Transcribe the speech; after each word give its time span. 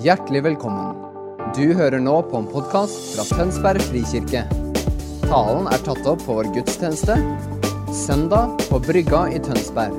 Hjertelig 0.00 0.40
velkommen. 0.40 0.94
Du 1.52 1.74
hører 1.76 2.00
nå 2.00 2.14
på 2.24 2.38
en 2.38 2.46
podkast 2.48 3.10
fra 3.12 3.24
Tønsberg 3.36 3.82
frikirke. 3.84 4.46
Talen 5.26 5.66
er 5.68 5.82
tatt 5.84 6.06
opp 6.08 6.22
på 6.24 6.36
vår 6.38 6.48
gudstjeneste 6.54 7.18
søndag 7.92 8.54
på 8.70 8.78
Brygga 8.80 9.26
i 9.28 9.42
Tønsberg. 9.44 9.98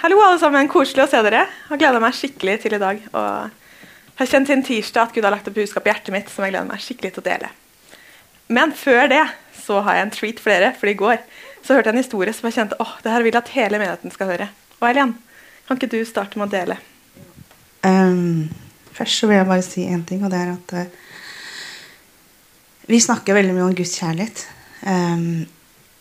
Hallo, 0.00 0.22
alle 0.24 0.40
sammen. 0.40 0.72
Koselig 0.72 1.04
å 1.04 1.10
se 1.12 1.20
dere. 1.28 1.44
Jeg 1.68 1.84
gleder 1.84 2.00
meg 2.00 2.16
skikkelig 2.16 2.62
til 2.64 2.78
i 2.78 2.80
dag. 2.80 3.04
Og 3.12 4.20
har 4.22 4.32
kjent 4.32 4.48
siden 4.48 4.64
tirsdag 4.64 5.10
at 5.10 5.12
Gud 5.12 5.28
har 5.28 5.36
lagt 5.36 5.52
opp 5.52 5.60
budskap 5.60 5.84
i 5.84 5.92
hjertet 5.92 6.16
mitt 6.16 6.32
som 6.32 6.48
jeg 6.48 6.56
gleder 6.56 6.72
meg 6.72 6.80
skikkelig 6.80 7.18
til 7.18 7.26
å 7.26 7.28
dele. 7.28 7.56
Men 8.50 8.72
før 8.74 9.04
det 9.12 9.22
så 9.70 9.78
har 9.86 9.96
jeg 9.96 10.06
en 10.08 10.14
treat 10.14 10.40
for 10.42 10.50
dere. 10.50 10.72
For 10.78 10.90
i 10.90 10.96
går 10.98 11.20
så 11.62 11.76
hørte 11.76 11.90
jeg 11.90 11.94
en 11.94 12.02
historie 12.02 12.34
som 12.34 12.48
jeg 12.48 12.58
kjente 12.58 12.78
åh, 12.82 12.96
det 13.04 13.12
her 13.14 13.22
vil 13.22 13.34
jeg 13.34 13.42
at 13.44 13.52
hele 13.54 13.78
menigheten 13.78 14.14
skal 14.14 14.32
høre. 14.32 14.48
Og 14.80 14.88
Elian, 14.88 15.14
kan 15.68 15.78
ikke 15.78 15.92
du 15.92 16.00
starte 16.08 16.40
med 16.40 16.48
å 16.48 16.54
dele? 16.54 16.78
Um, 17.86 18.48
først 18.96 19.20
så 19.20 19.28
vil 19.30 19.38
jeg 19.38 19.48
bare 19.48 19.64
si 19.64 19.86
én 19.86 20.02
ting, 20.08 20.24
og 20.26 20.32
det 20.32 20.40
er 20.40 20.52
at 20.56 20.74
uh, 20.74 20.98
vi 22.90 22.98
snakker 22.98 23.36
veldig 23.36 23.54
mye 23.54 23.68
om 23.68 23.78
Guds 23.78 23.94
kjærlighet. 24.00 24.44
Um, 24.82 25.46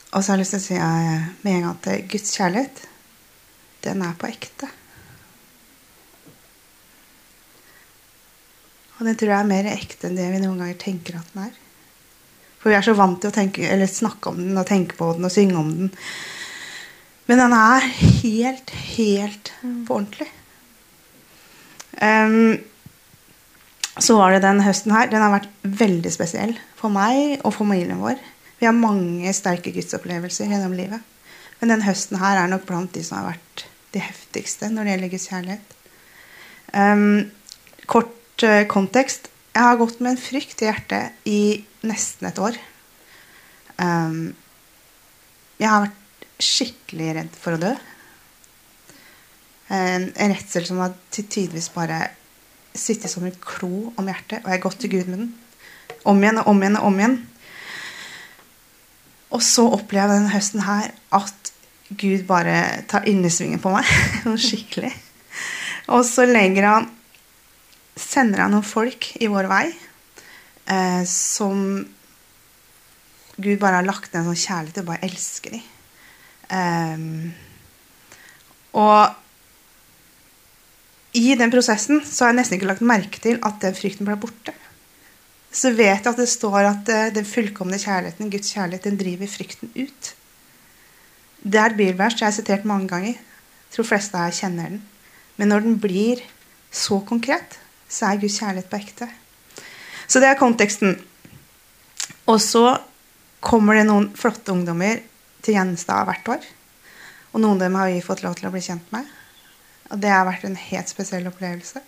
og 0.10 0.24
så 0.24 0.32
har 0.32 0.40
jeg 0.40 0.42
lyst 0.42 0.56
til 0.56 0.64
å 0.64 0.66
si 0.66 0.82
uh, 0.82 1.30
med 1.44 1.54
en 1.54 1.66
gang 1.68 1.72
at 1.76 1.92
uh, 1.94 2.02
Guds 2.10 2.34
kjærlighet, 2.40 2.84
den 3.86 4.04
er 4.08 4.18
på 4.20 4.32
ekte. 4.32 4.74
Og 8.98 9.08
den 9.08 9.16
tror 9.16 9.36
jeg 9.36 9.40
er 9.40 9.52
mer 9.54 9.74
ekte 9.78 10.10
enn 10.10 10.18
det 10.18 10.32
vi 10.34 10.42
noen 10.42 10.58
ganger 10.60 10.80
tenker 10.82 11.22
at 11.22 11.36
den 11.36 11.46
er. 11.46 11.66
For 12.60 12.72
vi 12.72 12.78
er 12.78 12.86
så 12.86 12.96
vant 12.98 13.22
til 13.22 13.32
å 13.32 13.36
tenke, 13.36 13.64
eller 13.72 13.88
snakke 13.88 14.34
om 14.34 14.40
den 14.42 14.58
og 14.60 14.68
tenke 14.68 14.98
på 15.00 15.14
den 15.16 15.28
og 15.28 15.34
synge 15.34 15.60
om 15.60 15.70
den. 15.78 15.94
Men 17.30 17.44
den 17.44 17.54
er 17.56 17.86
helt, 18.24 18.74
helt 18.98 19.54
på 19.62 20.00
ordentlig. 20.00 20.28
Um, 22.02 22.58
så 24.00 24.16
var 24.18 24.34
det 24.34 24.44
den 24.44 24.64
høsten 24.64 24.94
her. 24.96 25.12
Den 25.12 25.24
har 25.24 25.36
vært 25.36 25.50
veldig 25.64 26.12
spesiell 26.14 26.56
for 26.80 26.92
meg 26.94 27.40
og 27.44 27.52
for 27.52 27.62
familien 27.64 28.02
vår. 28.02 28.20
Vi 28.60 28.68
har 28.68 28.76
mange 28.76 29.32
sterke 29.36 29.72
gudsopplevelser 29.76 30.52
gjennom 30.52 30.76
livet. 30.76 31.04
Men 31.60 31.74
den 31.76 31.84
høsten 31.84 32.20
her 32.20 32.40
er 32.40 32.52
nok 32.52 32.66
blant 32.68 32.94
de 32.96 33.04
som 33.04 33.20
har 33.20 33.34
vært 33.34 33.66
de 33.94 34.02
heftigste 34.04 34.70
når 34.72 34.86
det 34.86 34.94
gjelder 34.94 35.14
Guds 35.14 35.30
kjærlighet. 35.32 35.76
Um, 36.74 37.06
kort 37.90 38.46
uh, 38.46 38.64
kontekst. 38.72 39.30
Jeg 39.56 39.66
har 39.66 39.80
gått 39.80 40.00
med 40.00 40.14
en 40.14 40.22
frykt 40.22 40.62
i 40.64 40.70
hjertet 40.70 41.30
i 41.30 41.42
nesten 41.88 42.30
et 42.30 42.42
år. 42.42 42.58
Um, 43.80 44.36
jeg 45.60 45.70
har 45.72 45.86
vært 45.86 46.28
skikkelig 46.40 47.10
redd 47.18 47.40
for 47.40 47.56
å 47.56 47.62
dø. 47.62 47.74
En, 49.70 50.08
en 50.10 50.34
redsel 50.34 50.66
som 50.66 50.80
har 50.82 50.96
tidvis 51.14 51.70
bare 51.76 52.08
sittet 52.76 53.12
som 53.12 53.26
en 53.28 53.42
klo 53.44 53.92
om 53.96 54.08
hjertet. 54.08 54.42
Og 54.42 54.48
jeg 54.50 54.58
har 54.58 54.64
gått 54.64 54.80
til 54.84 54.94
Gud 54.94 55.12
med 55.12 55.24
den. 55.24 55.34
Om 56.08 56.24
igjen 56.24 56.42
og 56.42 56.52
om 56.52 56.64
igjen 56.64 56.80
og 56.80 56.88
om 56.90 57.02
igjen. 57.02 57.18
Og 59.36 59.44
så 59.46 59.68
opplever 59.70 60.16
jeg 60.16 60.24
denne 60.24 60.34
høsten 60.34 60.66
her 60.66 60.94
at 61.16 61.52
Gud 61.90 62.24
bare 62.30 62.86
tar 62.90 63.08
innesvingen 63.10 63.62
på 63.62 63.74
meg. 63.74 63.90
Skikkelig. 64.48 64.94
Og 65.90 66.04
så 66.08 66.28
legger 66.30 66.70
han 66.70 66.90
Sender 68.00 68.46
han 68.46 68.54
noen 68.56 68.64
folk 68.64 69.10
i 69.20 69.28
vår 69.28 69.50
vei 69.52 69.66
eh, 70.70 71.04
som 71.10 71.86
Gud 73.40 73.60
bare 73.60 73.80
har 73.80 73.88
lagt 73.88 74.14
ned 74.14 74.22
en 74.22 74.32
sånn 74.32 74.44
kjærlighet 74.46 74.80
til 74.80 74.88
bare 74.88 75.06
elsker 75.08 75.56
dem. 75.56 75.68
Um, 76.50 77.34
og 78.80 79.16
i 81.20 81.36
den 81.38 81.52
prosessen 81.54 82.02
så 82.06 82.26
har 82.26 82.34
jeg 82.34 82.40
nesten 82.40 82.58
ikke 82.58 82.72
lagt 82.72 82.86
merke 82.86 83.22
til 83.22 83.38
at 83.46 83.62
den 83.64 83.78
frykten 83.78 84.08
ble 84.08 84.18
borte. 84.20 84.54
Så 85.50 85.72
vet 85.74 86.04
jeg 86.04 86.12
at 86.12 86.20
det 86.20 86.28
står 86.30 86.68
at 86.68 86.92
uh, 86.92 87.14
den 87.16 87.28
fullkomne 87.28 87.80
kjærligheten, 87.82 88.32
Guds 88.34 88.52
kjærlighet, 88.54 88.90
den 88.90 89.00
driver 89.00 89.32
frykten 89.32 89.72
ut. 89.78 90.12
Det 91.40 91.62
er 91.62 91.72
et 91.72 91.80
bibelvers 91.80 92.20
jeg 92.20 92.28
har 92.28 92.36
sitert 92.36 92.68
mange 92.68 92.90
ganger. 92.92 93.16
Jeg 93.16 93.78
tror 93.78 93.88
fleste 93.94 94.20
her 94.20 94.36
kjenner 94.36 94.74
den. 94.74 94.84
Men 95.40 95.54
når 95.54 95.64
den 95.64 95.80
blir 95.80 96.22
så 96.72 97.00
konkret, 97.08 97.56
så 97.88 98.10
er 98.10 98.20
Guds 98.20 98.42
kjærlighet 98.42 98.70
på 98.70 98.82
ekte. 98.82 99.08
Så 100.10 100.22
det 100.22 100.32
er 100.32 100.40
konteksten. 100.40 100.96
Og 102.30 102.40
så 102.42 102.66
kommer 103.46 103.78
det 103.78 103.86
noen 103.88 104.10
flotte 104.18 104.54
ungdommer 104.54 105.04
til 105.46 105.56
Gjenstad 105.56 106.08
hvert 106.10 106.34
år. 106.36 106.48
Og 107.34 107.44
noen 107.44 107.60
av 107.60 107.68
dem 107.68 107.78
har 107.78 107.92
vi 107.92 108.02
fått 108.04 108.24
lov 108.26 108.36
til 108.40 108.50
å 108.50 108.54
bli 108.54 108.64
kjent 108.66 108.90
med. 108.94 109.06
Og 109.94 110.02
det 110.02 110.12
har 110.12 110.26
vært 110.28 110.46
en 110.50 110.58
helt 110.58 110.90
spesiell 110.90 111.30
opplevelse. 111.30 111.82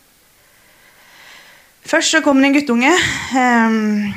Først 1.81 2.13
så 2.13 2.21
kommer 2.21 2.45
en 2.45 2.53
guttunge. 2.55 2.91
Um, 3.33 4.13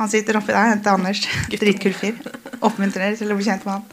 han 0.00 0.10
sitter 0.12 0.40
oppi 0.40 0.54
der. 0.54 0.72
Heter 0.72 0.96
Anders. 0.96 1.26
Dritkul 1.52 1.96
fyr. 1.96 2.16
Oppmuntrer 2.64 3.18
til 3.20 3.32
å 3.32 3.36
bli 3.36 3.46
kjent 3.46 3.66
med 3.68 3.76
han. 3.76 3.86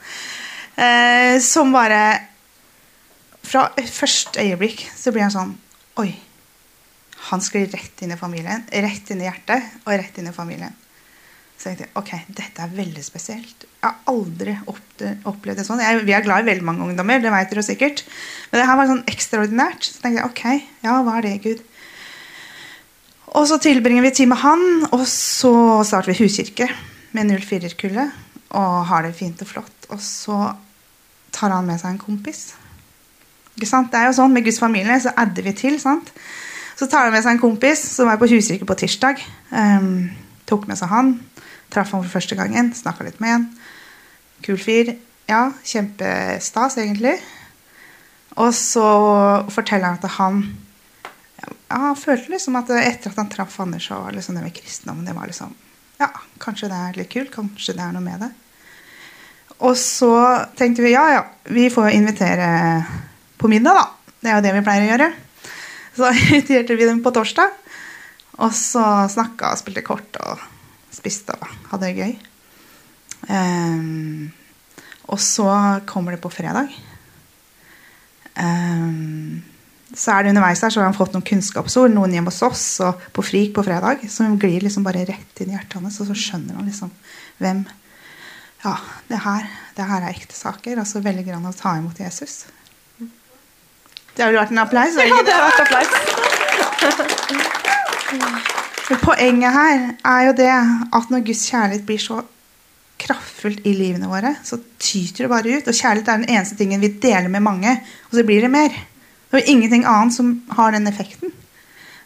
Uh, 0.77 1.35
som 1.43 1.73
bare 1.73 2.01
Fra 3.47 3.69
første 3.73 4.43
øyeblikk 4.43 4.83
så 4.93 5.09
blir 5.09 5.23
han 5.23 5.33
sånn 5.33 5.53
Oi. 5.97 6.11
Han 7.27 7.43
skulle 7.43 7.69
rett 7.71 8.03
inn 8.03 8.13
i 8.13 8.19
familien. 8.19 8.65
Rett 8.71 9.09
inn 9.11 9.23
i 9.23 9.27
hjertet 9.27 9.79
og 9.83 9.93
rett 9.93 10.19
inn 10.19 10.29
i 10.29 10.35
familien. 10.35 10.75
Så 11.57 11.71
jeg 11.71 11.79
tenkte 11.79 11.99
ok, 11.99 12.11
dette 12.37 12.61
er 12.61 12.75
veldig 12.77 13.03
spesielt. 13.03 13.65
Jeg 13.65 13.87
har 13.87 14.11
aldri 14.11 14.53
opplevd 14.67 15.57
det 15.57 15.65
sånn. 15.65 15.81
Jeg, 15.81 16.03
vi 16.05 16.13
er 16.13 16.25
glad 16.25 16.45
i 16.45 16.51
veldig 16.51 16.65
mange 16.67 16.85
ungdommer, 16.85 17.21
det 17.23 17.33
vet 17.33 17.49
dere 17.53 17.65
sikkert. 17.65 18.03
Men 18.51 18.61
det 18.61 18.67
her 18.69 18.77
var 18.77 18.91
sånn 18.91 19.07
ekstraordinært. 19.09 19.89
Så 19.89 20.03
tenkte 20.03 20.21
jeg 20.21 20.29
ok, 20.29 20.69
ja, 20.85 20.99
hva 21.01 21.17
er 21.17 21.25
det, 21.25 21.33
Gud? 21.47 21.65
Og 23.37 23.49
så 23.49 23.57
tilbringer 23.61 24.05
vi 24.05 24.13
tid 24.21 24.29
med 24.29 24.39
han, 24.43 24.63
og 24.93 25.03
så 25.09 25.51
starter 25.85 26.13
vi 26.13 26.21
huskirke 26.21 26.69
med 27.17 27.33
04-kullet. 27.33 28.13
Og 28.57 28.77
har 28.91 29.03
det 29.03 29.17
fint 29.17 29.41
og 29.43 29.49
flott. 29.49 29.89
Og 29.91 29.99
så 30.03 30.37
tar 31.35 31.51
han 31.57 31.65
med 31.67 31.81
seg 31.81 31.95
en 31.95 32.01
kompis. 32.01 32.51
Ikke 33.57 33.67
sant? 33.69 33.89
Det 33.91 33.99
er 33.99 34.11
jo 34.11 34.19
sånn 34.19 34.35
Med 34.35 34.45
Guds 34.45 34.61
familie 34.61 34.99
så 35.01 35.11
adder 35.17 35.49
vi 35.49 35.57
til. 35.57 35.81
sant? 35.81 36.13
Så 36.77 36.85
tar 36.85 37.07
han 37.07 37.15
med 37.15 37.23
seg 37.25 37.35
en 37.35 37.41
kompis 37.41 37.81
som 37.95 38.09
var 38.09 38.19
på 38.21 38.29
huskirke 38.29 38.67
på 38.69 38.77
tirsdag. 38.77 39.21
Um, 39.49 40.11
tok 40.49 40.67
med 40.69 40.77
seg 40.77 40.91
han. 40.91 41.15
Traff 41.73 41.95
han 41.95 42.03
for 42.05 42.19
første 42.19 42.37
gangen. 42.37 42.69
Snakka 42.77 43.07
litt 43.07 43.19
med 43.23 43.33
han. 43.33 43.47
Kul 44.45 44.59
fyr. 44.61 44.93
Ja, 45.27 45.49
kjempestas, 45.65 46.77
egentlig. 46.77 47.17
Og 48.37 48.53
så 48.53 48.87
forteller 49.51 49.89
han 49.89 49.97
at 49.97 50.17
han 50.19 50.43
ja, 51.67 51.77
han 51.89 51.97
følte 51.99 52.31
liksom 52.33 52.55
at 52.59 52.69
etter 52.77 53.11
at 53.11 53.19
han 53.19 53.29
traff 53.31 53.59
Anders, 53.59 53.87
så 53.89 53.99
var 54.01 54.15
liksom 54.15 54.37
det 54.37 54.45
med 54.45 54.55
kristendommen 54.55 55.05
det 55.05 55.15
var 55.17 55.29
liksom, 55.29 55.53
Ja, 55.99 56.09
kanskje 56.41 56.69
det 56.71 56.77
er 56.77 56.97
litt 56.99 57.09
kult. 57.09 57.33
Kanskje 57.33 57.73
det 57.77 57.83
er 57.83 57.93
noe 57.95 58.05
med 58.05 58.21
det. 58.21 58.31
Og 59.65 59.73
så 59.81 60.13
tenkte 60.57 60.85
vi 60.85 60.93
ja, 60.93 61.07
ja, 61.15 61.23
vi 61.49 61.71
får 61.73 61.95
invitere 61.97 62.49
på 63.37 63.49
middag, 63.49 63.79
da. 63.79 64.13
Det 64.21 64.29
er 64.29 64.37
jo 64.37 64.43
det 64.45 64.53
vi 64.53 64.61
pleier 64.65 64.85
å 64.85 64.91
gjøre. 64.91 65.07
Så 65.97 66.11
inviterte 66.21 66.77
vi 66.77 66.85
dem 66.85 67.01
på 67.03 67.13
torsdag. 67.15 67.53
Og 68.37 68.53
så 68.53 68.83
snakka 69.09 69.53
og 69.53 69.61
spilte 69.61 69.85
kort 69.85 70.17
og 70.21 70.41
spiste 70.93 71.33
og 71.33 71.47
hadde 71.71 71.89
det 71.89 71.97
gøy. 71.97 72.17
Um, 73.27 74.29
og 75.09 75.19
så 75.23 75.49
kommer 75.89 76.13
det 76.13 76.21
på 76.21 76.29
fredag. 76.29 76.69
Um, 78.37 79.41
så 79.95 80.13
er 80.13 80.23
det 80.23 80.33
underveis 80.35 80.61
der, 80.61 80.69
så 80.69 80.81
har 80.81 80.89
han 80.91 80.97
fått 80.97 81.15
noen 81.15 81.25
kunnskapsord, 81.25 81.93
noen 81.95 82.13
hjemme 82.13 82.29
hos 82.29 82.43
oss 82.45 82.65
og 82.85 83.01
på 83.15 83.23
Frik 83.25 83.53
på 83.55 83.63
fredag, 83.65 84.03
som 84.11 84.35
glir 84.37 84.61
liksom 84.65 84.85
bare 84.85 85.05
rett 85.07 85.41
inn 85.41 85.53
i 85.53 85.55
hjertet 85.55 85.79
hans, 85.79 85.97
og 86.03 86.09
så 86.09 86.17
skjønner 86.17 86.59
han 86.59 86.67
liksom 86.69 86.93
hvem 87.41 87.65
Ja, 88.63 88.73
det 89.07 89.21
her, 89.23 89.49
det 89.77 89.85
her 89.85 90.03
er 90.03 90.11
ekte 90.11 90.35
saker. 90.35 90.81
Og 90.81 90.87
så 90.89 90.99
velger 91.05 91.35
han 91.37 91.45
å 91.45 91.55
ta 91.55 91.75
imot 91.77 91.99
Jesus. 92.01 92.47
Det 94.17 94.25
hadde 94.25 94.39
vært 94.39 94.53
en 94.55 94.63
applaus? 94.63 94.95
Det 94.97 95.05
hadde 95.13 95.35
vært 95.43 95.59
applaus. 95.61 95.91
Men 98.87 98.99
poenget 99.09 99.53
her 99.53 99.83
er 100.09 100.23
jo 100.25 100.33
det 100.39 100.49
at 100.97 101.13
når 101.13 101.25
Guds 101.27 101.43
kjærlighet 101.51 101.85
blir 101.85 102.01
så 102.01 102.23
kraftfullt 102.97 103.61
i 103.69 103.75
livene 103.77 104.09
våre, 104.09 104.33
så 104.41 104.57
tyter 104.81 105.27
det 105.27 105.31
bare 105.35 105.59
ut. 105.59 105.69
Og 105.69 105.77
kjærlighet 105.77 106.09
er 106.09 106.23
den 106.23 106.31
eneste 106.33 106.57
tingen 106.57 106.81
vi 106.81 106.95
deler 106.97 107.29
med 107.29 107.45
mange, 107.45 107.75
og 108.09 108.17
så 108.17 108.25
blir 108.25 108.41
det 108.41 108.49
mer. 108.53 108.73
Det 109.29 109.43
er 109.43 109.51
ingenting 109.53 109.85
annet 109.85 110.15
som 110.15 110.33
har 110.57 110.73
den 110.73 110.89
effekten. 110.89 111.33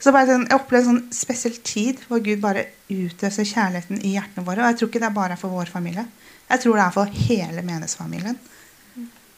Så 0.01 0.11
bare, 0.11 0.27
sånn, 0.27 0.47
Jeg 0.49 0.57
opplever 0.57 0.83
en 0.83 0.89
sånn 0.89 1.13
spesiell 1.13 1.59
tid 1.63 2.01
hvor 2.09 2.19
Gud 2.25 2.41
bare 2.41 2.65
utøser 2.89 3.45
kjærligheten 3.45 4.01
i 4.01 4.15
hjertene 4.17 4.43
våre. 4.43 4.63
Og 4.63 4.71
jeg 4.71 4.79
tror 4.79 4.89
ikke 4.89 5.03
det 5.03 5.11
er 5.11 5.19
bare 5.21 5.37
for 5.37 5.53
vår 5.53 5.69
familie. 5.71 6.07
Jeg 6.49 6.63
tror 6.63 6.75
det 6.75 6.85
er 6.87 6.95
for 6.95 7.19
hele 7.29 7.61
menighetsfamilien. 7.61 8.39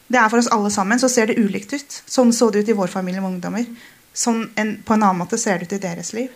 Det 0.08 0.20
er 0.20 0.30
for 0.30 0.40
oss 0.40 0.50
alle 0.52 0.70
sammen. 0.72 1.00
Så 1.00 1.08
ser 1.12 1.30
det 1.30 1.38
ulikt 1.40 1.72
ut. 1.72 2.00
Sånn 2.06 2.32
så 2.36 2.50
det 2.52 2.64
ut 2.64 2.72
i 2.72 2.76
vår 2.76 2.92
familie 2.92 3.22
med 3.24 3.36
ungdommer. 3.36 3.68
Sånn 4.14 4.44
en, 4.60 4.76
på 4.84 4.96
en 4.96 5.02
annen 5.06 5.22
måte 5.24 5.40
ser 5.40 5.58
det 5.58 5.70
ut 5.70 5.78
i 5.78 5.82
deres 5.82 6.12
liv. 6.16 6.32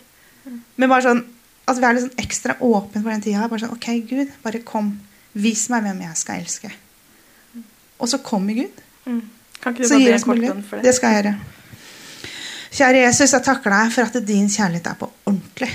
Men 0.75 0.89
bare 0.89 1.05
sånn 1.05 1.21
at 1.69 1.77
vi 1.77 1.85
er 1.85 1.95
litt 1.95 2.07
sånn 2.07 2.23
ekstra 2.23 2.55
åpne 2.65 3.03
for 3.03 3.13
den 3.13 3.23
tida. 3.23 3.47
Bare 3.51 3.63
sånn, 3.63 3.75
ok, 3.75 3.89
Gud, 4.09 4.33
bare 4.45 4.63
kom 4.65 4.95
Vis 5.39 5.67
meg 5.69 5.83
hvem 5.85 5.99
jeg 6.07 6.17
skal 6.17 6.39
elske. 6.41 6.71
Og 8.01 8.09
så 8.09 8.17
kommer 8.25 8.57
Gud. 8.57 8.81
Mm. 9.05 9.21
Kan 9.61 9.75
ikke 9.75 9.83
du 9.83 9.87
Så 9.91 9.99
bare 9.99 10.39
be 10.39 10.47
kort 10.49 10.65
for 10.65 10.79
det? 10.79 10.87
Det 10.87 10.95
skal 10.97 11.13
jeg 11.13 11.23
gjøre. 11.23 11.35
Kjære 12.69 13.03
Jesus, 13.03 13.33
jeg 13.33 13.45
takker 13.45 13.73
deg 13.73 13.93
for 13.93 14.09
at 14.09 14.17
din 14.25 14.49
kjærlighet 14.49 14.89
er 14.89 14.97
på 14.97 15.09
ordentlig. 15.29 15.69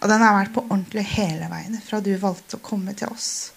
Og 0.00 0.10
den 0.12 0.20
har 0.24 0.36
vært 0.36 0.52
på 0.52 0.64
ordentlig 0.66 1.04
hele 1.14 1.48
veien 1.48 1.80
fra 1.84 2.00
du 2.04 2.12
valgte 2.20 2.58
å 2.58 2.64
komme 2.64 2.92
til 2.96 3.12
oss. 3.12 3.53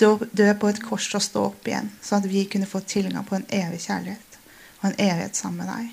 Dø 0.00 0.48
på 0.58 0.70
et 0.70 0.80
kors 0.82 1.06
og 1.14 1.22
stå 1.22 1.42
opp 1.50 1.68
igjen, 1.70 1.90
sånn 2.02 2.24
at 2.24 2.30
vi 2.30 2.46
kunne 2.50 2.66
få 2.66 2.80
tilgang 2.82 3.26
på 3.26 3.36
en 3.38 3.46
evig 3.54 3.84
kjærlighet 3.86 4.38
og 4.80 4.88
en 4.90 4.96
evighet 4.98 5.38
sammen 5.38 5.62
med 5.62 5.70
deg. 5.70 5.92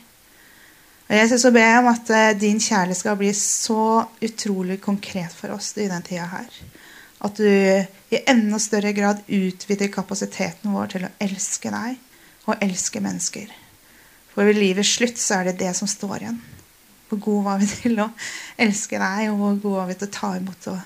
Og 1.12 1.18
jeg 1.18 1.39
så 1.44 1.51
ber 1.51 1.68
jeg 1.68 1.80
om 1.81 1.89
at 1.92 2.09
eh, 2.15 2.30
din 2.39 2.59
kjærlighet 2.63 3.01
skal 3.01 3.18
bli 3.19 3.31
så 3.36 3.83
utrolig 4.24 4.80
konkret 4.81 5.33
for 5.36 5.53
oss 5.57 5.74
i 5.77 5.89
den 5.92 6.06
tida 6.07 6.30
her. 6.31 6.62
At 7.21 7.38
du 7.38 7.45
i 7.45 8.21
enda 8.31 8.57
større 8.59 8.94
grad 8.98 9.19
utvider 9.27 9.92
kapasiteten 9.94 10.71
vår 10.74 10.94
til 10.94 11.06
å 11.06 11.12
elske 11.21 11.74
deg 11.74 12.00
og 12.47 12.63
elske 12.63 13.04
mennesker. 13.04 13.51
For 14.31 14.47
ved 14.47 14.57
livets 14.57 14.95
slutt 14.95 15.19
så 15.19 15.42
er 15.42 15.51
det 15.51 15.59
det 15.59 15.75
som 15.77 15.89
står 15.89 16.24
igjen. 16.24 16.39
Hvor 17.09 17.19
gode 17.27 17.45
var 17.50 17.59
vi 17.59 17.68
til 17.68 18.00
å 18.00 18.07
elske 18.56 19.00
deg, 19.01 19.27
og 19.33 19.38
hvor 19.38 19.59
gode 19.59 19.81
var 19.81 19.92
vi 19.92 20.00
til 20.00 20.07
å 20.07 20.15
ta 20.15 20.31
imot, 20.39 20.69
og 20.71 20.80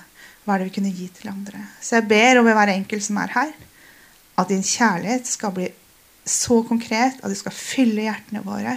hva 0.46 0.54
er 0.54 0.62
det 0.62 0.68
vi 0.70 0.76
kunne 0.78 0.94
gi 0.94 1.08
til 1.10 1.32
andre. 1.32 1.64
Så 1.82 1.98
jeg 1.98 2.06
ber 2.08 2.38
over 2.40 2.54
hver 2.54 2.70
enkelt 2.76 3.02
som 3.02 3.18
er 3.18 3.34
her, 3.34 3.50
at 4.38 4.52
din 4.52 4.62
kjærlighet 4.62 5.26
skal 5.26 5.54
bli 5.56 5.66
så 6.26 6.60
konkret 6.66 7.18
at 7.22 7.30
du 7.30 7.38
skal 7.38 7.54
fylle 7.54 8.06
hjertene 8.06 8.42
våre 8.46 8.76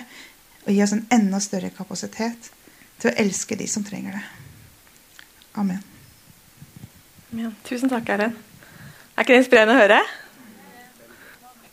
og 0.65 0.71
gi 0.73 0.81
oss 0.85 0.93
en 0.93 1.05
enda 1.13 1.39
større 1.41 1.71
kapasitet 1.73 2.49
til 2.99 3.09
å 3.09 3.15
elske 3.21 3.57
de 3.57 3.67
som 3.69 3.85
trenger 3.85 4.17
det. 4.17 4.23
Amen. 5.61 5.81
Ja, 7.37 7.51
tusen 7.65 7.91
takk, 7.91 8.09
Erlend. 8.09 8.37
Er 9.13 9.25
ikke 9.25 9.35
det 9.35 9.43
inspirerende 9.43 9.75
å 9.75 9.81
høre? 9.81 9.99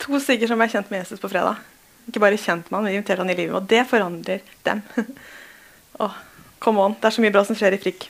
To 0.03 0.21
stykker 0.21 0.49
som 0.49 0.61
ble 0.61 0.69
kjent 0.69 0.89
med 0.93 1.01
Jesus 1.01 1.21
på 1.21 1.29
fredag. 1.31 1.61
Ikke 2.07 2.21
bare 2.21 2.39
kjent 2.39 2.69
med 2.69 2.77
han, 2.77 2.85
men 2.85 2.97
inviterte 2.97 3.23
han 3.23 3.33
i 3.33 3.37
livet. 3.37 3.55
Og 3.57 3.69
det 3.69 3.81
forandrer 3.89 4.45
dem. 4.67 4.83
Åh, 6.05 6.17
come 6.63 6.85
on. 6.85 6.95
Det 6.99 7.09
er 7.09 7.17
så 7.17 7.23
mye 7.25 7.33
bra 7.33 7.43
som 7.47 7.57
skjer 7.57 7.75
i 7.75 7.81
Frikk. 7.81 8.09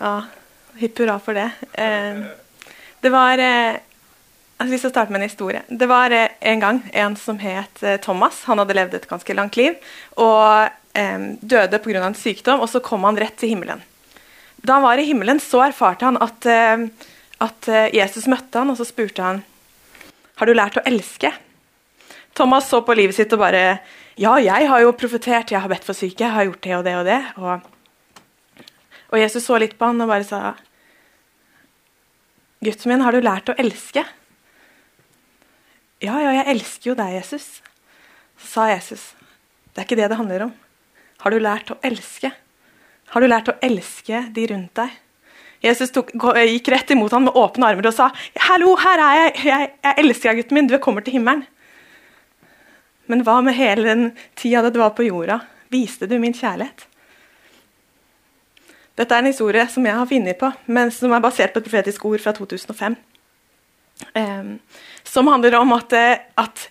Ja, 0.00 0.14
hipp 0.78 0.98
hurra 0.98 1.18
for 1.22 1.36
det. 1.36 1.50
Eh, 1.72 2.20
det 3.00 3.12
var 3.12 3.38
eh, 3.38 3.78
Jeg 4.60 4.66
har 4.66 4.72
lyst 4.74 4.90
starte 4.92 5.12
med 5.12 5.22
en 5.22 5.28
historie. 5.28 5.62
Det 5.68 5.88
var 5.88 6.12
eh, 6.12 6.28
en 6.40 6.60
gang 6.60 6.80
en 6.92 7.16
som 7.16 7.38
het 7.40 7.82
eh, 7.82 7.96
Thomas. 8.00 8.44
Han 8.44 8.60
hadde 8.60 8.76
levd 8.76 8.94
et 8.98 9.08
ganske 9.08 9.34
langt 9.34 9.56
liv 9.56 9.78
og 10.16 10.68
eh, 10.92 11.20
døde 11.40 11.78
pga. 11.80 12.02
en 12.04 12.14
sykdom, 12.14 12.60
og 12.60 12.68
så 12.68 12.80
kom 12.80 13.04
han 13.08 13.18
rett 13.18 13.38
til 13.40 13.54
himmelen. 13.54 13.82
Da 14.60 14.76
han 14.76 14.84
var 14.84 14.98
i 14.98 15.06
himmelen, 15.08 15.40
så 15.40 15.64
erfarte 15.64 16.04
han 16.04 16.20
at, 16.20 16.46
eh, 16.46 16.86
at 17.40 17.70
Jesus 17.96 18.28
møtte 18.28 18.58
han, 18.58 18.70
og 18.70 18.76
så 18.76 18.84
spurte 18.84 19.22
han 19.22 19.42
Har 20.36 20.46
du 20.46 20.54
lært 20.54 20.76
å 20.76 20.84
elske? 20.84 21.32
Thomas 22.34 22.68
så 22.68 22.80
på 22.84 22.94
livet 22.94 23.16
sitt 23.16 23.32
og 23.32 23.42
bare 23.42 23.80
Ja, 24.20 24.36
jeg 24.36 24.68
har 24.68 24.80
jo 24.84 24.92
profetert, 24.92 25.50
jeg 25.50 25.60
har 25.60 25.68
bedt 25.68 25.86
for 25.86 25.96
syke, 25.96 26.24
jeg 26.24 26.34
har 26.34 26.44
gjort 26.44 26.62
det 26.62 26.76
og 26.76 26.84
det 26.84 26.96
og 26.98 27.06
det. 27.08 27.20
Og, 27.40 27.70
og 29.10 29.18
Jesus 29.18 29.46
så 29.46 29.58
litt 29.60 29.76
på 29.78 29.90
han 29.90 30.00
og 30.02 30.10
bare 30.10 30.26
sa 30.26 30.40
Gutten 32.60 32.90
min, 32.90 33.00
har 33.00 33.16
du 33.16 33.24
lært 33.24 33.48
å 33.48 33.56
elske? 33.56 34.02
Ja, 36.04 36.18
ja, 36.20 36.32
jeg 36.36 36.48
elsker 36.52 36.90
jo 36.90 36.96
deg, 36.98 37.14
Jesus. 37.16 37.46
Sa 38.40 38.66
Jesus, 38.68 39.14
det 39.72 39.80
er 39.80 39.86
ikke 39.86 39.96
det 39.96 40.10
det 40.12 40.18
handler 40.18 40.44
om. 40.46 40.52
Har 41.24 41.32
du 41.32 41.38
lært 41.40 41.72
å 41.72 41.78
elske? 41.84 42.32
Har 43.14 43.24
du 43.24 43.28
lært 43.28 43.48
å 43.48 43.56
elske 43.64 44.26
de 44.36 44.44
rundt 44.52 44.74
deg? 44.76 44.92
Jesus 45.64 45.92
tok, 45.92 46.12
gikk 46.12 46.68
rett 46.72 46.92
imot 46.92 47.12
ham 47.16 47.26
med 47.28 47.36
åpne 47.36 47.68
armer 47.68 47.88
og 47.88 47.96
sa, 47.96 48.10
'Hallo, 48.36 48.76
her 48.76 49.00
er 49.06 49.16
jeg. 49.16 49.32
Jeg, 49.44 49.72
jeg 49.84 49.94
elsker 50.04 50.30
deg, 50.30 50.42
gutten 50.44 50.56
min. 50.56 50.68
Du 50.68 50.78
kommer 50.78 51.04
til 51.04 51.16
himmelen.' 51.16 51.46
Men 53.08 53.24
hva 53.24 53.40
med 53.42 53.56
hele 53.58 53.88
den 53.88 54.04
tida 54.36 54.70
det 54.70 54.78
var 54.78 54.92
på 54.94 55.08
jorda? 55.08 55.40
Viste 55.72 56.06
du 56.06 56.18
min 56.18 56.36
kjærlighet? 56.36 56.86
Dette 59.00 59.16
er 59.16 59.22
en 59.22 59.30
historie 59.30 59.64
som 59.72 59.86
jeg 59.88 59.96
har 59.96 60.08
funnet 60.08 60.36
på, 60.36 60.50
men 60.68 60.90
som 60.92 61.12
er 61.16 61.22
basert 61.24 61.54
på 61.54 61.62
et 61.62 61.66
profetisk 61.70 62.04
ord 62.10 62.20
fra 62.20 62.34
2005. 62.36 62.98
Em, 64.16 64.58
som 65.08 65.28
handler 65.32 65.56
om 65.56 65.72
at, 65.72 65.94
eh, 65.96 66.20
at, 66.40 66.66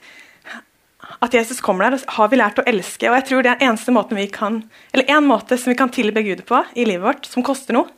at 1.26 1.34
Jesus 1.34 1.62
kommer 1.66 1.88
der, 1.88 1.98
og 1.98 2.14
har 2.20 2.30
vi 2.30 2.38
lært 2.38 2.62
å 2.62 2.68
elske. 2.70 3.10
Og 3.10 3.18
jeg 3.18 3.28
tror 3.30 3.46
det 3.46 3.56
er 3.56 3.66
eneste 3.66 3.96
måten 3.96 4.20
vi 4.20 4.28
kan, 4.30 4.62
eller 4.94 5.10
en 5.10 5.26
måte 5.26 5.58
som 5.58 5.74
vi 5.74 5.80
kan 5.80 5.90
tilbe 5.90 6.22
Gud 6.26 6.46
på 6.46 6.62
i 6.78 6.86
livet 6.86 7.08
vårt, 7.08 7.26
som 7.26 7.46
koster 7.46 7.74
noe, 7.78 7.90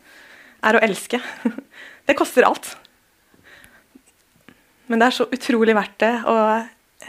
er 0.63 0.77
å 0.79 0.83
elske. 0.85 1.19
Det 2.07 2.15
koster 2.17 2.47
alt. 2.47 2.65
Men 4.89 4.99
det 4.99 5.05
er 5.05 5.15
så 5.15 5.27
utrolig 5.31 5.75
verdt 5.77 5.99
det, 6.01 6.09
og 6.27 7.05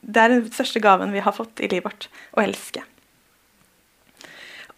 det 0.00 0.22
er 0.22 0.30
den 0.32 0.44
største 0.54 0.80
gaven 0.80 1.10
vi 1.12 1.20
har 1.20 1.34
fått 1.36 1.60
i 1.60 1.68
livet 1.68 1.84
vårt, 1.84 2.06
å 2.32 2.40
elske. 2.40 2.84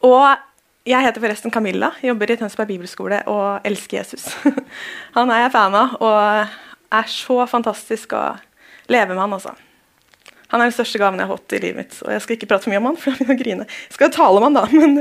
Og 0.09 0.48
jeg 0.89 1.05
heter 1.05 1.23
forresten 1.23 1.53
Camilla, 1.53 1.93
jobber 2.05 2.33
i 2.33 2.37
Tønsberg 2.41 2.71
bibelskole 2.71 3.21
og 3.29 3.67
elsker 3.69 4.01
Jesus. 4.01 4.29
Han 5.17 5.31
er 5.33 5.45
jeg 5.45 5.55
fan 5.55 5.77
av, 5.77 5.97
og 6.01 6.99
er 6.99 7.11
så 7.13 7.43
fantastisk 7.51 8.15
å 8.17 8.23
leve 8.89 9.13
med 9.13 9.21
han, 9.21 9.35
altså. 9.37 9.53
Han 10.49 10.63
er 10.63 10.71
den 10.71 10.77
største 10.79 11.01
gaven 11.01 11.21
jeg 11.21 11.29
har 11.29 11.37
fått 11.37 11.55
i 11.59 11.61
livet 11.61 11.77
mitt. 11.83 11.97
Og 12.07 12.13
jeg 12.15 12.23
skal 12.25 12.39
ikke 12.39 12.49
prate 12.49 12.65
for 12.65 12.73
mye 12.73 12.81
om 12.81 12.89
han, 12.89 12.97
for 13.01 13.13
da 13.13 13.19
begynner 13.19 13.35
jeg 13.35 13.41
å 13.41 13.43
grine. 13.43 13.67
Jeg 13.91 13.99
skal 13.99 14.15
tale 14.15 14.41
om 14.41 14.47
han 14.47 14.57
da, 14.57 14.63
men 14.79 14.97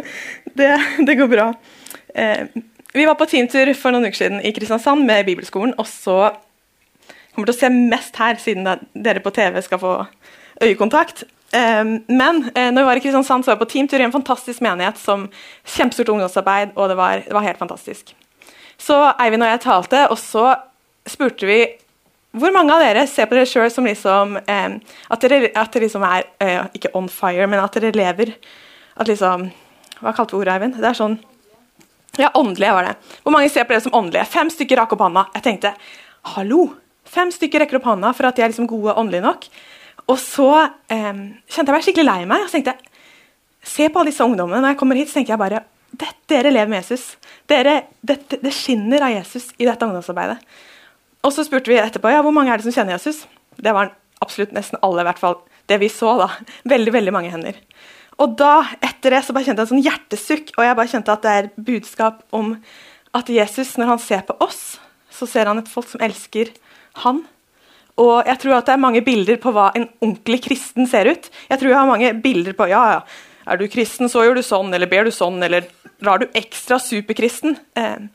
det, 0.60 0.74
det 1.08 1.16
går 1.22 1.32
bra. 1.32 1.48
Eh, 2.12 2.44
vi 2.98 3.08
var 3.08 3.16
på 3.20 3.30
teamtur 3.32 3.72
for 3.78 3.96
noen 3.96 4.10
uker 4.10 4.20
siden 4.20 4.44
i 4.44 4.52
Kristiansand 4.56 5.08
med 5.08 5.24
bibelskolen, 5.30 5.76
og 5.80 5.88
så 5.88 6.18
kommer 7.32 7.48
til 7.48 7.56
å 7.56 7.60
se 7.62 7.72
mest 7.72 8.20
her, 8.20 8.40
siden 8.42 8.68
dere 8.98 9.24
på 9.24 9.32
TV 9.36 9.62
skal 9.64 9.80
få 9.80 9.96
øyekontakt. 10.66 11.24
Eh, 11.56 11.84
men 12.08 12.44
eh, 12.54 12.70
når 12.72 12.82
vi 12.82 12.88
var 12.90 13.00
i 13.00 13.04
Kristiansand, 13.04 13.46
så 13.46 13.52
var 13.52 13.58
jeg 13.58 13.64
på 13.64 13.72
teamtur 13.74 14.02
i 14.02 14.08
en 14.08 14.16
fantastisk 14.16 14.64
menighet 14.66 15.00
som 15.00 15.28
kjempestort 15.64 16.12
ungdomsarbeid, 16.16 16.76
og 16.76 16.92
det 16.92 16.98
var, 17.00 17.24
det 17.26 17.36
var 17.36 17.46
helt 17.46 17.62
fantastisk. 17.62 18.16
Så 18.78 18.98
Eivind 19.18 19.46
og 19.46 19.52
jeg 19.52 19.64
talte, 19.64 20.06
og 20.12 20.20
så 20.22 20.52
spurte 21.08 21.48
vi 21.50 21.62
hvor 22.38 22.52
mange 22.54 22.74
av 22.76 22.84
dere 22.84 23.06
ser 23.10 23.26
på 23.30 23.38
dere 23.38 23.48
sjøl 23.50 23.70
som 23.74 23.88
liksom 23.88 24.36
eh, 24.44 24.76
at, 24.78 25.24
dere, 25.24 25.48
at 25.56 25.72
dere 25.74 25.88
liksom 25.88 26.04
er 26.06 26.26
eh, 26.44 26.68
Ikke 26.76 26.92
on 26.98 27.08
fire, 27.10 27.48
men 27.50 27.62
at 27.64 27.74
dere 27.74 27.96
lever 27.96 28.34
At 29.00 29.10
liksom 29.10 29.48
Hva 30.02 30.14
kalte 30.14 30.36
vi 30.36 30.42
ordet, 30.44 30.58
Eivind? 30.58 30.76
Det 30.78 30.90
er 30.92 31.00
sånn 31.00 31.16
Ja, 32.20 32.30
åndelige 32.38 32.76
var 32.76 32.90
det. 32.90 32.94
Hvor 33.24 33.34
mange 33.34 33.50
ser 33.54 33.66
på 33.66 33.74
dere 33.74 33.86
som 33.86 33.96
åndelige? 33.96 34.28
Fem 34.30 34.52
stykker 34.54 34.82
rakk 34.82 34.94
opp 34.98 35.06
hånda. 35.06 35.28
Jeg 35.38 35.46
tenkte 35.48 35.74
hallo! 36.36 36.68
Fem 37.08 37.32
stykker 37.32 37.64
rekker 37.64 37.80
opp 37.80 37.88
hånda 37.88 38.12
for 38.18 38.28
at 38.28 38.38
de 38.38 38.44
er 38.44 38.52
liksom 38.52 38.68
gode 38.70 38.96
åndelige 39.00 39.24
nok. 39.24 39.46
Og 40.08 40.20
så 40.22 40.52
eh, 40.64 41.24
kjente 41.52 41.68
jeg 41.68 41.76
meg 41.76 41.86
skikkelig 41.88 42.08
lei 42.08 42.22
meg. 42.30 42.46
Og 42.46 42.52
så 42.52 42.58
tenkte 42.58 42.76
jeg 42.76 42.94
Se 43.68 43.90
på 43.92 44.00
alle 44.00 44.14
disse 44.14 44.24
ungdommene. 44.24 44.62
Når 44.64 44.72
jeg 44.72 44.80
kommer 44.80 44.96
hit, 44.96 45.10
så 45.12 45.18
tenker 45.18 45.34
jeg 45.34 45.42
bare 45.42 45.66
dette, 45.92 46.16
Dere 46.32 46.54
lever 46.54 46.72
med 46.72 46.80
Jesus. 46.80 47.18
Dere, 47.50 47.74
det, 48.00 48.22
det 48.40 48.54
skinner 48.56 49.04
av 49.04 49.12
Jesus 49.12 49.50
i 49.58 49.68
dette 49.68 49.84
ungdomsarbeidet. 49.84 50.38
Og 51.28 51.34
så 51.36 51.44
spurte 51.44 51.72
vi 51.72 51.80
etterpå 51.82 52.12
ja, 52.14 52.22
hvor 52.24 52.36
mange 52.36 52.54
er 52.54 52.62
det 52.62 52.68
som 52.68 52.76
kjenner 52.76 52.96
Jesus. 52.96 53.26
Det 53.60 53.74
var 53.76 53.92
absolutt 54.24 54.54
nesten 54.56 54.80
alle, 54.86 55.04
i 55.04 55.08
hvert 55.10 55.20
fall 55.20 55.40
det 55.68 55.80
vi 55.82 55.90
så. 55.92 56.14
da. 56.20 56.30
Veldig 56.70 56.94
veldig 56.96 57.14
mange 57.16 57.32
hender. 57.34 57.60
Og 58.18 58.34
da, 58.40 58.66
etter 58.82 59.14
det, 59.14 59.24
så 59.26 59.36
bare 59.36 59.46
kjente 59.46 59.62
jeg 59.62 59.68
en 59.68 59.74
sånn 59.76 59.86
hjertesukk, 59.86 60.54
og 60.56 60.66
jeg 60.66 60.78
bare 60.80 60.92
kjente 60.94 61.14
at 61.14 61.26
det 61.26 61.34
er 61.38 61.50
budskap 61.70 62.24
om 62.34 62.56
at 63.18 63.30
Jesus, 63.32 63.76
når 63.78 63.92
han 63.94 64.02
ser 64.02 64.24
på 64.28 64.38
oss, 64.44 64.78
så 65.14 65.28
ser 65.30 65.50
han 65.50 65.62
et 65.62 65.70
folk 65.70 65.90
som 65.92 66.02
elsker 66.04 66.54
han. 67.04 67.24
Og 68.02 68.28
jeg 68.30 68.42
tror 68.44 68.60
at 68.60 68.68
det 68.68 68.76
er 68.76 68.84
mange 68.84 69.02
bilder 69.06 69.40
på 69.42 69.54
hva 69.56 69.72
en 69.78 69.88
ordentlig 70.04 70.44
kristen 70.46 70.90
ser 70.90 71.10
ut. 71.10 71.32
Jeg 71.50 71.60
tror 71.60 71.72
jeg 71.72 71.80
har 71.80 71.90
mange 71.90 72.14
bilder 72.22 72.54
på 72.58 72.70
ja, 72.70 72.84
ja, 72.98 73.02
er 73.48 73.60
du 73.60 73.66
kristen, 73.72 74.12
så 74.12 74.26
gjør 74.26 74.38
du 74.38 74.46
sånn, 74.46 74.74
eller 74.76 74.90
ber 74.92 75.08
du 75.08 75.14
sånn, 75.16 75.40
eller 75.44 75.66
drar 76.04 76.22
du 76.22 76.28
ekstra 76.38 76.78
superkristen. 76.84 77.58
Eh, 77.80 78.08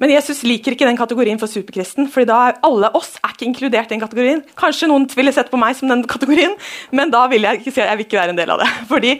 men 0.00 0.12
Jesus 0.12 0.42
liker 0.46 0.74
ikke 0.74 0.86
den 0.86 0.98
kategorien 0.98 1.38
for 1.40 1.50
superkristen, 1.50 2.08
fordi 2.10 2.28
da 2.30 2.38
er 2.48 2.58
alle 2.66 2.92
oss 2.96 3.16
er 3.20 3.34
ikke 3.34 3.48
inkludert 3.48 3.90
i 3.90 3.96
den 3.96 4.02
kategorien. 4.02 4.42
Kanskje 4.58 4.88
noen 4.90 5.06
ville 5.16 5.34
sett 5.34 5.50
på 5.52 5.60
meg 5.60 5.76
som 5.78 5.90
den 5.90 6.04
kategorien, 6.08 6.54
men 6.94 7.12
da 7.12 7.24
vil 7.30 7.46
jeg 7.46 7.60
ikke 7.60 7.74
si 7.74 7.82
at 7.82 7.90
jeg 7.90 8.00
vil 8.00 8.08
ikke 8.08 8.20
være 8.20 8.34
en 8.34 8.40
del 8.40 8.54
av 8.54 8.62
det. 8.62 8.68
Fordi 8.90 9.14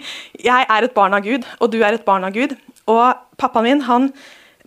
jeg 0.47 0.69
er 0.77 0.87
et 0.87 0.97
barn 0.97 1.17
av 1.19 1.27
Gud, 1.27 1.47
og 1.59 1.73
du 1.75 1.81
er 1.83 1.99
et 1.99 2.07
barn 2.07 2.27
av 2.27 2.35
Gud. 2.37 2.55
Og 2.91 3.03
pappaen 3.41 3.67
min, 3.67 3.85
han, 3.91 4.11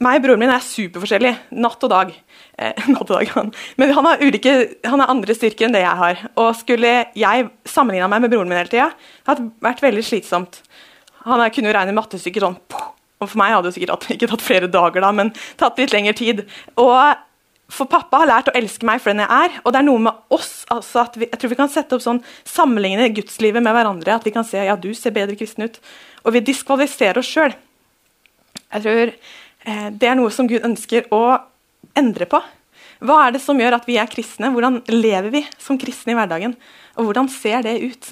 meg 0.04 0.20
og 0.20 0.26
broren 0.28 0.42
min 0.44 0.54
er 0.54 0.64
superforskjellige. 0.64 1.58
Natt 1.64 1.84
og 1.86 1.92
dag. 1.92 2.14
Eh, 2.60 2.88
natt 2.94 3.08
og 3.08 3.16
dag, 3.16 3.30
han. 3.36 3.52
Men 3.82 3.94
han 3.98 4.10
har, 4.10 4.24
ulike, 4.24 4.56
han 4.86 5.04
har 5.04 5.12
andre 5.14 5.36
styrker 5.38 5.68
enn 5.68 5.76
det 5.76 5.84
jeg 5.84 6.02
har. 6.04 6.26
Og 6.40 6.52
skulle 6.60 6.96
jeg 7.18 7.52
sammenligna 7.70 8.10
meg 8.12 8.26
med 8.26 8.34
broren 8.34 8.52
min 8.52 8.60
hele 8.60 8.72
tida, 8.72 8.92
hadde 9.28 9.48
det 9.48 9.68
vært 9.68 9.84
veldig 9.86 10.06
slitsomt. 10.06 10.62
Han 11.24 11.44
kunne 11.56 11.72
jo 11.72 11.78
regne 11.78 11.96
mattestykker 11.96 12.44
sånn 12.44 12.60
og 13.24 13.30
For 13.32 13.40
meg 13.40 13.54
hadde 13.56 13.70
det 13.70 13.78
sikkert 13.78 14.10
ikke 14.16 14.32
tatt 14.34 14.44
flere 14.44 14.72
dager, 14.72 15.04
da, 15.04 15.14
men 15.16 15.32
tatt 15.60 15.78
litt 15.80 15.94
lengre 15.96 16.16
tid. 16.18 16.44
Og 16.82 16.98
For 17.74 17.90
pappa 17.90 18.20
har 18.22 18.30
lært 18.30 18.50
å 18.52 18.56
elske 18.60 18.86
meg 18.86 19.00
for 19.02 19.14
den 19.14 19.24
jeg 19.24 19.32
er, 19.48 19.54
og 19.64 19.74
det 19.74 19.80
er 19.80 19.86
noe 19.88 20.02
med 20.04 20.34
oss 20.36 20.66
altså 20.74 21.06
at 21.08 21.16
vi, 21.18 21.30
jeg 21.32 21.40
tror 21.42 21.54
vi 21.54 21.58
kan 21.58 21.72
sette 21.72 21.96
opp 21.96 22.04
sånn, 22.04 22.20
sammenligne 22.46 23.08
gudslivet 23.16 23.64
med 23.64 23.74
hverandre. 23.74 24.18
At 24.20 24.28
vi 24.28 24.34
kan 24.36 24.46
se 24.46 24.62
ja, 24.68 24.76
du 24.78 24.92
ser 24.98 25.16
bedre 25.16 25.38
kristen 25.40 25.66
ut. 25.66 25.80
Og 26.28 26.36
vi 26.36 26.44
diskvalifiserer 26.52 27.22
oss 27.24 27.32
sjøl. 27.32 27.56
Jeg 28.74 28.84
tror 28.84 29.14
det 29.63 30.10
er 30.10 30.17
noe 30.20 30.32
som 30.34 30.48
Gud 30.50 30.65
ønsker 30.65 31.08
å 31.15 31.24
endre 31.96 32.27
på. 32.27 32.41
Hva 33.03 33.20
er 33.25 33.36
det 33.36 33.43
som 33.43 33.60
gjør 33.60 33.77
at 33.77 33.88
vi 33.88 33.98
er 34.00 34.10
kristne? 34.12 34.51
Hvordan 34.53 34.82
lever 34.91 35.32
vi 35.34 35.43
som 35.60 35.79
kristne 35.79 36.13
i 36.13 36.17
hverdagen? 36.17 36.55
Og 36.96 37.10
hvordan 37.10 37.29
ser 37.32 37.65
det 37.65 37.75
ut? 37.84 38.12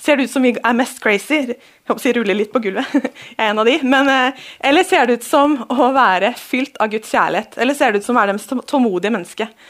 Ser 0.00 0.16
det 0.16 0.28
ut 0.28 0.32
som 0.32 0.44
vi 0.44 0.54
er 0.54 0.76
mest 0.78 1.02
crazy? 1.02 1.42
Jeg 1.50 1.90
håper 1.90 2.06
jeg 2.06 2.16
ruller 2.16 2.38
litt 2.38 2.52
på 2.54 2.62
gulvet. 2.62 2.92
Jeg 3.34 3.40
er 3.42 3.50
en 3.50 3.60
av 3.60 3.68
de. 3.68 3.74
Men, 3.82 4.08
eh, 4.08 4.44
eller 4.70 4.86
ser 4.86 5.08
det 5.08 5.18
ut 5.18 5.26
som 5.26 5.56
å 5.66 5.90
være 5.96 6.30
fylt 6.38 6.78
av 6.80 6.92
Guds 6.92 7.10
kjærlighet? 7.10 7.58
Eller 7.58 7.74
ser 7.74 7.92
det 7.92 8.00
ut 8.00 8.06
som 8.06 8.16
å 8.16 8.20
være 8.20 8.32
det 8.32 8.38
mest 8.38 8.54
tålmodige 8.70 9.12
mennesket? 9.16 9.66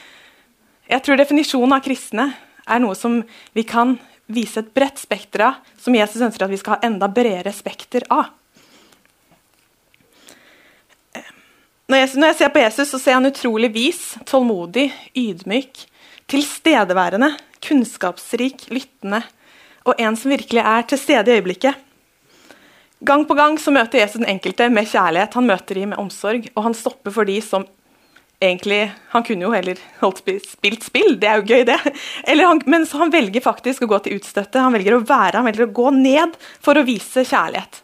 Jeg 0.87 1.03
tror 1.03 1.19
definisjonen 1.19 1.75
av 1.79 1.83
kristne 1.83 2.29
er 2.67 2.83
noe 2.85 2.95
som 2.99 3.23
vi 3.57 3.65
kan 3.67 3.97
vise 4.31 4.61
et 4.61 4.75
bredt 4.77 5.01
spekter 5.01 5.47
av, 5.49 5.63
som 5.81 5.95
Jesus 5.97 6.23
ønsker 6.23 6.47
at 6.47 6.53
vi 6.53 6.61
skal 6.61 6.77
ha 6.77 6.87
enda 6.87 7.09
bredere 7.11 7.55
spekter 7.55 8.07
av. 8.13 8.36
Når 11.87 12.01
jeg, 12.01 12.09
når 12.19 12.33
jeg, 12.33 12.37
ser 12.41 12.51
på 12.51 12.63
Jesus, 12.65 12.89
så 12.91 12.99
ser 12.99 13.13
jeg 13.13 13.21
han 13.21 13.31
utrolig 13.31 13.69
vis, 13.71 14.01
tålmodig, 14.27 14.89
ydmyk, 15.15 15.85
tilstedeværende, 16.27 17.29
kunnskapsrik, 17.63 18.65
lyttende 18.75 19.23
og 19.87 20.01
en 20.03 20.17
som 20.19 20.33
virkelig 20.35 20.65
er 20.67 20.87
til 20.91 20.99
stede 20.99 21.31
i 21.31 21.39
øyeblikket. 21.39 21.79
Gang 23.07 23.23
på 23.29 23.37
gang 23.39 23.55
så 23.61 23.71
møter 23.71 24.01
Jesus 24.01 24.19
den 24.19 24.31
enkelte 24.33 24.67
med 24.73 24.89
kjærlighet, 24.91 25.39
han 25.39 25.47
møter 25.47 25.79
dem 25.79 25.93
med 25.93 26.03
omsorg, 26.03 26.49
og 26.57 26.67
han 26.67 26.75
stopper 26.75 27.15
for 27.15 27.29
de 27.29 27.39
som 27.45 27.67
egentlig 28.43 28.93
Han 29.15 29.23
kunne 29.25 29.47
jo 29.47 29.53
heller 29.55 29.79
holdt 30.03 30.19
spilt 30.45 30.83
spill, 30.85 31.15
det 31.21 31.29
er 31.31 31.39
jo 31.41 31.47
gøy, 31.49 31.63
det. 31.65 31.79
Han, 32.27 32.61
men 32.67 32.85
han 32.85 33.13
velger 33.15 33.41
faktisk 33.41 33.87
å 33.87 33.89
gå 33.89 33.99
til 34.05 34.19
utstøtte, 34.19 34.61
han 34.61 34.75
velger 34.75 34.99
å 34.99 35.05
være, 35.07 35.39
han 35.39 35.47
velger 35.47 35.65
å 35.65 35.73
gå 35.73 35.91
ned 35.95 36.37
for 36.61 36.77
å 36.77 36.85
vise 36.85 37.25
kjærlighet. 37.25 37.81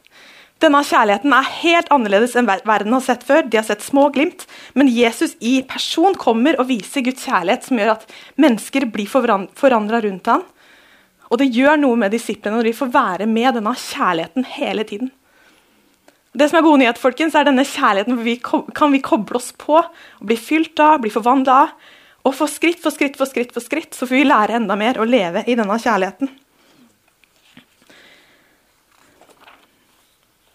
Denne 0.62 0.78
kjærligheten 0.86 1.32
er 1.34 1.48
helt 1.58 1.88
annerledes 1.90 2.36
enn 2.38 2.46
verden 2.46 2.94
har 2.94 3.02
sett 3.02 3.24
før. 3.26 3.42
De 3.50 3.58
har 3.58 3.66
sett 3.66 3.82
små 3.82 4.06
glimt, 4.14 4.44
men 4.78 4.90
Jesus 4.92 5.34
i 5.42 5.56
person 5.66 6.14
kommer 6.14 6.58
og 6.62 6.68
viser 6.68 7.02
Guds 7.02 7.24
kjærlighet, 7.26 7.66
som 7.66 7.80
gjør 7.80 7.96
at 7.96 8.04
mennesker 8.38 8.86
blir 8.94 9.10
forandra 9.10 10.02
rundt 10.04 10.30
ham. 10.30 10.44
Og 11.32 11.40
det 11.40 11.50
gjør 11.56 11.80
noe 11.80 11.98
med 11.98 12.14
disiplene 12.14 12.60
når 12.60 12.68
de 12.68 12.76
får 12.78 12.92
være 12.94 13.26
med 13.26 13.58
denne 13.58 13.72
kjærligheten 13.74 14.46
hele 14.58 14.86
tiden. 14.86 15.10
Det 16.32 16.46
som 16.48 16.60
er 16.60 16.64
gode 16.64 16.80
nyhet, 16.80 17.00
folkens, 17.00 17.34
er 17.36 17.48
denne 17.48 17.64
kjærligheten 17.66 18.22
vi 18.22 18.38
kan 18.40 18.94
vi 18.94 19.02
koble 19.04 19.40
oss 19.40 19.50
på 19.58 19.80
og 19.82 20.22
bli 20.28 20.38
fylt 20.40 20.78
av, 20.80 21.00
bli 21.02 21.12
forvandla 21.12 21.58
av. 21.64 21.74
Og 22.22 22.36
for 22.38 22.46
skritt 22.46 22.78
for 22.78 22.94
skritt 22.94 23.18
for 23.18 23.26
skritt 23.26 23.50
for 23.50 23.64
skritt 23.64 23.96
så 23.98 24.06
får 24.06 24.20
vi 24.20 24.28
lære 24.28 24.60
enda 24.60 24.76
mer 24.78 25.00
å 25.00 25.08
leve 25.08 25.42
i 25.42 25.56
denne 25.58 25.80
kjærligheten. 25.82 26.30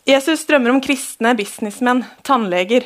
Jesus 0.08 0.46
drømmer 0.48 0.72
om 0.72 0.82
kristne 0.84 1.34
businessmenn, 1.36 2.06
tannleger, 2.24 2.86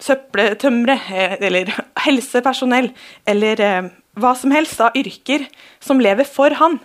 søppeltømrere 0.00 0.96
eh, 1.12 1.34
eller 1.44 1.72
helsepersonell 2.06 2.88
eller 3.28 3.60
eh, 3.64 3.90
hva 4.20 4.32
som 4.38 4.54
helst 4.54 4.80
av 4.80 4.96
yrker 4.96 5.44
som 5.84 6.00
lever 6.00 6.24
for 6.28 6.56
han. 6.56 6.78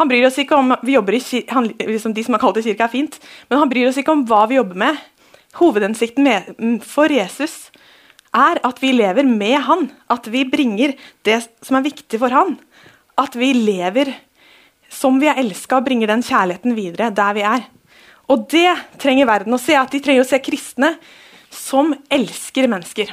Han 0.00 0.08
bryr 0.08 0.24
oss 0.24 0.38
ikke 0.40 0.56
om 0.56 0.72
vi 0.80 0.96
jobber 0.96 1.18
i 1.18 1.42
han, 1.50 1.68
liksom 1.76 2.14
De 2.16 2.24
som 2.24 2.36
har 2.36 2.40
kalt 2.40 2.56
det 2.56 2.64
kirka, 2.64 2.88
er 2.88 2.94
fint, 2.94 3.18
men 3.50 3.60
han 3.60 3.70
bryr 3.70 3.90
oss 3.90 3.98
ikke 4.00 4.14
om 4.14 4.24
hva 4.28 4.46
vi 4.48 4.56
jobber 4.56 4.80
med. 4.86 5.00
Hovedhensikten 5.60 6.24
med, 6.24 6.48
mm, 6.56 6.78
for 6.80 7.12
Jesus 7.12 7.68
er 8.32 8.62
at 8.64 8.80
vi 8.80 8.94
lever 8.96 9.28
med 9.28 9.58
han. 9.68 9.90
At 10.08 10.30
vi 10.32 10.46
bringer 10.48 10.96
det 11.28 11.42
som 11.60 11.76
er 11.76 11.84
viktig 11.84 12.22
for 12.22 12.32
han. 12.32 12.56
At 13.20 13.36
vi 13.36 13.52
lever 13.52 14.14
som 14.92 15.20
vi 15.20 15.28
er 15.28 15.40
elska, 15.40 15.80
og 15.80 15.84
bringer 15.84 16.08
den 16.08 16.24
kjærligheten 16.24 16.76
videre 16.76 17.12
der 17.12 17.36
vi 17.36 17.44
er. 17.44 17.68
Og 18.32 18.46
det 18.50 18.70
trenger 19.02 19.28
verden 19.28 19.54
å 19.54 19.60
se. 19.60 19.76
At 19.76 19.92
de 19.92 20.00
trenger 20.02 20.24
å 20.24 20.28
se 20.28 20.40
kristne 20.42 20.94
som 21.52 21.92
elsker 22.12 22.70
mennesker. 22.70 23.12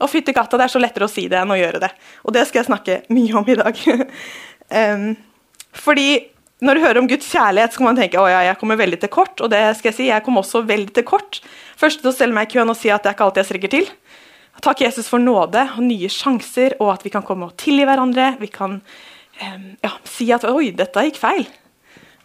Og 0.00 0.10
fytti 0.12 0.34
katta, 0.36 0.58
det 0.58 0.66
er 0.66 0.74
så 0.74 0.80
lettere 0.80 1.08
å 1.08 1.12
si 1.12 1.26
det 1.32 1.38
enn 1.40 1.52
å 1.52 1.58
gjøre 1.58 1.80
det. 1.86 1.90
Og 2.24 2.34
det 2.36 2.44
skal 2.48 2.62
jeg 2.62 2.70
snakke 2.70 2.98
mye 3.12 3.36
om 3.40 3.46
i 3.48 3.58
dag. 3.58 3.82
um, 4.96 5.06
fordi 5.76 6.08
når 6.64 6.76
du 6.76 6.84
hører 6.86 7.00
om 7.02 7.08
Guds 7.08 7.28
kjærlighet, 7.32 7.72
så 7.72 7.80
kan 7.80 7.90
man 7.90 7.98
tenke 7.98 8.20
å 8.20 8.28
ja, 8.28 8.40
jeg 8.46 8.58
kommer 8.60 8.80
veldig 8.80 9.00
til 9.02 9.12
kort. 9.12 9.40
Og 9.44 9.52
det 9.52 9.60
skal 9.78 9.92
jeg 9.92 9.98
si, 9.98 10.08
jeg 10.08 10.24
kom 10.24 10.40
også 10.40 10.64
veldig 10.68 10.94
til 10.96 11.06
kort. 11.08 11.40
Først 11.80 12.00
til 12.02 12.12
å 12.12 12.14
stelle 12.16 12.36
meg 12.36 12.48
i 12.48 12.56
køen 12.56 12.72
og 12.72 12.78
si 12.80 12.92
at 12.92 13.04
det 13.04 13.12
er 13.12 13.18
ikke 13.18 13.28
alltid 13.28 13.42
jeg 13.42 13.50
strekker 13.50 13.74
til. 13.76 13.90
Takk 14.64 14.86
Jesus 14.86 15.08
for 15.12 15.20
nåde 15.20 15.66
og 15.76 15.84
nye 15.84 16.08
sjanser, 16.12 16.78
og 16.80 16.94
at 16.94 17.04
vi 17.04 17.12
kan 17.12 17.24
komme 17.24 17.50
og 17.50 17.58
tilgi 17.60 17.84
hverandre. 17.84 18.34
Vi 18.40 18.48
kan 18.52 18.78
um, 18.80 19.66
ja, 19.84 19.92
si 20.08 20.30
at 20.32 20.48
oi, 20.48 20.70
dette 20.76 21.08
gikk 21.08 21.20
feil. 21.20 21.44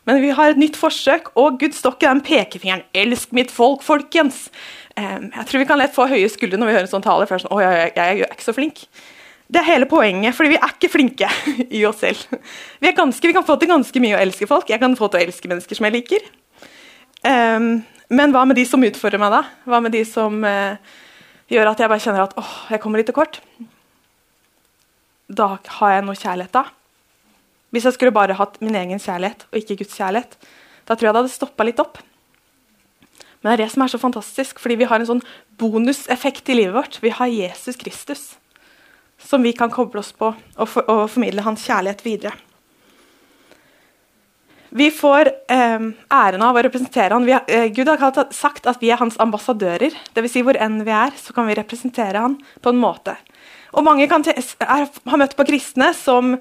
Men 0.10 0.22
vi 0.24 0.32
har 0.34 0.52
et 0.52 0.60
nytt 0.60 0.78
forsøk, 0.80 1.30
og 1.38 1.60
gudstokke 1.62 1.78
stokk 1.78 2.04
den 2.08 2.22
pekefingeren. 2.26 2.86
Elsk 2.98 3.34
mitt 3.38 3.54
folk, 3.54 3.84
folkens! 3.86 4.48
Um, 4.98 5.30
jeg 5.30 5.48
tror 5.48 5.62
vi 5.62 5.68
kan 5.70 5.80
lett 5.80 5.94
få 5.96 6.08
høye 6.10 6.30
skuldre 6.30 6.58
når 6.60 6.68
vi 6.68 6.74
hører 6.76 6.88
en 6.88 6.94
sånn 6.96 7.06
tale. 7.06 7.28
Først, 7.30 7.46
sånn, 7.46 7.62
jeg, 7.62 7.92
jeg, 7.96 8.24
er 8.26 8.34
ikke 8.34 8.48
så 8.48 8.56
flink. 8.58 8.82
Det 9.52 9.62
er 9.62 9.68
hele 9.68 9.88
poenget, 9.92 10.34
fordi 10.36 10.56
vi 10.56 10.60
er 10.60 10.74
ikke 10.74 10.90
flinke 10.92 11.30
i 11.80 11.84
oss 11.88 12.02
selv. 12.02 12.42
Vi, 12.82 12.92
ganske, 12.98 13.30
vi 13.30 13.36
kan 13.38 13.46
få 13.46 13.60
til 13.62 13.70
ganske 13.72 14.04
mye 14.04 14.18
å 14.18 14.24
elske 14.24 14.50
folk. 14.50 14.74
Jeg 14.74 14.82
kan 14.82 14.98
få 14.98 15.12
til 15.12 15.22
å 15.22 15.30
elske 15.30 15.52
mennesker 15.52 15.78
som 15.78 15.88
jeg 15.88 15.98
liker. 16.00 16.28
Um, 17.22 17.72
men 18.12 18.34
hva 18.34 18.44
med 18.50 18.58
de 18.58 18.66
som 18.68 18.82
utfordrer 18.84 19.22
meg, 19.22 19.38
da? 19.38 19.46
Hva 19.70 19.84
med 19.86 19.94
de 19.94 20.02
som 20.08 20.42
uh, 20.42 20.98
gjør 21.52 21.72
at 21.72 21.84
jeg 21.84 21.94
bare 21.94 22.04
kjenner 22.04 22.26
at 22.26 22.38
åh, 22.42 22.54
jeg 22.74 22.82
kommer 22.82 23.00
litt 23.00 23.12
til 23.12 23.20
kort? 23.22 23.38
Da 25.32 25.54
har 25.78 25.94
jeg 25.94 26.08
noe 26.10 26.18
kjærlighet, 26.18 26.58
da. 26.58 26.66
Hvis 27.72 27.88
jeg 27.88 27.96
skulle 27.96 28.16
bare 28.16 28.36
hatt 28.36 28.60
min 28.64 28.76
egen 28.76 29.00
kjærlighet 29.00 29.46
og 29.50 29.60
ikke 29.62 29.80
Guds 29.82 29.96
kjærlighet, 29.96 30.36
da 30.88 30.96
tror 30.96 31.08
jeg 31.08 31.16
det 31.16 31.22
hadde 31.24 31.34
stoppa 31.34 31.68
litt 31.68 31.80
opp. 31.80 32.02
Men 33.42 33.52
det 33.52 33.54
er 33.56 33.64
det 33.64 33.72
som 33.74 33.86
er 33.86 33.92
så 33.94 34.02
fantastisk, 34.02 34.60
fordi 34.62 34.78
vi 34.82 34.88
har 34.90 35.02
en 35.02 35.10
sånn 35.16 35.26
bonuseffekt 35.62 36.52
i 36.52 36.60
livet 36.60 36.76
vårt. 36.78 37.00
Vi 37.02 37.14
har 37.16 37.32
Jesus 37.32 37.80
Kristus, 37.80 38.24
som 39.18 39.42
vi 39.42 39.56
kan 39.58 39.72
koble 39.74 40.04
oss 40.04 40.12
på 40.14 40.34
og, 40.34 40.68
for, 40.70 40.86
og 40.86 41.08
formidle 41.10 41.46
hans 41.46 41.64
kjærlighet 41.66 42.06
videre. 42.06 42.36
Vi 44.72 44.88
får 44.96 45.28
eh, 45.52 45.82
æren 46.16 46.44
av 46.48 46.56
å 46.56 46.62
representere 46.64 47.12
han. 47.12 47.26
Har, 47.28 47.44
eh, 47.52 47.68
Gud 47.76 47.90
har 47.92 48.22
sagt 48.32 48.70
at 48.72 48.80
vi 48.80 48.92
er 48.94 49.02
hans 49.02 49.18
ambassadører. 49.20 49.98
Dvs. 50.16 50.32
Si 50.32 50.44
hvor 50.48 50.56
enn 50.56 50.78
vi 50.88 50.94
er, 50.96 51.12
så 51.20 51.36
kan 51.36 51.50
vi 51.50 51.58
representere 51.60 52.22
han 52.24 52.38
på 52.64 52.72
en 52.72 52.80
måte. 52.80 53.18
Og 53.76 53.84
Mange 53.84 54.08
kan 54.12 54.24
har 54.24 55.20
møtt 55.20 55.36
på 55.36 55.48
kristne 55.48 55.92
som 55.96 56.38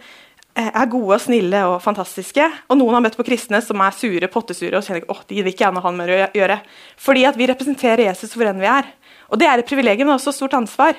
er 0.59 0.88
gode 0.90 1.14
og 1.16 1.23
snille 1.23 1.61
og 1.69 1.76
fantastiske. 1.85 2.47
Og 2.69 2.78
noen 2.78 2.97
har 2.97 3.04
møtt 3.04 3.19
på 3.19 3.26
kristne 3.26 3.61
som 3.64 3.80
er 3.85 3.95
sure, 3.97 4.30
pottesure 4.33 4.78
og 4.78 4.87
kjenner 4.87 5.07
åh, 5.12 5.23
de 5.28 5.42
vil 5.42 5.52
ikke 5.52 5.66
jeg 5.66 5.76
noe 5.76 5.85
han 5.85 5.99
med 5.99 6.11
å 6.11 6.19
gjøre. 6.37 6.59
Fordi 7.00 7.26
at 7.28 7.38
vi 7.38 7.49
representerer 7.50 8.09
Jesus 8.09 8.35
hvor 8.35 8.50
enn 8.50 8.62
vi 8.62 8.71
er. 8.71 8.88
Og 9.30 9.38
Det 9.38 9.47
er 9.47 9.61
et 9.62 9.69
privilegium, 9.69 10.09
men 10.11 10.19
også 10.19 10.33
et 10.33 10.40
stort 10.40 10.57
ansvar. 10.59 10.99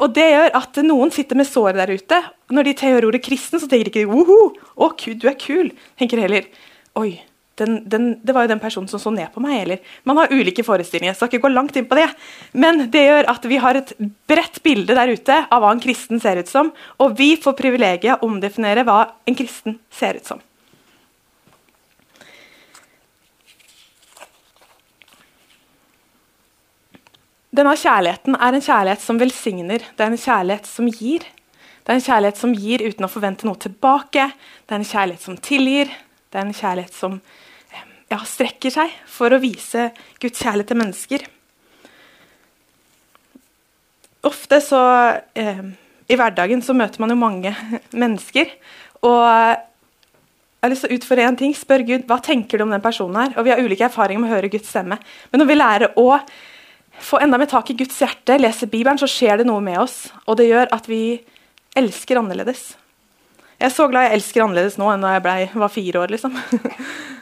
Og 0.00 0.14
Det 0.16 0.24
gjør 0.32 0.56
at 0.56 0.82
noen 0.86 1.12
sitter 1.12 1.36
med 1.36 1.48
såret 1.48 1.76
der 1.76 1.92
ute. 1.92 2.22
Når 2.48 2.64
de 2.64 2.76
hører 2.80 3.08
ordet 3.10 3.24
kristen, 3.24 3.60
så 3.60 3.68
tenker 3.68 3.90
de 3.90 3.92
ikke 3.92 4.12
woho, 4.12 4.54
å 4.76 4.92
du 4.96 5.28
er 5.28 5.36
kul. 5.36 5.72
tenker 5.98 6.18
heller 6.18 6.48
oi, 6.96 7.20
den, 7.56 7.78
den, 7.88 8.08
det 8.20 8.34
var 8.36 8.44
jo 8.44 8.50
den 8.52 8.60
personen 8.60 8.88
som 8.88 9.00
så 9.00 9.10
ned 9.12 9.30
på 9.32 9.40
meg. 9.40 9.62
Eller. 9.62 9.94
Man 10.04 10.18
har 10.20 10.32
ulike 10.32 10.64
forestillinger, 10.66 11.14
jeg 11.14 11.20
skal 11.20 11.30
ikke 11.30 11.46
gå 11.46 11.52
langt 11.54 11.76
inn 11.78 11.88
på 11.88 11.96
det. 11.96 12.08
Men 12.52 12.84
det 12.92 13.06
gjør 13.06 13.30
at 13.32 13.46
vi 13.48 13.60
har 13.62 13.78
et 13.80 13.94
bredt 14.28 14.60
bilde 14.66 14.96
der 14.96 15.14
ute 15.14 15.38
av 15.44 15.64
hva 15.64 15.70
en 15.72 15.80
kristen 15.80 16.20
ser 16.20 16.42
ut 16.42 16.50
som. 16.52 16.72
Og 17.00 17.16
vi 17.16 17.32
får 17.40 17.56
privilegiet 17.56 18.20
å 18.20 18.28
omdefinere 18.28 18.84
hva 18.84 19.00
en 19.24 19.38
kristen 19.38 19.80
ser 19.88 20.20
ut 20.20 20.28
som. 20.34 20.44
Denne 27.56 27.72
kjærligheten 27.80 28.36
er 28.36 28.52
en 28.52 28.64
kjærlighet 28.64 29.00
som 29.00 29.16
velsigner. 29.16 29.84
Det 29.96 30.04
er 30.04 30.12
en 30.12 30.20
kjærlighet 30.20 30.66
som 30.68 30.90
gir. 30.92 31.24
Det 31.86 31.94
er 31.94 31.96
en 31.96 32.04
kjærlighet 32.04 32.40
som 32.42 32.52
gir 32.52 32.82
uten 32.84 33.06
å 33.06 33.08
forvente 33.08 33.48
noe 33.48 33.56
tilbake. 33.62 34.26
Det 34.66 34.74
er 34.74 34.82
en 34.82 34.90
kjærlighet 34.90 35.24
som 35.24 35.38
tilgir. 35.40 35.92
Det 36.28 36.40
er 36.40 36.44
en 36.44 36.56
kjærlighet 36.58 36.92
som 36.92 37.20
ja, 38.12 38.20
strekker 38.22 38.70
seg 38.70 38.92
for 39.10 39.34
å 39.34 39.40
vise 39.42 39.90
Guds 40.22 40.42
kjærlighet 40.42 40.70
til 40.70 40.80
mennesker. 40.80 41.26
Ofte 44.26 44.60
så 44.64 44.80
eh, 45.38 45.62
I 46.10 46.18
hverdagen 46.18 46.62
så 46.62 46.74
møter 46.74 47.02
man 47.02 47.12
jo 47.12 47.18
mange 47.18 47.52
mennesker. 48.02 48.52
Og 49.06 49.22
jeg 49.22 50.64
har 50.64 50.72
lyst 50.72 50.86
til 50.86 50.94
å 50.94 50.98
utfordre 50.98 51.28
en 51.28 51.38
ting. 51.38 51.54
Spør 51.54 51.84
Gud 51.86 52.06
hva 52.10 52.18
tenker 52.22 52.58
du 52.58 52.66
om 52.66 52.74
den 52.74 52.84
personen 52.84 53.20
her. 53.20 53.34
Og 53.36 53.46
Vi 53.46 53.54
har 53.54 53.62
ulike 53.62 53.86
erfaringer 53.86 54.22
med 54.22 54.30
å 54.30 54.36
høre 54.36 54.50
Guds 54.54 54.70
stemme. 54.72 54.98
Men 55.30 55.42
når 55.42 55.50
vi 55.50 55.58
lærer 55.58 55.98
å 56.00 56.08
få 57.06 57.20
enda 57.20 57.38
mer 57.38 57.50
tak 57.50 57.70
i 57.70 57.76
Guds 57.76 57.98
hjerte, 58.00 58.38
lese 58.40 58.70
Bibelen, 58.70 58.98
så 58.98 59.08
skjer 59.10 59.42
det 59.42 59.50
noe 59.50 59.62
med 59.62 59.78
oss. 59.82 60.06
Og 60.24 60.38
det 60.40 60.48
gjør 60.48 60.70
at 60.74 60.88
vi 60.90 61.18
elsker 61.76 62.22
annerledes. 62.22 62.70
Jeg 63.56 63.68
er 63.68 63.74
så 63.74 63.86
glad 63.88 64.08
jeg 64.08 64.18
elsker 64.18 64.44
annerledes 64.44 64.78
nå 64.80 64.88
enn 64.92 65.04
da 65.04 65.14
jeg 65.14 65.24
ble, 65.24 65.36
var 65.60 65.72
fire 65.72 66.02
år. 66.02 66.16
liksom. 66.16 66.34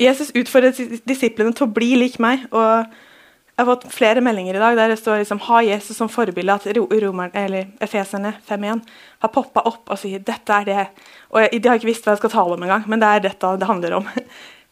Jesus 0.00 0.32
utfordret 0.32 0.78
disiplene 1.08 1.52
til 1.56 1.66
å 1.66 1.72
bli 1.74 1.92
lik 2.00 2.18
meg. 2.22 2.46
og 2.50 2.86
Jeg 2.88 3.60
har 3.60 3.68
fått 3.68 3.90
flere 3.92 4.22
meldinger 4.24 4.56
i 4.56 4.62
dag 4.62 4.78
der 4.78 4.94
det 4.94 5.00
står 5.00 5.20
liksom, 5.20 5.42
ha 5.44 5.60
Jesus 5.66 5.98
som 5.98 6.08
forbilde. 6.08 6.54
At 6.54 6.68
romerne, 6.72 7.30
eller 7.34 7.68
Efeserne 7.84 8.32
5.1 8.48 8.80
har 9.20 9.34
poppa 9.34 9.64
opp 9.68 9.92
og 9.92 10.00
sier 10.00 10.22
dette 10.24 10.56
er 10.56 10.64
det. 10.68 10.86
Og 11.34 11.42
jeg, 11.44 11.60
De 11.60 11.68
har 11.68 11.76
ikke 11.76 11.90
visst 11.90 12.08
hva 12.08 12.16
jeg 12.16 12.22
skal 12.22 12.32
tale 12.32 12.56
om 12.56 12.64
engang, 12.64 12.88
men 12.88 13.02
det 13.02 13.10
er 13.10 13.28
dette 13.28 13.52
det 13.60 13.70
handler 13.70 14.00
om. 14.00 14.08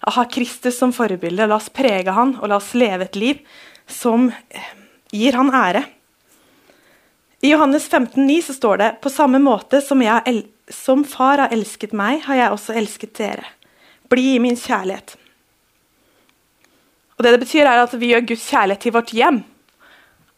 Ha 0.07 0.23
Kristus 0.31 0.77
som 0.79 0.93
forbilde. 0.95 1.49
La 1.51 1.57
oss 1.57 1.73
prege 1.75 2.13
han, 2.15 2.37
og 2.39 2.47
la 2.47 2.61
oss 2.61 2.71
leve 2.79 3.09
et 3.09 3.17
liv 3.19 3.41
som 3.91 4.29
eh, 4.31 4.69
gir 5.11 5.35
han 5.35 5.51
ære. 5.51 5.83
I 7.43 7.51
Johannes 7.51 7.89
15, 7.89 8.27
9 8.27 8.43
så 8.47 8.55
står 8.55 8.79
det 8.79 8.89
på 9.03 9.11
samme 9.11 9.41
måte 9.43 9.81
som, 9.83 9.99
jeg, 10.03 10.45
som 10.71 11.03
far 11.03 11.43
har 11.43 11.55
elsket 11.55 11.93
meg, 11.99 12.23
har 12.31 12.39
jeg 12.39 12.55
også 12.55 12.79
elsket 12.79 13.19
dere. 13.19 13.58
Bli 14.09 14.35
i 14.35 14.43
min 14.43 14.57
kjærlighet. 14.57 15.17
Og 17.19 17.25
Det 17.25 17.33
det 17.35 17.41
betyr, 17.43 17.67
er 17.67 17.83
at 17.83 17.95
vi 17.99 18.13
gjør 18.13 18.27
Guds 18.31 18.49
kjærlighet 18.51 18.81
til 18.87 18.95
vårt 18.95 19.11
hjem. 19.11 19.43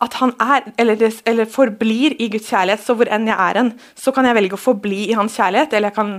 At 0.01 0.15
han 0.17 0.33
er, 0.41 0.71
eller, 0.81 1.11
eller 1.29 1.45
forblir 1.45 2.17
i 2.19 2.31
Guds 2.33 2.49
kjærlighet. 2.49 2.81
Så 2.81 2.97
hvor 2.97 3.11
enn 3.13 3.29
jeg 3.29 3.37
er 3.37 3.59
hen, 3.61 3.75
så 3.95 4.15
kan 4.17 4.25
jeg 4.25 4.39
velge 4.39 4.57
å 4.57 4.61
forbli 4.61 5.11
i 5.11 5.19
hans 5.19 5.37
kjærlighet, 5.37 5.77
eller 5.77 5.93
jeg 5.93 5.99
kan 5.99 6.15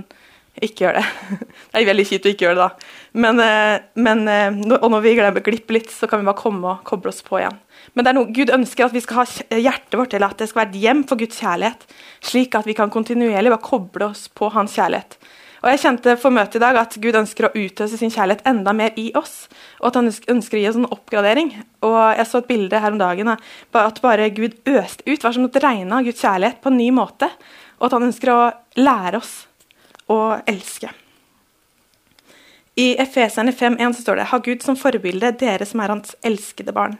ikke 0.60 0.84
gjøre 0.84 1.00
det. 1.00 1.40
Det 1.72 1.80
er 1.80 1.88
veldig 1.88 2.04
kjipt 2.06 2.28
å 2.28 2.32
ikke 2.32 2.46
gjøre 2.46 2.58
det, 2.60 2.68
da. 2.68 2.94
Men, 3.24 3.40
eh, 3.42 3.84
men, 4.04 4.24
eh, 4.28 4.78
og 4.78 4.88
når 4.92 5.04
vi 5.04 5.14
glemmer 5.16 5.44
glipp 5.44 5.72
litt, 5.74 5.90
så 5.90 6.06
kan 6.06 6.20
vi 6.20 6.28
bare 6.28 6.38
komme 6.38 6.76
og 6.76 6.84
koble 6.88 7.10
oss 7.10 7.22
på 7.26 7.40
igjen. 7.40 7.58
Men 7.94 8.04
det 8.04 8.12
er 8.12 8.18
noe 8.20 8.34
Gud 8.36 8.52
ønsker 8.54 8.86
at 8.86 8.94
vi 8.94 9.02
skal 9.02 9.22
ha 9.22 9.26
hjertet 9.58 9.98
vårt, 9.98 10.14
eller 10.14 10.30
at 10.30 10.42
det 10.42 10.50
skal 10.50 10.62
være 10.62 10.74
et 10.76 10.82
hjem 10.84 11.02
for 11.08 11.20
Guds 11.20 11.40
kjærlighet. 11.40 11.86
Slik 12.22 12.54
at 12.58 12.68
vi 12.68 12.76
kan 12.78 12.92
kontinuerlig 12.92 13.50
bare 13.54 13.64
koble 13.64 14.12
oss 14.12 14.28
på 14.28 14.52
hans 14.52 14.76
kjærlighet. 14.78 15.16
Og 15.62 15.68
Jeg 15.70 15.78
kjente 15.78 16.16
for 16.18 16.34
møtet 16.34 16.58
i 16.58 16.62
dag 16.64 16.76
at 16.80 16.96
Gud 16.98 17.14
ønsker 17.14 17.46
å 17.46 17.52
utøse 17.54 17.98
sin 17.98 18.10
kjærlighet 18.10 18.42
enda 18.50 18.72
mer 18.74 18.96
i 18.98 19.12
oss. 19.18 19.46
Og 19.78 19.92
at 19.92 19.98
han 20.00 20.10
ønsker 20.10 20.58
å 20.58 20.62
gi 20.62 20.68
oss 20.72 20.78
en 20.80 20.88
oppgradering. 20.90 21.52
Og 21.86 21.98
Jeg 22.18 22.26
så 22.26 22.40
et 22.42 22.48
bilde 22.48 22.80
her 22.82 22.90
om 22.90 22.98
dagen 22.98 23.30
at 23.30 24.00
bare 24.02 24.30
Gud 24.34 24.58
øste 24.66 25.06
ut. 25.06 25.22
var 25.22 25.32
som 25.32 25.46
det 25.46 25.62
regna 25.62 26.02
Guds 26.02 26.20
kjærlighet 26.20 26.58
på 26.60 26.72
en 26.72 26.80
ny 26.82 26.90
måte. 26.90 27.30
Og 27.78 27.86
at 27.86 27.94
han 27.94 28.08
ønsker 28.08 28.32
å 28.34 28.40
lære 28.74 29.22
oss 29.22 29.46
å 30.10 30.18
elske. 30.50 30.90
I 32.74 32.96
Efeserne 32.98 33.52
5,1 33.52 34.00
står 34.00 34.16
det 34.18 34.28
Ha 34.32 34.38
Gud 34.38 34.62
som 34.64 34.76
forbilde, 34.76 35.30
dere 35.38 35.66
som 35.68 35.80
er 35.80 35.92
hans 35.92 36.16
elskede 36.24 36.74
barn. 36.74 36.98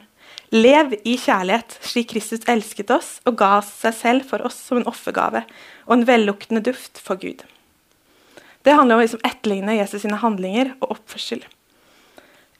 Lev 0.53 0.93
i 1.03 1.17
kjærlighet, 1.17 1.79
slik 1.81 2.13
Kristus 2.13 2.45
elsket 2.47 2.93
oss 2.93 3.17
og 3.25 3.39
ga 3.41 3.57
seg 3.65 3.97
selv 3.97 4.29
for 4.29 4.45
oss 4.45 4.55
som 4.55 4.79
en 4.79 4.87
offergave 4.87 5.43
og 5.87 5.97
en 5.97 6.05
velluktende 6.07 6.61
duft 6.63 7.01
for 7.01 7.19
Gud. 7.19 7.41
Det 8.63 8.75
handler 8.75 8.95
om 8.95 9.01
å 9.01 9.05
liksom 9.05 9.23
etterligne 9.27 9.75
Jesus 9.75 10.03
sine 10.05 10.19
handlinger 10.21 10.73
og 10.79 10.95
oppførsel. 10.95 11.43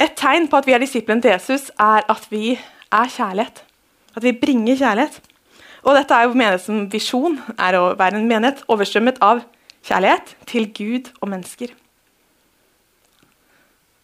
Et 0.03 0.15
tegn 0.19 0.49
på 0.51 0.59
at 0.59 0.67
vi 0.67 0.75
er 0.75 0.83
disiplene 0.83 1.23
til 1.23 1.31
Jesus, 1.31 1.69
er 1.79 2.03
at 2.11 2.25
vi 2.31 2.57
er 2.91 3.13
kjærlighet. 3.13 3.63
At 4.17 4.25
vi 4.25 4.35
bringer 4.35 4.79
kjærlighet. 4.79 5.21
Og 5.83 5.95
dette 5.97 6.15
er 6.15 6.27
jo 6.27 6.35
menighetens 6.35 6.91
visjon, 6.91 7.39
er 7.59 7.77
å 7.79 7.93
være 7.99 8.19
en 8.19 8.27
menighet 8.27 8.63
overstrømmet 8.71 9.19
av 9.23 9.43
kjærlighet 9.83 10.35
til 10.47 10.69
Gud 10.75 11.11
og 11.21 11.31
mennesker. 11.31 11.73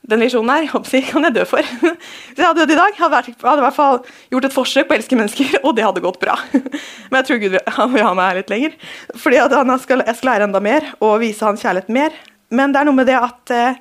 Den 0.09 0.23
visjonen 0.23 0.49
her 0.49 0.65
jeg, 0.65 1.03
kan 1.11 1.27
jeg 1.27 1.35
dø 1.35 1.43
for. 1.45 1.61
Hvis 2.31 2.39
jeg 2.39 2.45
hadde 2.45 2.63
dødd 2.63 2.73
i 2.73 2.79
dag, 2.79 2.95
hadde 2.97 3.19
jeg 3.19 3.35
hadde 3.43 3.61
i 3.61 3.65
hvert 3.67 3.77
fall 3.77 3.99
gjort 4.33 4.47
et 4.47 4.55
forsøk 4.55 4.89
på 4.89 4.95
å 4.95 4.97
elske 4.97 5.19
mennesker, 5.19 5.59
og 5.61 5.75
det 5.77 5.85
hadde 5.85 6.03
gått 6.03 6.19
bra. 6.21 6.37
Men 7.11 7.19
jeg 7.19 7.27
tror 7.27 7.41
Gud 7.43 7.55
vil 7.57 8.05
ha 8.07 8.13
meg 8.17 8.23
her 8.23 8.39
litt 8.39 8.53
lenger. 8.53 8.77
Fordi 9.13 9.41
skal, 9.83 10.03
Jeg 10.07 10.17
skal 10.17 10.31
lære 10.31 10.49
enda 10.49 10.63
mer 10.63 10.93
og 10.97 11.19
vise 11.21 11.45
hans 11.45 11.61
kjærlighet 11.61 11.93
mer. 11.93 12.17
Men 12.49 12.73
det 12.73 12.81
er 12.81 12.89
noe 12.89 12.97
med 12.97 13.09
det 13.09 13.19
at 13.19 13.53
eh, 13.53 13.77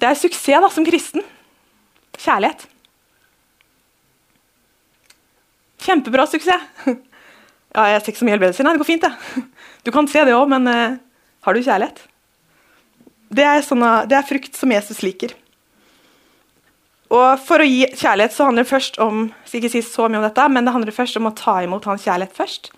det 0.00 0.08
er 0.08 0.18
suksess 0.18 0.64
da, 0.64 0.72
som 0.72 0.86
kristen. 0.86 1.22
Kjærlighet. 2.18 2.66
Kjempebra 5.86 6.26
suksess. 6.30 6.66
Ja, 7.70 7.84
jeg 7.86 8.00
ser 8.02 8.10
ikke 8.10 8.18
så 8.18 8.26
mye 8.26 8.32
helbredelse. 8.34 8.64
Nei, 8.66 8.72
det 8.74 8.80
går 8.80 8.88
fint, 8.88 9.04
det. 9.04 9.42
Du 9.86 9.92
kan 9.94 10.08
se 10.10 10.24
det 10.26 10.32
òg, 10.34 10.48
men 10.50 10.64
uh, 10.66 10.96
har 11.46 11.54
du 11.54 11.60
kjærlighet? 11.62 12.00
Det 13.30 13.46
er, 13.46 13.62
sånne, 13.62 13.92
det 14.10 14.18
er, 14.18 14.26
frukt 14.26 14.58
som 14.58 14.72
Jesus 14.74 15.04
liker. 15.06 15.36
Og 17.10 17.38
For 17.42 17.62
å 17.62 17.66
gi 17.66 17.86
kjærlighet 17.86 18.34
så 18.34 18.46
handler 18.48 18.66
det 18.66 18.72
først 18.72 18.98
om 19.02 19.28
ikke 19.46 19.70
si 19.70 19.82
så 19.86 20.08
mye 20.08 20.20
om 20.20 20.26
dette, 20.26 20.46
men 20.50 20.66
det 20.66 20.74
handler 20.74 20.94
først 20.94 21.18
om 21.18 21.30
å 21.30 21.34
ta 21.38 21.60
imot 21.62 21.86
hans 21.90 22.06
kjærlighet 22.06 22.36
først. 22.36 22.70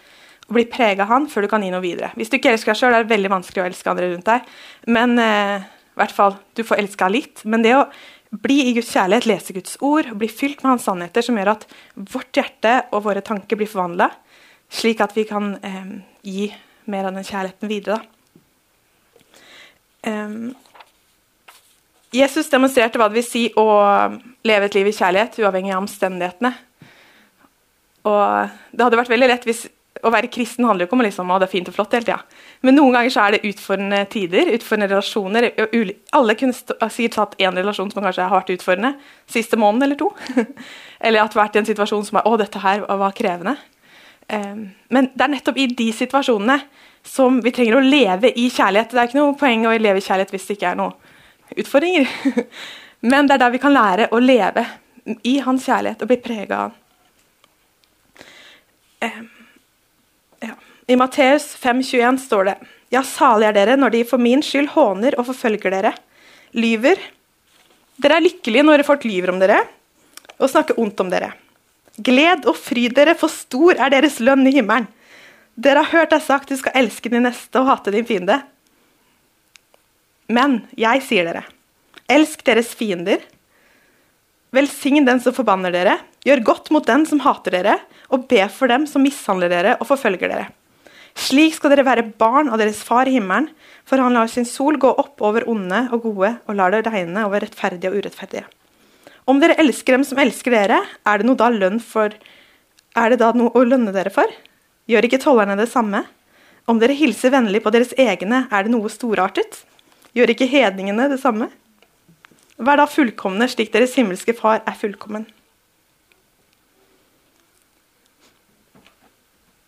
Og 0.48 0.56
bli 0.56 0.66
prega 0.68 1.04
av 1.04 1.12
han 1.12 1.28
før 1.30 1.46
du 1.46 1.50
kan 1.52 1.64
gi 1.64 1.72
noe 1.72 1.84
videre. 1.84 2.12
Hvis 2.16 2.32
du 2.32 2.36
ikke 2.36 2.52
elsker 2.52 2.72
deg 2.72 2.80
sjøl, 2.80 2.96
er 2.96 3.04
det 3.04 3.12
veldig 3.12 3.32
vanskelig 3.32 3.62
å 3.62 3.68
elske 3.70 3.92
andre 3.92 4.10
rundt 4.12 4.28
deg. 4.28 4.50
Men 4.92 5.16
eh, 5.20 5.68
hvert 5.98 6.16
fall, 6.16 6.36
du 6.56 6.64
får 6.66 6.82
elska 6.82 7.08
litt. 7.12 7.44
Men 7.48 7.64
det 7.64 7.74
å 7.76 7.86
bli 8.44 8.58
i 8.68 8.72
Guds 8.76 8.92
kjærlighet, 8.94 9.28
lese 9.28 9.56
Guds 9.56 9.76
ord, 9.84 10.08
bli 10.18 10.28
fylt 10.32 10.62
med 10.62 10.74
hans 10.74 10.88
sannheter, 10.88 11.24
som 11.24 11.36
gjør 11.38 11.54
at 11.54 11.66
vårt 12.12 12.36
hjerte 12.36 12.78
og 12.90 13.04
våre 13.08 13.24
tanker 13.24 13.60
blir 13.60 13.70
forvandla, 13.70 14.08
slik 14.72 15.02
at 15.04 15.12
vi 15.16 15.26
kan 15.28 15.54
eh, 15.60 15.94
gi 16.24 16.48
mer 16.92 17.08
av 17.08 17.16
den 17.16 17.28
kjærligheten 17.28 17.72
videre. 17.72 18.00
Um, 20.06 20.54
Jesus 22.12 22.50
demonstrerte 22.52 23.00
hva 23.00 23.08
det 23.08 23.20
vil 23.20 23.24
si 23.24 23.44
å 23.56 23.66
leve 24.44 24.68
et 24.68 24.74
liv 24.76 24.90
i 24.90 24.96
kjærlighet, 24.96 25.38
uavhengig 25.40 25.72
av 25.72 25.84
omstendighetene. 25.84 26.52
Og 28.08 28.58
det 28.74 28.84
hadde 28.84 28.98
vært 28.98 29.14
veldig 29.14 29.30
lett 29.30 29.48
hvis 29.48 29.68
Å 30.02 30.10
være 30.10 30.32
kristen 30.34 30.66
handler 30.66 30.82
jo 30.82 30.88
ikke 30.88 30.96
om 30.96 31.02
liksom, 31.04 31.28
å 31.30 31.36
det 31.38 31.46
er 31.46 31.50
fint 31.52 31.68
og 31.70 31.74
flott 31.76 31.92
hele 31.94 32.02
tida. 32.02 32.16
Men 32.66 32.74
noen 32.74 32.96
ganger 32.96 33.12
så 33.14 33.20
er 33.22 33.34
det 33.36 33.46
utfordrende 33.46 34.00
tider, 34.10 34.48
utfordrende 34.50 34.88
relasjoner. 34.90 35.44
Alle 36.18 36.34
kunne 36.40 36.56
sikkert 36.56 37.14
tatt 37.14 37.36
én 37.38 37.54
relasjon 37.54 37.92
som 37.92 38.02
kanskje 38.02 38.24
har 38.26 38.34
vært 38.34 38.50
utfordrende 38.56 38.96
siste 39.30 39.60
måneden 39.60 39.86
eller 39.86 40.00
to. 40.00 40.08
eller 41.06 41.22
at 41.22 41.36
vært 41.38 41.54
i 41.54 41.60
en 41.60 41.68
situasjon 41.68 42.02
som 42.08 42.18
er 42.18 42.26
å, 42.26 42.34
dette 42.40 42.64
her 42.64 42.82
var 42.82 43.14
krevende. 43.14 43.54
Um, 44.26 44.72
men 44.90 45.12
det 45.12 45.22
er 45.22 45.34
nettopp 45.36 45.62
i 45.62 45.68
de 45.70 45.88
situasjonene 45.94 46.58
som 47.04 47.40
vi 47.42 47.52
trenger 47.54 47.78
å 47.78 47.84
leve 47.84 48.30
i 48.38 48.48
kjærlighet. 48.50 48.92
Det 48.92 49.00
er 49.00 49.10
ikke 49.10 49.20
noe 49.20 49.38
poeng 49.38 49.66
å 49.66 49.74
leve 49.74 49.98
i 50.00 50.04
kjærlighet 50.04 50.32
hvis 50.34 50.46
det 50.48 50.56
ikke 50.58 50.70
er 50.72 50.78
noen 50.78 51.58
utfordringer. 51.58 52.08
Men 53.12 53.26
det 53.26 53.36
er 53.36 53.42
der 53.42 53.54
vi 53.54 53.62
kan 53.62 53.74
lære 53.74 54.08
å 54.14 54.20
leve 54.22 54.64
i 55.26 55.38
hans 55.42 55.66
kjærlighet 55.66 56.04
og 56.04 56.12
bli 56.12 56.20
prega 56.22 56.60
av 56.60 56.70
han. 56.70 56.78
Ja. 60.42 60.54
I 60.86 60.96
Matteus 60.96 61.56
5,21 61.58 62.20
står 62.22 62.50
det 62.50 62.56
Ja, 62.94 63.02
salig 63.02 63.48
er 63.48 63.56
dere 63.56 63.74
når 63.78 63.96
de 63.96 64.04
for 64.06 64.22
min 64.22 64.44
skyld 64.46 64.70
håner 64.76 65.16
og 65.18 65.26
forfølger 65.30 65.74
dere, 65.74 65.94
lyver. 66.54 67.00
Dere 68.02 68.18
er 68.18 68.26
lykkelige 68.28 68.66
når 68.66 68.84
folk 68.86 69.06
lyver 69.08 69.32
om 69.32 69.40
dere 69.42 69.58
og 70.38 70.50
snakker 70.50 70.78
ondt 70.80 71.00
om 71.02 71.10
dere. 71.10 71.32
Gled 72.02 72.46
og 72.50 72.56
fryd 72.56 72.94
dere, 72.96 73.14
for 73.18 73.30
stor 73.30 73.78
er 73.78 73.92
deres 73.92 74.18
lønn 74.22 74.46
i 74.48 74.54
himmelen. 74.54 74.88
Dere 75.54 75.82
har 75.84 75.92
hørt 75.92 76.14
deg 76.14 76.22
sagt 76.24 76.48
du 76.48 76.56
skal 76.56 76.76
elske 76.80 77.10
din 77.12 77.26
neste 77.26 77.60
og 77.60 77.68
hate 77.68 77.92
din 77.92 78.06
fiende. 78.08 78.38
Men 80.32 80.62
jeg 80.78 81.02
sier 81.04 81.28
dere, 81.28 81.44
elsk 82.08 82.44
deres 82.46 82.72
fiender. 82.78 83.20
Velsign 84.52 85.04
den 85.08 85.20
som 85.20 85.34
forbanner 85.36 85.72
dere, 85.72 85.98
gjør 86.24 86.44
godt 86.44 86.70
mot 86.72 86.86
den 86.86 87.04
som 87.08 87.20
hater 87.24 87.56
dere, 87.56 87.76
og 88.12 88.26
be 88.28 88.44
for 88.52 88.68
dem 88.68 88.84
som 88.88 89.04
mishandler 89.04 89.52
dere 89.52 89.78
og 89.78 89.88
forfølger 89.88 90.28
dere. 90.28 90.50
Slik 91.18 91.56
skal 91.56 91.72
dere 91.72 91.84
være 91.84 92.06
barn 92.20 92.48
av 92.52 92.60
deres 92.60 92.80
far 92.84 93.08
i 93.08 93.16
himmelen, 93.16 93.50
for 93.88 94.00
han 94.00 94.14
lar 94.16 94.30
sin 94.32 94.46
sol 94.48 94.78
gå 94.80 94.88
opp 95.00 95.20
over 95.24 95.44
onde 95.50 95.86
og 95.92 96.06
gode, 96.06 96.34
og 96.48 96.56
lar 96.56 96.72
det 96.72 96.86
regne 96.86 97.24
over 97.26 97.44
rettferdige 97.44 97.92
og 97.92 98.00
urettferdige. 98.00 98.46
Om 99.28 99.40
dere 99.42 99.58
elsker 99.60 99.96
dem 99.96 100.06
som 100.08 100.20
elsker 100.20 100.54
dere, 100.54 100.80
er 101.04 101.20
det, 101.20 101.36
da 101.38 101.70
for, 101.84 102.14
er 102.96 103.12
det 103.12 103.20
da 103.20 103.32
noe 103.36 103.52
å 103.56 103.64
lønne 103.64 103.92
dere 103.94 104.12
for? 104.12 104.28
Gjør 104.90 105.06
ikke 105.06 105.20
tollerne 105.22 105.56
det 105.58 105.68
samme? 105.70 106.04
Om 106.70 106.78
dere 106.78 106.96
hilser 106.96 107.34
vennlig 107.34 107.62
på 107.62 107.72
deres 107.74 107.92
egne, 107.98 108.46
er 108.50 108.64
det 108.64 108.72
noe 108.74 108.90
storartet? 108.90 109.62
Gjør 110.14 110.34
ikke 110.34 110.50
hedningene 110.50 111.08
det 111.10 111.20
samme? 111.22 111.48
Vær 112.62 112.78
da 112.78 112.86
fullkomne 112.90 113.48
slik 113.50 113.72
deres 113.74 113.94
himmelske 113.98 114.34
Far 114.38 114.60
er 114.60 114.76
fullkommen. 114.78 115.24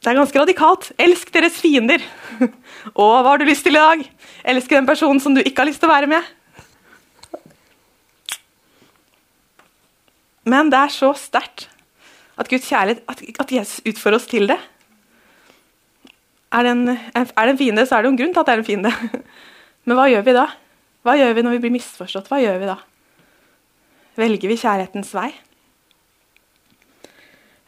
Det 0.05 0.13
er 0.13 0.19
ganske 0.19 0.37
radikalt. 0.37 0.91
Elsk 1.01 1.31
deres 1.33 1.57
fiender. 1.57 2.03
Og 3.01 3.15
hva 3.25 3.31
har 3.31 3.41
du 3.41 3.47
lyst 3.49 3.65
til 3.65 3.73
i 3.73 3.81
dag? 3.81 4.03
Elsk 4.53 4.75
den 4.75 4.87
personen 4.87 5.23
som 5.23 5.33
du 5.35 5.41
ikke 5.41 5.63
har 5.63 5.71
lyst 5.71 5.81
til 5.81 5.89
å 5.89 5.95
være 5.95 6.11
med. 6.13 6.27
Men 10.45 10.69
det 10.69 10.77
er 10.77 10.93
så 10.93 11.15
sterkt 11.17 11.71
at 12.37 12.51
Guds 12.51 12.69
kjærlighet, 12.69 13.01
at, 13.09 13.23
at 13.41 13.53
Jesus 13.55 13.81
utfører 13.89 14.19
oss 14.19 14.29
til 14.29 14.51
det. 14.51 14.59
Er 16.55 16.67
det, 16.67 16.73
en, 16.73 16.89
er 17.19 17.27
det 17.27 17.53
en 17.53 17.59
fiende, 17.59 17.85
så 17.87 17.97
er 17.97 18.05
det 18.05 18.11
jo 18.11 18.15
en 18.15 18.21
grunn 18.21 18.35
til 18.35 18.43
at 18.43 18.49
det 18.49 18.55
er 18.55 18.61
en 18.63 18.67
fiende. 18.69 18.93
Men 19.89 19.99
hva 19.99 20.07
gjør 20.11 20.27
vi 20.27 20.35
da? 20.37 20.45
Hva 21.05 21.17
gjør 21.19 21.33
vi 21.37 21.45
når 21.45 21.57
vi 21.57 21.63
blir 21.65 21.75
misforstått? 21.75 22.29
Hva 22.31 22.39
gjør 22.41 22.61
vi 22.63 22.69
da? 22.71 22.77
Velger 24.21 24.53
vi 24.53 24.59
kjærlighetens 24.61 25.11
vei? 25.17 25.31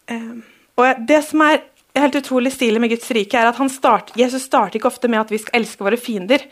Um, 0.06 0.44
og 0.78 1.02
Det 1.08 1.18
som 1.26 1.42
er 1.42 1.64
helt 1.96 2.18
utrolig 2.20 2.52
stilig 2.54 2.80
med 2.80 2.92
Guds 2.92 3.10
rike, 3.16 3.40
er 3.40 3.50
at 3.50 3.72
start, 3.72 4.12
Jesus 4.16 4.46
starter 4.46 4.78
ikke 4.78 4.92
ofte 4.92 5.10
med 5.10 5.24
at 5.24 5.32
vi 5.34 5.40
skal 5.42 5.60
elske 5.60 5.84
våre 5.84 5.98
fiender. 5.98 6.46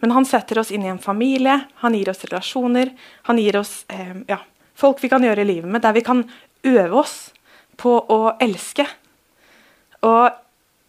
Men 0.00 0.14
han 0.16 0.24
setter 0.24 0.62
oss 0.62 0.70
inn 0.72 0.86
i 0.86 0.92
en 0.92 1.02
familie, 1.02 1.58
han 1.82 1.96
gir 1.96 2.08
oss 2.08 2.24
relasjoner, 2.24 2.94
han 3.28 3.40
gir 3.40 3.58
oss 3.60 3.82
um, 3.92 4.22
ja, 4.30 4.38
folk 4.78 5.02
vi 5.02 5.10
kan 5.12 5.24
gjøre 5.24 5.44
livet 5.44 5.68
med, 5.68 5.82
der 5.84 5.96
vi 5.96 6.04
kan 6.06 6.22
øve 6.64 7.02
oss 7.02 7.16
på 7.80 7.98
å 8.08 8.20
elske. 8.40 8.86
Og 10.06 10.30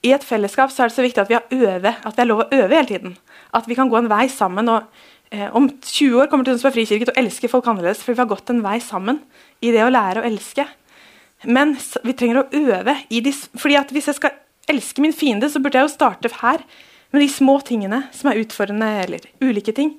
i 0.02 0.12
et 0.16 0.26
fellesskap 0.26 0.72
så 0.74 0.84
er 0.84 0.90
det 0.90 0.96
så 0.98 1.06
viktig 1.06 1.22
at 1.22 1.30
vi 1.30 1.38
har, 1.38 1.46
øve, 1.52 1.94
at 1.94 2.16
vi 2.16 2.24
har 2.24 2.30
lov 2.30 2.44
å 2.44 2.50
øve 2.50 2.74
hele 2.74 2.90
tiden. 2.90 3.18
At 3.54 3.68
vi 3.70 3.78
kan 3.78 3.90
gå 3.92 4.00
en 4.00 4.10
vei 4.10 4.26
sammen 4.34 4.70
og 4.74 4.88
eh, 5.30 5.50
om 5.58 5.68
20 5.70 6.24
år 6.24 6.30
kommer 6.32 6.48
Tønsberg 6.48 6.80
frikirke 6.80 7.08
til 7.08 7.14
å 7.14 7.22
elske 7.22 7.50
folk 7.52 7.68
annerledes, 7.70 8.02
for 8.02 8.16
vi 8.16 8.24
har 8.24 8.30
gått 8.32 8.50
en 8.50 8.64
vei 8.66 8.80
sammen 8.82 9.22
i 9.62 9.74
det 9.74 9.84
å 9.86 9.92
lære 9.94 10.24
å 10.24 10.30
elske. 10.30 10.66
Men 11.46 11.76
vi 12.06 12.16
trenger 12.18 12.42
å 12.42 12.48
øve 12.50 12.96
i 13.14 13.22
de, 13.26 13.34
fordi 13.34 13.78
at 13.78 13.94
hvis 13.94 14.10
jeg 14.10 14.18
skal 14.18 14.40
elske 14.72 15.04
min 15.04 15.14
fiende, 15.14 15.50
så 15.50 15.62
burde 15.62 15.80
jeg 15.80 15.90
jo 15.90 15.94
starte 15.94 16.32
her 16.42 16.66
med 17.12 17.22
de 17.22 17.30
små 17.30 17.60
tingene 17.66 18.04
som 18.16 18.32
er 18.32 18.42
utfordrende, 18.42 18.88
eller 19.04 19.26
ulike 19.44 19.74
ting. 19.76 19.96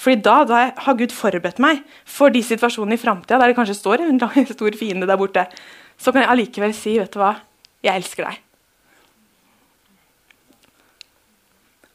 Fordi 0.00 0.22
da, 0.24 0.36
da 0.48 0.60
har 0.86 0.98
Gud 0.98 1.12
forberedt 1.14 1.60
meg 1.62 1.82
for 2.08 2.32
de 2.32 2.42
situasjonene 2.44 2.96
i 2.96 3.00
framtida 3.00 3.40
der 3.40 3.50
det 3.50 3.58
kanskje 3.58 3.78
står 3.78 4.06
en 4.06 4.20
stor 4.54 4.78
fiende 4.78 5.10
der 5.10 5.18
borte. 5.20 5.48
Så 6.00 6.14
kan 6.14 6.24
jeg 6.24 6.32
allikevel 6.32 6.76
si, 6.76 6.96
vet 7.00 7.12
du 7.12 7.20
hva, 7.20 7.34
jeg 7.84 8.00
elsker 8.00 8.28
deg. 8.28 8.40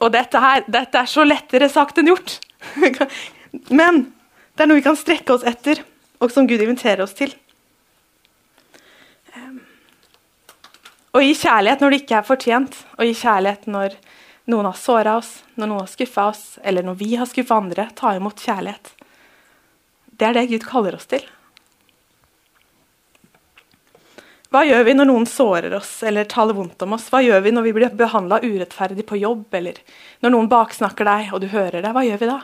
Og 0.05 0.13
dette 0.13 0.41
her, 0.41 0.65
dette 0.69 1.01
er 1.01 1.09
så 1.09 1.25
lettere 1.25 1.69
sagt 1.71 1.97
enn 1.97 2.11
gjort. 2.11 2.37
Men 3.79 4.03
det 4.53 4.63
er 4.63 4.69
noe 4.69 4.79
vi 4.79 4.85
kan 4.85 4.99
strekke 4.99 5.33
oss 5.33 5.45
etter, 5.47 5.81
og 6.21 6.31
som 6.31 6.47
Gud 6.47 6.61
inviterer 6.61 7.03
oss 7.05 7.15
til. 7.17 7.33
Å 11.15 11.21
gi 11.23 11.31
kjærlighet 11.39 11.81
når 11.81 11.93
det 11.93 11.99
ikke 12.01 12.17
er 12.19 12.27
fortjent, 12.27 12.77
å 12.99 13.07
gi 13.07 13.15
kjærlighet 13.15 13.69
når 13.71 13.95
noen 14.51 14.67
har 14.67 14.77
såra 14.77 15.15
oss, 15.21 15.31
når 15.55 15.69
noen 15.71 15.85
har 15.85 15.91
skuffa 15.91 16.27
oss, 16.33 16.43
eller 16.61 16.83
når 16.85 16.97
vi 16.99 17.13
har 17.15 17.29
skuffa 17.29 17.57
andre, 17.57 17.87
ta 17.95 18.11
imot 18.17 18.43
kjærlighet. 18.43 18.91
Det 20.15 20.27
er 20.27 20.35
det 20.35 20.49
Gud 20.51 20.67
kaller 20.67 20.97
oss 20.99 21.07
til. 21.11 21.23
Hva 24.55 24.61
gjør 24.63 24.85
vi 24.87 24.93
når 24.95 25.07
noen 25.09 25.25
sårer 25.27 25.73
oss 25.75 25.97
eller 26.07 26.27
taler 26.31 26.55
vondt 26.55 26.83
om 26.85 26.93
oss? 26.95 27.09
Hva 27.11 27.19
gjør 27.19 27.41
vi 27.43 27.51
når 27.51 27.65
vi 27.65 27.73
blir 27.75 27.95
behandla 27.99 28.37
urettferdig 28.39 29.03
på 29.03 29.17
jobb, 29.19 29.49
eller 29.57 29.81
når 30.23 30.31
noen 30.31 30.47
baksnakker 30.47 31.09
deg 31.09 31.33
og 31.35 31.41
du 31.43 31.49
hører 31.51 31.83
det? 31.83 31.91
Hva 31.91 32.05
gjør 32.07 32.21
vi 32.21 32.29
da? 32.29 32.37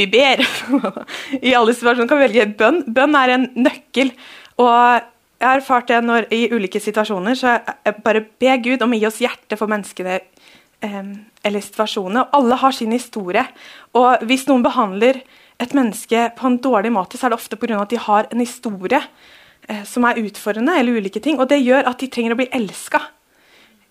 Vi 0.00 0.08
ber. 0.08 0.40
I 1.50 1.52
alle 1.56 1.76
situasjoner 1.76 2.08
kan 2.08 2.22
vi 2.22 2.26
velge 2.30 2.48
bønn. 2.56 2.82
Bønn 2.96 3.20
er 3.20 3.34
en 3.34 3.46
nøkkel. 3.60 4.16
Og 4.56 4.72
jeg 4.72 5.44
har 5.44 5.60
erfart 5.60 5.92
det 5.92 6.02
når, 6.04 6.32
i 6.32 6.46
ulike 6.56 6.80
situasjoner. 6.80 7.36
Så 7.36 7.58
jeg 7.60 8.00
bare 8.04 8.24
be 8.40 8.56
Gud 8.64 8.88
om 8.88 8.96
å 8.96 9.00
gi 9.02 9.08
oss 9.08 9.20
hjerte 9.20 9.60
for 9.60 9.68
menneskene 9.72 10.16
eh, 10.16 11.00
eller 11.44 11.64
situasjonene. 11.64 12.24
Og 12.24 12.40
alle 12.40 12.60
har 12.64 12.76
sin 12.76 12.96
historie. 12.96 13.44
Og 13.96 14.24
hvis 14.28 14.48
noen 14.48 14.64
behandler 14.64 15.20
et 15.62 15.74
menneske 15.76 16.28
på 16.36 16.48
en 16.48 16.58
dårlig 16.62 16.92
måte, 16.92 17.18
så 17.18 17.26
er 17.26 17.32
det 17.32 17.40
ofte 17.40 17.56
pga. 17.56 17.80
at 17.80 17.90
de 17.90 17.98
har 17.98 18.28
en 18.30 18.40
historie 18.40 19.00
eh, 19.68 19.84
som 19.84 20.04
er 20.04 20.20
utfordrende, 20.20 20.78
eller 20.78 20.98
ulike 21.00 21.20
ting. 21.20 21.40
Og 21.40 21.48
det 21.48 21.62
gjør 21.62 21.88
at 21.88 21.98
de 21.98 22.08
trenger 22.08 22.32
å 22.32 22.40
bli 22.40 22.48
elska. 22.52 23.00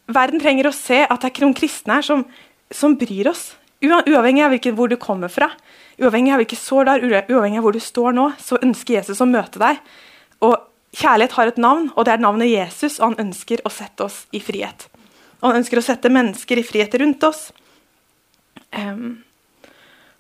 Verden 0.08 0.40
trenger 0.40 0.68
å 0.68 0.76
se 0.76 1.02
at 1.04 1.22
det 1.22 1.32
er 1.32 1.46
noen 1.46 1.58
kristne 1.58 1.98
her 1.98 2.06
som, 2.06 2.26
som 2.70 2.96
bryr 2.96 3.32
oss. 3.32 3.56
Uavhengig 3.82 4.46
av 4.46 4.54
hvor 4.78 4.90
du 4.90 4.98
kommer 4.98 5.30
fra, 5.30 5.52
Uavhengig 5.96 6.34
av 6.34 6.42
hvilke 6.42 6.58
sår 6.60 6.86
du 6.86 6.90
har, 6.92 7.28
uavhengig 7.32 7.60
av 7.62 7.64
hvor 7.64 7.76
du 7.76 7.80
står 7.80 8.16
nå, 8.18 8.26
så 8.42 8.60
ønsker 8.60 8.98
Jesus 8.98 9.22
å 9.24 9.28
møte 9.30 9.62
deg. 9.62 9.78
Og 10.44 10.58
Kjærlighet 10.96 11.34
har 11.36 11.50
et 11.52 11.58
navn, 11.60 11.90
og 11.96 12.06
det 12.08 12.14
er 12.14 12.22
navnet 12.24 12.48
Jesus, 12.48 13.02
og 13.02 13.10
han 13.10 13.26
ønsker 13.28 13.60
å 13.68 13.72
sette 13.74 14.06
oss 14.06 14.22
i 14.36 14.40
frihet. 14.40 14.88
Og 15.42 15.50
han 15.50 15.60
ønsker 15.60 15.82
å 15.82 15.84
sette 15.84 16.12
mennesker 16.12 16.62
i 16.62 16.64
frihet 16.64 16.96
rundt 17.02 17.26
oss. 17.28 17.50
Um, 18.72 19.18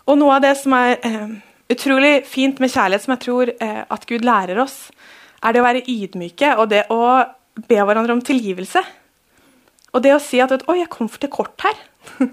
og 0.05 0.19
noe 0.19 0.37
av 0.37 0.43
det 0.45 0.53
som 0.59 0.75
er 0.77 0.99
eh, 1.05 1.31
utrolig 1.73 2.19
fint 2.29 2.59
med 2.61 2.71
kjærlighet, 2.73 3.05
som 3.05 3.15
jeg 3.15 3.23
tror 3.25 3.51
eh, 3.55 3.81
at 3.89 4.05
Gud 4.09 4.25
lærer 4.27 4.61
oss, 4.61 4.91
er 5.41 5.53
det 5.53 5.61
å 5.61 5.65
være 5.65 5.85
ydmyke 5.89 6.53
og 6.59 6.69
det 6.71 6.85
å 6.93 7.01
be 7.55 7.81
hverandre 7.81 8.15
om 8.15 8.23
tilgivelse. 8.25 8.81
Og 9.95 10.03
det 10.03 10.11
å 10.11 10.21
si 10.21 10.41
at 10.43 10.51
'Oi, 10.51 10.79
jeg 10.81 10.91
kom 10.91 11.09
for 11.09 11.23
til 11.23 11.31
kort 11.31 11.61
her'. 11.63 11.83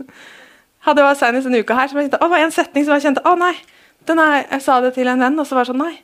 hadde 0.87 1.04
jeg 1.04 1.18
senest 1.20 1.46
denne 1.46 1.62
uka 1.62 1.76
her, 1.78 1.90
som 1.90 2.00
jeg 2.00 2.08
kjente, 2.08 2.18
å, 2.18 2.26
det 2.26 2.35
var 2.35 2.46
en 2.46 2.54
setning 2.54 2.87
som 2.87 2.96
jeg 2.96 3.04
kjente 3.06 3.22
Å, 3.26 3.35
nei. 3.38 3.54
Er, 4.02 4.48
jeg 4.50 4.64
sa 4.64 4.80
det 4.82 4.96
til 4.96 5.11
en 5.11 5.20
venn, 5.22 5.38
og 5.38 5.46
så 5.46 5.54
var 5.54 5.66
det 5.66 5.70
sånn 5.70 5.82
Nei. 5.85 5.94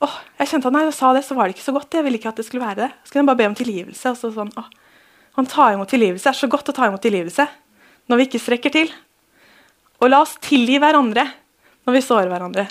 Å, 0.00 0.08
jeg 0.40 0.50
kjente 0.50 0.70
at 0.70 0.76
nei, 0.76 0.84
jeg 0.86 0.96
sa 0.96 1.10
det, 1.16 1.24
så 1.26 1.36
var 1.36 1.48
det 1.48 1.56
ikke 1.56 1.66
så 1.66 1.74
godt. 1.76 1.92
Jeg 1.94 2.06
ville 2.06 2.18
ikke 2.18 2.32
at 2.32 2.40
det 2.40 2.46
skulle 2.48 2.64
være 2.64 2.86
det. 2.86 2.88
Så 3.04 3.12
kunne 3.12 3.22
jeg 3.22 3.30
bare 3.30 3.40
be 3.42 3.50
om 3.50 3.58
tilgivelse. 3.58 4.10
og 4.10 4.16
så 4.20 4.30
sånn, 4.34 4.52
å, 4.58 4.64
Han 5.36 5.48
tar 5.50 5.76
imot 5.76 5.92
tilgivelse. 5.92 6.24
Det 6.24 6.32
er 6.32 6.40
så 6.40 6.50
godt 6.50 6.72
å 6.72 6.76
ta 6.76 6.88
imot 6.88 7.04
tilgivelse 7.04 7.46
når 8.10 8.20
vi 8.20 8.26
ikke 8.28 8.40
strekker 8.42 8.74
til. 8.74 8.90
Og 10.02 10.10
la 10.10 10.22
oss 10.24 10.36
tilgi 10.42 10.80
hverandre 10.82 11.26
når 11.84 11.96
vi 11.96 12.04
sårer 12.04 12.30
hverandre. 12.32 12.66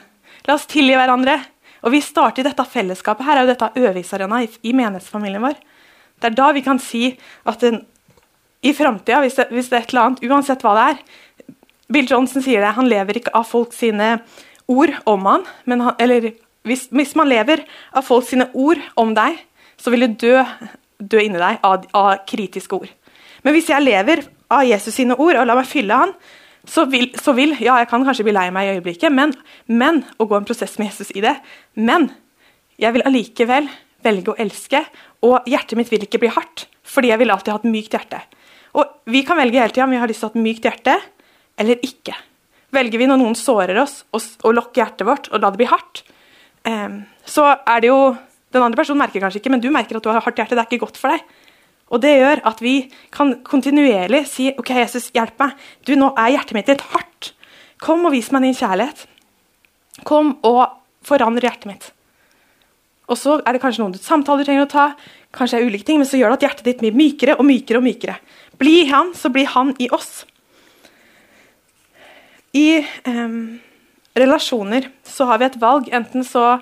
La 0.48 0.58
oss 0.58 0.68
tilgi 0.70 0.96
hverandre. 0.98 1.38
Og 1.84 1.92
vi 1.92 2.00
starter 2.04 2.44
i 2.44 2.48
dette 2.48 2.66
fellesskapet. 2.68 3.26
Her 3.28 3.40
er 3.40 3.46
jo 3.46 3.52
dette 3.52 3.72
øvingsarena 3.80 4.40
i, 4.44 4.50
i 4.64 4.76
menighetsfamilien 4.76 5.44
vår. 5.44 5.58
Det 6.20 6.30
er 6.30 6.38
da 6.38 6.52
vi 6.56 6.64
kan 6.64 6.80
si 6.80 7.10
at 7.50 7.64
en, 7.68 7.82
i 8.64 8.72
framtida, 8.76 9.20
hvis, 9.24 9.42
hvis, 9.52 9.70
det 9.72 9.78
er 9.78 9.84
et 9.84 9.92
eller 9.92 10.06
annet, 10.06 10.24
uansett 10.24 10.64
hva 10.64 10.76
det 10.78 10.86
er, 10.94 11.02
Bill 11.92 12.08
Johnson 12.10 12.44
sier 12.46 12.64
det. 12.64 12.76
Han 12.78 12.88
lever 12.88 13.20
ikke 13.20 13.34
av 13.36 13.50
folk 13.50 13.76
sine 13.76 14.16
ord 14.72 14.94
om 15.10 15.28
han, 15.28 15.44
han 15.68 15.90
eller 16.00 16.32
hvis, 16.64 16.88
hvis, 16.96 17.12
man 17.20 17.28
lever 17.28 17.66
av 17.92 18.06
folk 18.08 18.24
sine 18.28 18.48
ord 18.56 18.80
om 19.00 19.12
deg, 19.18 19.36
så 19.76 19.92
vil 19.92 20.08
du 20.08 20.16
dø, 20.24 20.38
dø 21.04 21.20
inni 21.20 21.42
deg 21.42 21.60
av, 21.60 21.84
av, 21.92 22.14
kritiske 22.30 22.78
ord. 22.78 22.88
Men 23.44 23.58
hvis 23.58 23.68
jeg 23.74 23.84
lever 23.84 24.24
av 24.54 24.64
Jesus 24.64 24.96
sine 24.96 25.18
ord 25.20 25.36
og 25.36 25.50
lar 25.50 25.60
meg 25.60 25.68
fylle 25.68 25.98
han, 26.06 26.16
så 26.66 26.86
vil, 26.88 27.10
så 27.20 27.34
vil, 27.36 27.56
Ja, 27.60 27.78
jeg 27.82 27.90
kan 27.92 28.06
kanskje 28.06 28.26
bli 28.28 28.36
lei 28.36 28.50
meg 28.56 28.70
i 28.70 28.76
øyeblikket, 28.78 29.12
men, 29.12 29.34
men 29.68 30.04
å 30.18 30.28
gå 30.30 30.38
en 30.38 30.48
prosess 30.48 30.78
med 30.80 30.92
Jesus 30.92 31.12
i 31.16 31.24
det. 31.24 31.36
Men 31.76 32.10
jeg 32.80 32.96
vil 32.96 33.06
allikevel 33.08 33.68
velge 34.04 34.34
å 34.34 34.40
elske, 34.40 34.84
og 35.24 35.48
hjertet 35.48 35.78
mitt 35.80 35.92
vil 35.92 36.06
ikke 36.06 36.22
bli 36.24 36.32
hardt, 36.32 36.68
fordi 36.88 37.12
jeg 37.12 37.22
vil 37.22 37.32
alltid 37.34 37.54
ha 37.54 37.62
et 37.62 37.72
mykt 37.72 37.96
hjerte. 37.96 38.22
Og 38.80 38.90
Vi 39.06 39.22
kan 39.28 39.38
velge 39.38 39.60
hele 39.60 39.74
tida 39.74 39.86
om 39.86 39.94
vi 39.94 40.02
har 40.02 40.10
lyst 40.10 40.24
til 40.24 40.30
å 40.30 40.32
ha 40.32 40.40
et 40.40 40.46
mykt 40.48 40.68
hjerte, 40.68 40.98
eller 41.60 41.86
ikke. 41.86 42.16
Velger 42.74 43.00
vi 43.00 43.08
når 43.10 43.22
noen 43.22 43.38
sårer 43.38 43.78
oss, 43.84 44.02
å 44.14 44.54
lokke 44.56 44.82
hjertet 44.82 45.06
vårt 45.08 45.30
og 45.30 45.44
la 45.44 45.52
det 45.54 45.62
bli 45.62 45.70
hardt, 45.70 46.04
eh, 46.66 47.02
så 47.26 47.52
er 47.54 47.84
det 47.84 47.92
jo 47.92 48.16
Den 48.54 48.62
andre 48.62 48.78
personen 48.78 49.00
merker 49.02 49.18
kanskje 49.18 49.40
ikke, 49.40 49.50
men 49.50 49.62
du 49.64 49.72
merker 49.74 49.98
at 49.98 50.04
du 50.06 50.12
har 50.12 50.22
hardt 50.22 50.38
hjerte. 50.38 50.54
Det 50.54 50.62
er 50.62 50.68
ikke 50.70 50.84
godt 50.84 50.98
for 51.02 51.10
deg. 51.10 51.24
Og 51.94 52.02
Det 52.02 52.14
gjør 52.18 52.42
at 52.50 52.62
vi 52.64 52.90
kan 53.14 53.36
kontinuerlig 53.46 54.24
si 54.30 54.50
OK, 54.58 54.72
Jesus, 54.74 55.12
hjelp 55.14 55.38
meg. 55.40 55.58
Du, 55.86 55.94
Nå 55.96 56.10
er 56.18 56.34
hjertet 56.34 56.58
mitt 56.58 56.72
litt 56.72 56.86
hardt. 56.94 57.34
Kom 57.84 58.06
og 58.08 58.16
vis 58.16 58.32
meg 58.34 58.48
din 58.48 58.58
kjærlighet. 58.58 59.06
Kom 60.08 60.38
og 60.48 60.64
forandre 61.06 61.46
hjertet 61.46 61.70
mitt. 61.70 61.90
Og 63.12 63.20
så 63.20 63.38
er 63.44 63.54
det 63.54 63.62
kanskje 63.62 63.84
noen 63.84 64.00
samtaler 64.00 64.42
du 64.42 64.48
trenger 64.48 64.66
å 64.66 64.72
ta, 64.72 64.86
kanskje 65.36 65.60
er 65.60 65.68
ulike 65.68 65.86
ting, 65.86 66.00
men 66.00 66.08
så 66.08 66.18
gjør 66.18 66.34
det 66.34 66.40
at 66.40 66.46
hjertet 66.48 66.70
ditt 66.70 66.82
blir 66.82 66.96
mykere 66.96 67.36
og 67.38 67.46
mykere. 67.46 67.82
og 67.82 67.86
mykere. 67.86 68.16
Bli 68.58 68.86
han, 68.90 69.12
så 69.14 69.30
blir 69.34 69.50
han 69.54 69.74
i 69.84 69.90
oss. 69.94 70.24
I 72.54 72.80
eh, 72.80 73.38
relasjoner 74.16 74.90
så 75.04 75.28
har 75.30 75.42
vi 75.42 75.50
et 75.50 75.60
valg. 75.62 75.90
Enten 75.92 76.26
så 76.26 76.62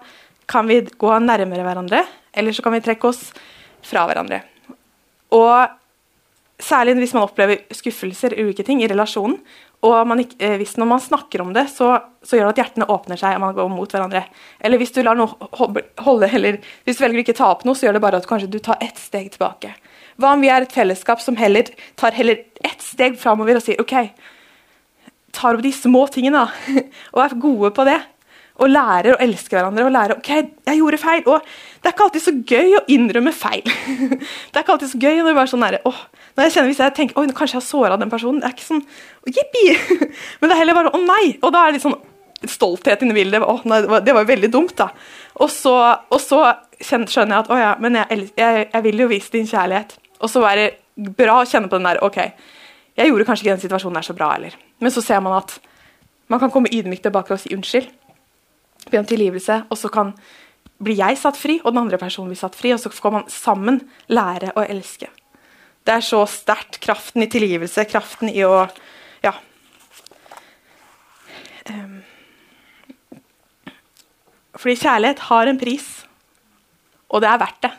kan 0.51 0.67
vi 0.67 0.81
gå 0.81 1.11
nærmere 1.23 1.63
hverandre, 1.67 2.05
eller 2.33 2.55
så 2.55 2.63
kan 2.65 2.75
vi 2.75 2.83
trekke 2.83 3.11
oss 3.11 3.29
fra 3.85 4.07
hverandre. 4.09 4.41
Og 5.37 5.77
Særlig 6.61 6.93
hvis 6.99 7.15
man 7.15 7.25
opplever 7.25 7.63
skuffelser 7.73 8.35
ulike 8.37 8.63
ting 8.65 8.83
i 8.83 8.89
relasjonen. 8.89 9.39
Og 9.81 9.95
man 10.05 10.19
eh, 10.21 10.59
hvis 10.61 10.75
når 10.77 10.89
man 10.91 11.01
snakker 11.01 11.41
om 11.41 11.53
det, 11.55 11.63
så, 11.73 11.95
så, 12.21 12.37
gjør 12.37 12.51
det 12.51 12.53
at 12.53 12.59
hjertene 12.61 12.87
åpner 12.93 13.17
seg 13.17 13.33
og 13.33 13.41
man 13.41 13.55
går 13.57 13.71
mot 13.73 13.89
hverandre. 13.89 14.21
Eller 14.61 14.77
hvis 14.77 14.93
du 14.93 14.99
lar 15.01 15.17
noe 15.17 15.49
holde, 15.57 16.29
eller 16.29 16.59
hvis 16.85 16.99
du 16.99 17.01
velger 17.01 17.17
å 17.17 17.23
ikke 17.23 17.37
ta 17.39 17.49
opp 17.49 17.65
noe, 17.65 17.77
så 17.77 17.87
gjør 17.87 17.97
det 17.97 18.03
bare 18.03 18.19
at 18.21 18.29
kanskje 18.29 18.51
du 18.53 18.59
tar 18.61 18.77
ett 18.83 19.01
steg 19.01 19.31
tilbake. 19.33 19.73
Hva 20.21 20.35
om 20.35 20.45
vi 20.45 20.51
er 20.53 20.67
et 20.67 20.75
fellesskap 20.75 21.23
som 21.23 21.39
heller 21.39 21.71
tar 21.97 22.13
heller 22.13 22.43
ett 22.61 22.85
steg 22.85 23.17
framover 23.17 23.57
og 23.57 23.65
sier 23.65 23.81
OK, 23.81 23.95
tar 25.33 25.57
opp 25.57 25.65
de 25.65 25.73
små 25.73 26.05
tingene 26.13 26.45
og 27.15 27.25
er 27.25 27.37
gode 27.41 27.73
på 27.73 27.87
det. 27.89 27.97
Og 28.61 28.69
lærer 28.69 29.15
å 29.15 29.21
elske 29.23 29.57
hverandre 29.57 29.87
og 29.87 29.95
lærer 29.95 30.19
ok, 30.19 30.31
jeg 30.69 30.77
gjorde 30.77 31.01
feil. 31.01 31.25
Og 31.25 31.41
det 31.81 31.89
er 31.89 31.95
ikke 31.95 32.05
alltid 32.05 32.21
så 32.21 32.33
gøy 32.45 32.75
å 32.77 32.83
innrømme 32.93 33.31
feil. 33.33 33.65
det 34.51 34.53
er 34.53 34.61
ikke 34.61 34.75
alltid 34.75 34.91
så 34.91 34.99
gøy 35.01 35.23
når, 35.25 35.39
sånn 35.49 35.63
der, 35.65 35.79
åh, 35.89 36.03
når 36.37 36.45
jeg 36.45 36.53
kjenner 36.53 36.69
hvis 36.69 36.81
jeg 36.83 36.93
tenker 36.97 37.17
oi, 37.17 37.25
kanskje 37.33 37.57
jeg 37.57 37.61
har 37.63 37.65
såra 37.65 37.97
den 37.97 38.11
personen. 38.11 38.41
Det 38.43 38.49
er 38.49 38.53
ikke 38.53 38.67
sånn 38.67 38.83
jippi! 39.25 39.63
Men 40.39 40.51
det 40.51 40.55
er 40.55 40.61
heller 40.61 40.77
bare 40.77 40.93
å 40.93 41.01
nei! 41.01 41.39
Og 41.41 41.49
da 41.55 41.63
er 41.63 41.71
det 41.71 41.79
litt 41.79 41.87
sånn 41.87 41.97
stolthet 42.49 43.01
inni 43.01 43.15
bildet. 43.17 43.41
Å, 43.41 43.57
nei, 43.69 43.81
det 43.81 44.13
var 44.13 44.21
jo 44.21 44.29
veldig 44.29 44.51
dumt, 44.53 44.75
da. 44.77 44.91
Og 45.41 45.49
så, 45.53 45.73
og 46.05 46.21
så 46.21 46.43
skjønner 46.81 47.33
jeg 47.33 47.39
at 47.39 47.49
å 47.49 47.57
ja, 47.57 47.73
men 47.81 47.97
jeg, 47.97 48.29
jeg, 48.37 48.67
jeg 48.67 48.85
vil 48.85 49.03
jo 49.03 49.09
vise 49.09 49.33
din 49.33 49.49
kjærlighet. 49.49 49.97
Og 50.21 50.29
så 50.29 50.43
være 50.43 50.67
det 51.01 51.15
bra 51.17 51.39
å 51.41 51.47
kjenne 51.49 51.69
på 51.71 51.79
den 51.79 51.89
der 51.89 52.01
OK, 52.05 52.19
jeg 52.99 53.09
gjorde 53.09 53.25
kanskje 53.25 53.45
ikke 53.45 53.55
den 53.55 53.63
situasjonen 53.63 53.97
der 53.97 54.05
så 54.05 54.15
bra 54.17 54.29
eller. 54.35 54.53
Men 54.83 54.93
så 54.93 55.01
ser 55.01 55.21
man 55.23 55.39
at 55.39 55.57
man 56.29 56.41
kan 56.41 56.51
komme 56.53 56.69
ydmykt 56.69 57.05
tilbake 57.07 57.33
og 57.33 57.41
si 57.41 57.53
unnskyld. 57.55 57.89
Be 58.91 58.99
om 58.99 59.07
tilgivelse, 59.07 59.63
og 59.69 59.77
så 59.77 59.89
kan 59.93 60.13
bli 60.81 60.97
jeg 60.99 61.17
satt 61.21 61.37
fri, 61.39 61.59
og 61.61 61.73
den 61.73 61.83
andre 61.83 61.99
personen 62.01 62.31
blir 62.31 62.39
satt 62.39 62.57
fri. 62.57 62.73
Og 62.75 62.81
så 62.81 62.91
får 62.93 63.15
man 63.15 63.27
sammen 63.31 63.81
lære 64.11 64.53
å 64.57 64.65
elske. 64.65 65.09
Det 65.85 65.95
er 65.95 66.05
så 66.05 66.21
sterkt. 66.29 66.79
Kraften 66.83 67.25
i 67.25 67.29
tilgivelse, 67.31 67.87
kraften 67.89 68.31
i 68.31 68.41
å 68.45 68.67
Ja. 69.21 69.35
Um. 71.69 72.01
Fordi 74.57 74.75
kjærlighet 74.81 75.21
har 75.29 75.47
en 75.47 75.59
pris, 75.61 75.85
og 77.09 77.21
det 77.23 77.29
er 77.29 77.39
verdt 77.41 77.65
det. 77.65 77.71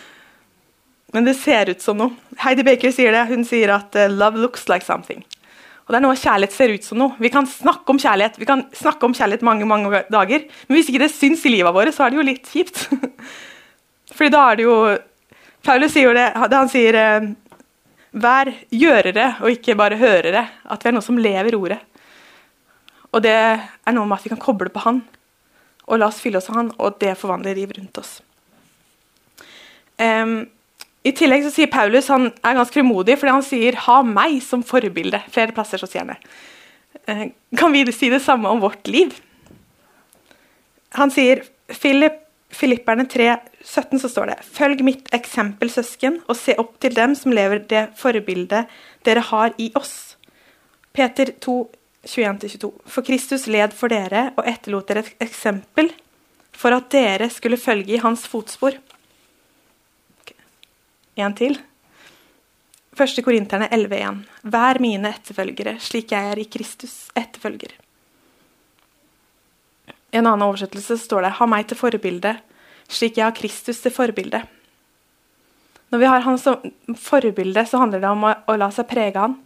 Men 1.14 1.26
det 1.26 1.34
ser 1.40 1.72
ut 1.72 1.82
som 1.82 1.98
noe. 1.98 2.14
Heidi 2.40 2.64
Baker 2.64 2.92
sier 2.94 3.12
det. 3.12 3.26
Hun 3.32 3.44
sier 3.44 3.72
at 3.74 3.96
uh, 3.96 4.06
'love 4.08 4.38
looks 4.38 4.68
like 4.68 4.86
something'. 4.86 5.24
Og 5.90 5.94
det 5.96 5.98
er 5.98 6.04
noe 6.04 6.14
kjærlighet 6.14 6.54
ser 6.54 6.70
ut 6.70 6.84
som 6.86 7.00
noe. 7.00 7.16
Vi 7.18 7.32
kan 7.34 7.48
snakke 7.50 7.90
om 7.90 7.98
kjærlighet 7.98 8.36
vi 8.38 8.46
kan 8.46 8.60
snakke 8.78 9.08
om 9.08 9.14
kjærlighet 9.16 9.42
mange 9.42 9.66
mange 9.66 10.04
dager, 10.06 10.44
men 10.68 10.76
hvis 10.76 10.86
ikke 10.92 11.00
det 11.02 11.08
syns 11.10 11.42
i 11.42 11.50
livet 11.50 11.74
vårt, 11.74 11.90
så 11.96 12.04
er 12.06 12.12
det 12.12 12.20
jo 12.20 12.26
litt 12.28 12.46
kjipt. 12.46 12.84
Fordi 14.14 14.30
da 14.30 14.44
er 14.52 14.60
det 14.60 14.68
jo 14.68 14.76
Paulus 15.66 15.90
sier 15.90 16.06
jo 16.06 16.14
det, 16.14 16.28
han 16.38 16.70
sier 16.70 16.94
uh, 16.94 17.26
Vær 18.22 18.52
gjørere 18.70 19.26
og 19.42 19.50
ikke 19.56 19.76
bare 19.78 19.98
hørere. 19.98 20.44
At 20.70 20.82
vi 20.82 20.90
er 20.90 20.94
noe 20.94 21.04
som 21.04 21.18
lever 21.18 21.54
ordet. 21.58 21.80
Og 23.10 23.22
det 23.26 23.34
er 23.34 23.94
noe 23.94 24.06
med 24.06 24.16
at 24.16 24.26
vi 24.26 24.32
kan 24.32 24.42
koble 24.42 24.70
på 24.70 24.82
Han, 24.86 25.02
og 25.90 25.98
la 25.98 26.06
oss 26.10 26.22
fylle 26.22 26.38
oss 26.38 26.50
av 26.50 26.58
Han, 26.60 26.72
og 26.78 26.98
det 27.02 27.16
forvandler 27.18 27.58
liv 27.58 27.74
rundt 27.74 27.98
oss. 27.98 28.16
Um, 29.98 30.46
I 31.06 31.12
tillegg 31.16 31.46
så 31.46 31.52
sier 31.54 31.70
Paulus 31.72 32.10
han 32.12 32.28
er 32.44 32.58
ganske 32.58 32.76
frimodig 32.76 33.16
fordi 33.18 33.32
han 33.32 33.46
sier 33.46 33.76
'ha 33.86 34.02
meg 34.02 34.42
som 34.44 34.62
forbilde'. 34.62 35.22
Flere 35.32 35.52
plasser 35.52 35.78
så 35.78 35.88
sier 35.88 36.04
han 36.04 36.14
det. 36.14 36.20
Uh, 37.08 37.30
kan 37.56 37.72
vi 37.72 37.84
si 37.92 38.10
det 38.10 38.20
samme 38.22 38.48
om 38.48 38.60
vårt 38.60 38.86
liv? 38.86 39.14
Han 40.92 41.10
sier 41.10 41.44
Philip, 41.68 42.18
Filipperne 42.50 43.06
3, 43.06 43.38
17 43.64 44.00
så 44.00 44.08
står 44.08 44.26
det 44.26 44.44
Følg 44.44 44.82
mitt 44.84 45.08
eksempel, 45.14 45.70
søsken, 45.70 46.20
og 46.28 46.36
se 46.36 46.54
opp 46.58 46.80
til 46.80 46.94
dem 46.94 47.14
som 47.14 47.32
lever 47.32 47.58
det 47.58 47.88
forbildet 47.96 48.66
dere 49.06 49.20
har 49.20 49.54
i 49.58 49.70
oss. 49.74 50.16
Peter 50.92 51.30
2, 51.40 51.70
21-22. 52.06 52.72
For 52.86 53.06
Kristus 53.06 53.46
led 53.46 53.72
for 53.76 53.92
dere 53.92 54.32
og 54.36 54.46
etterlot 54.48 54.88
dere 54.88 55.04
et 55.04 55.26
eksempel 55.28 55.92
for 56.52 56.74
at 56.74 56.90
dere 56.92 57.30
skulle 57.30 57.60
følge 57.60 57.94
i 57.94 58.02
hans 58.02 58.26
fotspor. 58.28 58.76
En 61.20 61.34
til. 61.36 61.58
Første 62.96 63.22
Korinterne 63.22 63.68
11,1. 63.70 64.24
Vær 64.52 64.80
mine 64.82 65.12
etterfølgere, 65.14 65.76
slik 65.80 66.12
jeg 66.12 66.32
er 66.32 66.40
i 66.40 66.48
Kristus 66.50 67.10
etterfølger. 67.16 67.76
I 70.10 70.18
en 70.18 70.26
annen 70.26 70.46
oversettelse 70.48 70.98
står 70.98 71.22
det 71.22 71.34
'Ha 71.38 71.46
meg 71.46 71.68
til 71.68 71.76
forbilde, 71.76 72.40
slik 72.88 73.16
jeg 73.16 73.24
har 73.24 73.36
Kristus 73.36 73.80
til 73.80 73.92
forbilde'. 73.92 74.46
Når 75.90 75.98
vi 75.98 76.06
har 76.06 76.20
han 76.20 76.38
som 76.38 76.56
forbilde, 76.96 77.66
så 77.66 77.78
handler 77.78 78.00
det 78.00 78.08
om 78.08 78.24
å, 78.24 78.34
å 78.46 78.56
la 78.56 78.70
seg 78.70 78.88
prege 78.88 79.18
han. 79.18 79.38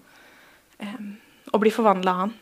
Um, 0.79 1.17
og 1.53 1.61
bli 1.61 1.71
forvandla 1.71 2.11
av 2.11 2.19
han. 2.19 2.35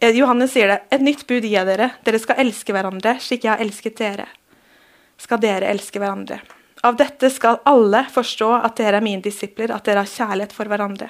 Eh, 0.00 0.14
Johannes 0.16 0.52
sier 0.52 0.68
det. 0.68 0.80
Et 0.90 1.00
nytt 1.00 1.26
bud 1.26 1.42
gir 1.42 1.58
jeg 1.58 1.66
dere. 1.66 1.90
Dere 2.04 2.18
skal 2.18 2.40
elske 2.44 2.74
hverandre 2.74 3.16
slik 3.22 3.44
jeg 3.44 3.54
har 3.54 3.62
elsket 3.62 3.96
dere. 3.96 4.28
Skal 5.18 5.40
dere 5.42 5.70
elske 5.72 5.98
hverandre. 5.98 6.40
Av 6.86 6.98
dette 6.98 7.30
skal 7.34 7.60
alle 7.66 8.04
forstå 8.12 8.50
at 8.60 8.76
dere 8.78 9.00
er 9.00 9.04
mine 9.04 9.24
disipler, 9.24 9.72
at 9.74 9.86
dere 9.88 10.04
har 10.04 10.10
kjærlighet 10.10 10.54
for 10.54 10.70
hverandre. 10.70 11.08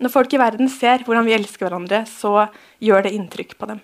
Når 0.00 0.12
folk 0.12 0.32
i 0.32 0.40
verden 0.40 0.68
ser 0.72 1.04
hvordan 1.04 1.24
vi 1.28 1.34
elsker 1.36 1.66
hverandre, 1.66 2.02
så 2.08 2.48
gjør 2.84 3.06
det 3.06 3.14
inntrykk 3.16 3.56
på 3.60 3.68
dem. 3.70 3.80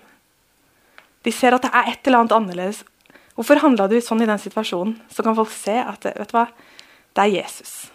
De 1.23 1.31
ser 1.33 1.55
at 1.55 1.65
det 1.65 1.71
er 1.73 1.93
et 1.93 2.07
eller 2.07 2.23
annet 2.23 2.35
annerledes. 2.37 2.83
Hvorfor 3.33 3.61
handla 3.63 3.87
du 3.89 3.97
sånn 4.03 4.21
i 4.21 4.29
den 4.29 4.41
situasjonen? 4.41 4.97
Så 5.09 5.25
kan 5.25 5.37
folk 5.37 5.53
se 5.53 5.79
at 5.81 6.05
vet 6.05 6.29
du 6.29 6.37
hva? 6.37 6.47
det 7.13 7.21
er 7.21 7.35
Jesus. 7.37 7.91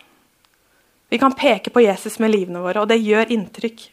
Vi 1.08 1.18
kan 1.18 1.34
peke 1.34 1.70
på 1.70 1.82
Jesus 1.82 2.18
med 2.18 2.30
livene 2.30 2.62
våre, 2.62 2.82
og 2.82 2.90
det 2.90 3.00
gjør 3.00 3.32
inntrykk 3.34 3.87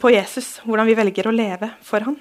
på 0.00 0.10
Jesus, 0.12 0.58
hvordan 0.66 0.88
vi 0.88 0.96
velger 0.98 1.28
å 1.28 1.34
leve 1.34 1.70
for 1.84 2.04
han. 2.06 2.16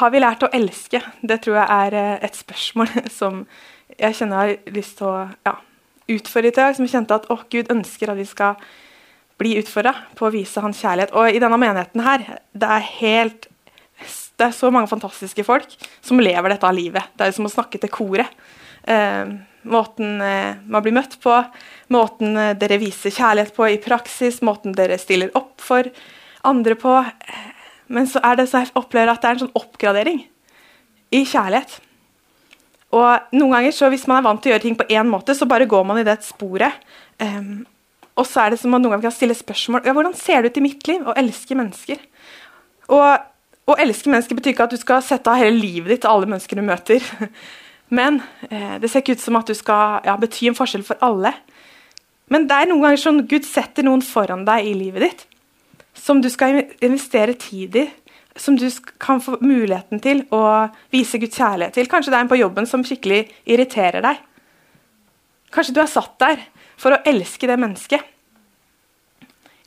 Har 0.00 0.12
vi 0.14 0.20
lært 0.22 0.44
å 0.46 0.48
elske? 0.56 1.02
Det 1.20 1.42
tror 1.44 1.58
jeg 1.60 1.76
er 1.76 1.98
eh, 1.98 2.22
et 2.24 2.38
spørsmål 2.38 2.88
som 3.20 3.42
jeg 3.98 4.16
kjenner 4.16 4.46
jeg 4.46 4.60
har 4.60 4.76
lyst 4.78 4.96
til 5.00 5.10
å 5.10 5.16
ja, 5.44 5.56
utfordre 6.16 6.52
i 6.52 6.56
dag. 6.56 6.76
Som 6.76 6.86
jeg 6.86 6.94
kjente 6.94 7.18
at 7.20 7.28
å, 7.32 7.36
Gud 7.52 7.72
ønsker 7.72 8.12
at 8.12 8.20
vi 8.20 8.28
skal 8.28 8.56
bli 9.40 9.56
utfordra 9.60 9.94
på 10.16 10.28
å 10.28 10.32
vise 10.32 10.62
hans 10.64 10.80
kjærlighet. 10.80 11.12
Og 11.16 11.32
i 11.32 11.42
denne 11.42 11.60
menigheten 11.60 12.04
her, 12.04 12.26
det 12.52 12.74
er 12.76 12.90
helt 13.00 13.50
det 14.40 14.46
er 14.46 14.56
så 14.56 14.70
mange 14.72 14.88
fantastiske 14.88 15.44
folk 15.44 15.74
som 16.00 16.20
lever 16.22 16.54
dette 16.54 16.64
av 16.64 16.72
livet. 16.72 17.12
Det 17.12 17.26
er 17.26 17.34
som 17.36 17.44
å 17.44 17.52
snakke 17.52 17.76
til 17.82 17.92
koret. 17.92 18.30
Eh, 18.88 19.34
måten 19.68 20.22
eh, 20.24 20.56
man 20.64 20.84
blir 20.84 20.96
møtt 20.96 21.18
på, 21.20 21.34
måten 21.92 22.38
eh, 22.40 22.54
dere 22.56 22.80
viser 22.80 23.12
kjærlighet 23.12 23.52
på 23.52 23.68
i 23.68 23.76
praksis, 23.84 24.40
måten 24.46 24.72
dere 24.72 24.96
stiller 25.00 25.34
opp 25.36 25.60
for 25.60 25.92
andre 26.48 26.78
på. 26.80 26.94
Men 27.90 28.06
så 28.06 28.22
er 28.22 28.38
det 28.38 28.48
så 28.50 28.62
jeg 28.62 28.74
opplever 28.78 29.12
at 29.12 29.22
det 29.22 29.28
er 29.28 29.36
en 29.36 29.44
sånn 29.44 29.58
oppgradering 29.58 30.20
i 31.10 31.24
kjærlighet. 31.26 31.80
Og 32.94 33.34
noen 33.36 33.54
ganger 33.54 33.74
så 33.74 33.90
Hvis 33.90 34.06
man 34.10 34.18
er 34.18 34.26
vant 34.26 34.40
til 34.42 34.50
å 34.50 34.54
gjøre 34.54 34.66
ting 34.66 34.78
på 34.78 34.86
én 34.90 35.10
måte, 35.10 35.34
så 35.34 35.46
bare 35.46 35.68
går 35.70 35.84
man 35.86 36.00
i 36.00 36.06
det 36.06 36.20
sporet. 36.26 36.78
Um, 37.22 37.66
og 38.18 38.26
så 38.26 38.44
er 38.44 38.52
det 38.52 38.60
som 38.60 38.74
at 38.74 38.82
noen 38.82 38.96
ganger 38.96 39.08
kan 39.08 39.14
stille 39.14 39.36
spørsmål 39.36 39.86
ja, 39.86 39.94
hvordan 39.96 40.16
ser 40.18 40.42
det 40.42 40.50
ut 40.50 40.58
i 40.60 40.64
mitt 40.64 40.88
liv 40.90 41.06
å 41.06 41.14
elske 41.18 41.56
mennesker. 41.58 42.00
Og 42.90 43.70
å 43.70 43.76
elske 43.78 44.10
mennesker 44.10 44.38
betyr 44.38 44.54
ikke 44.54 44.66
at 44.66 44.74
du 44.74 44.80
skal 44.80 45.04
sette 45.06 45.30
av 45.30 45.38
hele 45.38 45.54
livet 45.56 45.94
ditt 45.94 46.02
til 46.04 46.12
alle 46.12 46.28
mennesker 46.30 46.58
du 46.58 46.66
møter. 46.66 47.06
Men 47.98 48.20
eh, 48.50 48.76
det 48.82 48.90
ser 48.90 49.04
ikke 49.04 49.18
ut 49.18 49.24
som 49.24 49.38
at 49.38 49.50
du 49.50 49.56
skal 49.58 50.06
ja, 50.06 50.16
bety 50.20 50.50
en 50.50 50.58
forskjell 50.58 50.86
for 50.86 51.00
alle. 51.06 51.32
Men 52.30 52.46
det 52.50 52.58
er 52.58 52.70
noen 52.70 52.84
ganger 52.86 53.02
sånn 53.02 53.24
Gud 53.30 53.46
setter 53.46 53.86
noen 53.86 54.02
foran 54.06 54.46
deg 54.46 54.66
i 54.66 54.76
livet 54.78 55.06
ditt 55.06 55.26
som 55.94 56.20
du 56.22 56.30
skal 56.32 56.62
investere 56.80 57.34
tid 57.38 57.76
i. 57.76 57.88
Som 58.38 58.56
du 58.56 58.68
kan 59.02 59.20
få 59.20 59.36
muligheten 59.42 60.00
til 60.00 60.22
å 60.32 60.70
vise 60.92 61.18
Guds 61.20 61.36
kjærlighet 61.36 61.74
til. 61.76 61.88
Kanskje 61.90 62.12
det 62.12 62.18
er 62.20 62.24
en 62.24 62.30
på 62.30 62.38
jobben 62.38 62.68
som 62.68 62.84
skikkelig 62.86 63.24
irriterer 63.44 64.04
deg. 64.04 64.22
Kanskje 65.50 65.74
du 65.74 65.80
er 65.82 65.90
satt 65.90 66.14
der 66.22 66.44
for 66.80 66.94
å 66.94 67.02
elske 67.10 67.50
det 67.50 67.58
mennesket. 67.60 68.06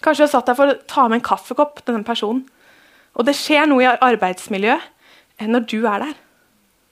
Kanskje 0.04 0.24
du 0.24 0.28
er 0.30 0.34
satt 0.34 0.50
der 0.50 0.58
for 0.58 0.72
å 0.72 0.80
ta 0.90 1.06
med 1.10 1.20
en 1.20 1.28
kaffekopp 1.28 1.84
til 1.84 1.98
den 1.98 2.08
personen. 2.08 2.46
Og 3.14 3.28
det 3.28 3.36
skjer 3.38 3.68
noe 3.70 3.84
i 3.84 3.92
arbeidsmiljøet 3.92 4.86
eh, 5.40 5.50
når 5.50 5.68
du 5.70 5.80
er 5.84 6.08
der. 6.08 6.16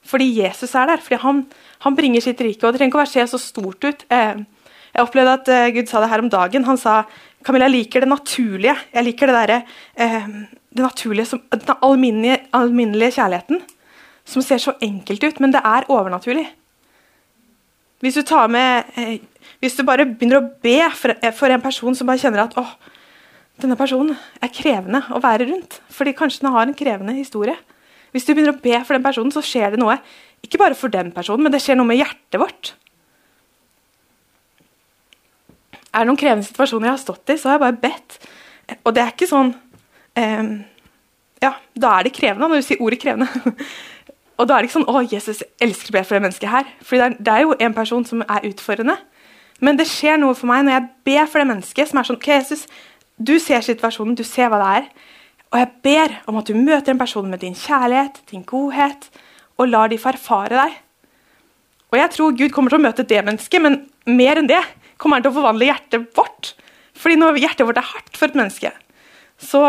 Fordi 0.06 0.28
Jesus 0.36 0.74
er 0.78 0.92
der. 0.92 1.02
Fordi 1.02 1.18
han, 1.24 1.44
han 1.82 1.96
bringer 1.98 2.22
sitt 2.24 2.40
rike. 2.44 2.66
Og 2.66 2.72
det 2.72 2.82
trenger 2.82 2.94
ikke 2.94 3.06
å 3.06 3.12
se 3.12 3.26
så 3.32 3.40
stort 3.40 3.84
ut. 3.88 4.04
Eh, 4.12 4.44
jeg 4.92 5.06
opplevde 5.06 5.36
at 5.40 5.50
eh, 5.52 5.70
Gud 5.74 5.90
sa 5.90 6.02
det 6.02 6.10
her 6.12 6.22
om 6.22 6.30
dagen. 6.32 6.68
Han 6.68 6.80
sa 6.80 7.02
Camilla, 7.44 7.68
jeg 7.68 7.76
liker 7.76 8.04
det 8.04 8.10
naturlige. 8.10 8.74
Jeg 8.94 9.06
liker 9.06 9.30
det 9.30 9.36
derre 9.36 9.58
eh, 9.94 10.28
det 10.72 10.84
naturlige, 10.84 11.28
som, 11.28 11.42
den 11.52 11.76
alminnelige, 11.82 12.38
alminnelige, 12.56 13.16
kjærligheten. 13.18 13.62
Som 14.24 14.44
ser 14.46 14.62
så 14.62 14.76
enkelt 14.82 15.24
ut, 15.24 15.40
men 15.42 15.54
det 15.54 15.62
er 15.66 15.88
overnaturlig. 15.90 16.46
Hvis 18.02 18.18
du 18.18 18.22
tar 18.26 18.48
med 18.50 18.96
eh, 18.98 19.20
Hvis 19.62 19.76
du 19.78 19.84
bare 19.86 20.06
begynner 20.06 20.40
å 20.40 20.48
be 20.62 20.78
for, 20.94 21.14
eh, 21.18 21.34
for 21.34 21.50
en 21.50 21.62
person 21.62 21.94
som 21.94 22.06
bare 22.06 22.18
kjenner 22.22 22.44
at 22.44 22.56
åh, 22.58 22.72
denne 23.62 23.76
personen 23.78 24.16
er 24.42 24.50
krevende 24.54 25.02
å 25.14 25.20
være 25.22 25.46
rundt, 25.50 25.80
fordi 25.90 26.14
kanskje 26.18 26.42
den 26.42 26.54
har 26.54 26.66
en 26.66 26.74
krevende 26.78 27.14
historie 27.14 27.58
hvis 28.12 28.28
du 28.28 28.34
begynner 28.34 28.52
å 28.52 28.60
be 28.60 28.76
for 28.84 28.96
den 28.96 29.04
personen, 29.04 29.32
så 29.32 29.42
skjer 29.44 29.72
det 29.72 29.80
noe. 29.80 29.96
Ikke 30.44 30.60
bare 30.60 30.76
for 30.76 30.92
den 30.92 31.10
personen, 31.16 31.46
men 31.46 31.54
det 31.54 31.62
skjer 31.64 31.78
noe 31.78 31.88
med 31.88 32.00
hjertet 32.00 32.40
vårt. 32.40 32.74
Er 35.92 36.02
det 36.02 36.08
noen 36.08 36.20
krevende 36.20 36.46
situasjoner 36.46 36.88
jeg 36.88 36.94
har 36.94 37.02
stått 37.02 37.32
i, 37.32 37.36
så 37.36 37.50
har 37.50 37.58
jeg 37.58 37.64
bare 37.66 37.80
bedt. 37.82 38.18
Og 38.80 38.94
det 38.96 39.02
er 39.02 39.12
ikke 39.12 39.28
sånn 39.28 39.52
um, 39.52 40.52
Ja, 41.42 41.56
da 41.74 41.96
er 41.98 42.06
det 42.06 42.14
krevende 42.16 42.48
når 42.48 42.62
du 42.62 42.66
sier 42.68 42.82
ordet 42.82 43.00
'krevende'. 43.02 43.54
og 44.38 44.48
da 44.48 44.54
er 44.54 44.62
det 44.62 44.70
ikke 44.70 44.78
sånn 44.78 44.88
'Å, 44.88 45.02
Jesus 45.10 45.42
elsker 45.60 45.92
å 45.92 45.96
be 45.98 46.04
for 46.04 46.16
det 46.16 46.24
mennesket 46.26 46.52
her'. 46.52 46.70
For 46.80 46.96
det, 46.96 47.18
det 47.18 47.32
er, 47.34 47.42
jo 47.44 47.56
en 47.58 47.74
person 47.74 48.04
som 48.08 48.22
er 48.22 48.46
utfordrende. 48.48 48.96
Men 49.60 49.76
det 49.76 49.86
skjer 49.90 50.16
noe 50.22 50.34
for 50.38 50.48
meg 50.50 50.64
når 50.64 50.78
jeg 50.78 50.88
ber 51.04 51.26
for 51.26 51.42
det 51.42 51.50
mennesket 51.50 51.90
som 51.90 51.98
er 51.98 52.08
sånn 52.08 52.20
'OK, 52.20 52.28
Jesus, 52.28 52.66
du 53.18 53.38
ser 53.38 53.60
situasjonen, 53.60 54.16
du 54.16 54.24
ser 54.24 54.48
hva 54.48 54.62
det 54.62 54.70
er'. 54.78 54.88
Og 55.52 55.58
jeg 55.58 55.68
ber 55.84 56.14
om 56.26 56.38
at 56.40 56.46
du 56.48 56.54
møter 56.54 56.94
en 56.94 56.98
person 56.98 57.28
med 57.28 57.40
din 57.40 57.54
kjærlighet, 57.54 58.22
din 58.30 58.42
godhet, 58.42 59.10
og 59.58 59.68
lar 59.68 59.88
de 59.88 59.98
få 59.98 60.14
erfare 60.14 60.56
deg. 60.56 60.78
Og 61.92 61.98
jeg 61.98 62.10
tror 62.10 62.36
Gud 62.38 62.50
kommer 62.50 62.72
til 62.72 62.80
å 62.80 62.86
møte 62.86 63.04
det 63.04 63.20
mennesket, 63.24 63.60
men 63.60 63.82
mer 64.06 64.40
enn 64.40 64.48
det 64.48 64.62
kommer 65.00 65.18
han 65.18 65.26
til 65.26 65.32
å 65.32 65.38
forvandle 65.38 65.68
hjertet 65.68 66.10
vårt. 66.16 66.52
Fordi 66.98 67.18
når 67.18 67.40
hjertet 67.42 67.68
vårt 67.68 67.80
er 67.80 67.88
hardt 67.92 68.18
for 68.18 68.30
et 68.30 68.38
menneske, 68.38 68.74
så 69.42 69.62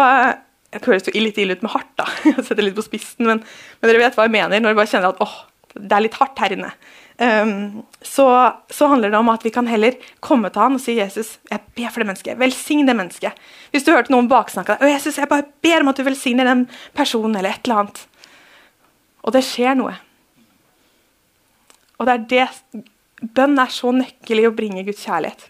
Det 0.73 0.79
Jeg 0.81 0.87
høres 0.89 1.05
jo 1.05 1.21
litt 1.21 1.37
ille 1.37 1.53
ut 1.53 1.61
med 1.61 1.69
hardt, 1.69 1.91
da. 2.01 2.05
Jeg 2.25 2.43
setter 2.47 2.65
litt 2.65 2.73
på 2.73 2.81
spissen, 2.81 3.27
men, 3.27 3.43
men, 3.45 3.89
dere 3.89 3.99
vet 4.01 4.15
hva 4.17 4.25
jeg 4.25 4.33
mener 4.33 4.57
når 4.57 4.73
du 4.73 4.79
bare 4.79 4.89
kjenner 4.89 5.11
at 5.13 5.19
åh, 5.21 5.35
det 5.75 5.93
er 5.93 6.01
litt 6.01 6.17
hardt 6.17 6.39
her 6.41 6.55
inne. 6.55 6.71
Um, 7.21 7.83
så, 8.01 8.25
så, 8.73 8.87
handler 8.89 9.13
det 9.13 9.19
om 9.19 9.29
at 9.29 9.45
vi 9.45 9.51
kan 9.53 9.69
heller 9.69 9.99
komme 10.17 10.49
til 10.49 10.63
han 10.63 10.79
og 10.79 10.81
si 10.81 10.95
Jesus, 10.97 11.35
jeg 11.45 11.61
ber 11.77 11.93
for 11.93 12.01
det 12.01 12.07
mennesket. 12.09 12.39
Velsign 12.41 12.89
det 12.89 12.95
mennesket. 12.97 13.43
Hvis 13.69 13.85
du 13.85 13.91
hørte 13.93 14.13
noen 14.15 14.31
baksnakke 14.31 14.79
deg, 14.81 14.95
Jesus, 14.95 15.19
jeg 15.21 15.29
bare 15.29 15.45
ber 15.61 15.85
om 15.85 15.93
at 15.93 16.01
du 16.01 16.07
velsigner 16.07 16.49
den 16.49 16.65
personen 16.97 17.37
eller 17.37 17.53
et 17.53 17.69
eller 17.69 17.83
annet. 17.83 18.01
Og 19.21 19.37
det 19.37 19.43
skjer 19.45 19.77
noe. 19.77 19.93
Og 22.01 22.09
det 22.09 22.15
er 22.15 22.25
det 22.33 22.83
Bønn 23.23 23.59
er 23.61 23.71
så 23.71 23.91
nøkkel 23.95 24.41
i 24.41 24.47
å 24.49 24.55
bringe 24.55 24.83
Guds 24.83 25.03
kjærlighet. 25.05 25.47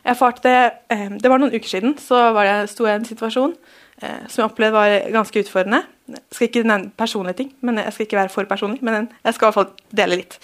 Jeg 0.00 0.14
erfarte 0.14 0.48
det, 0.48 0.60
um, 0.96 1.16
det 1.20 1.30
var 1.30 1.40
noen 1.40 1.54
uker 1.54 1.68
siden 1.68 1.96
så 2.00 2.30
var 2.36 2.48
det, 2.48 2.70
sto 2.72 2.86
jeg 2.88 2.96
i 2.96 3.00
en 3.02 3.08
situasjon 3.08 3.52
eh, 4.00 4.22
som 4.32 4.42
jeg 4.42 4.48
opplevde 4.48 4.76
var 4.76 5.12
ganske 5.12 5.42
utfordrende. 5.44 5.82
Jeg 6.10 6.22
skal 6.32 6.48
ikke 6.48 6.62
nevne 6.64 6.92
personlige 6.98 7.38
ting, 7.42 7.50
men 7.60 7.82
jeg 7.82 7.92
skal 7.94 8.06
ikke 8.06 8.20
være 8.22 8.32
for 8.32 8.48
personlig, 8.48 8.80
men 8.82 9.10
jeg 9.12 9.36
skal 9.36 9.44
i 9.44 9.48
hvert 9.48 9.58
fall 9.58 9.98
dele 10.00 10.20
litt. 10.22 10.38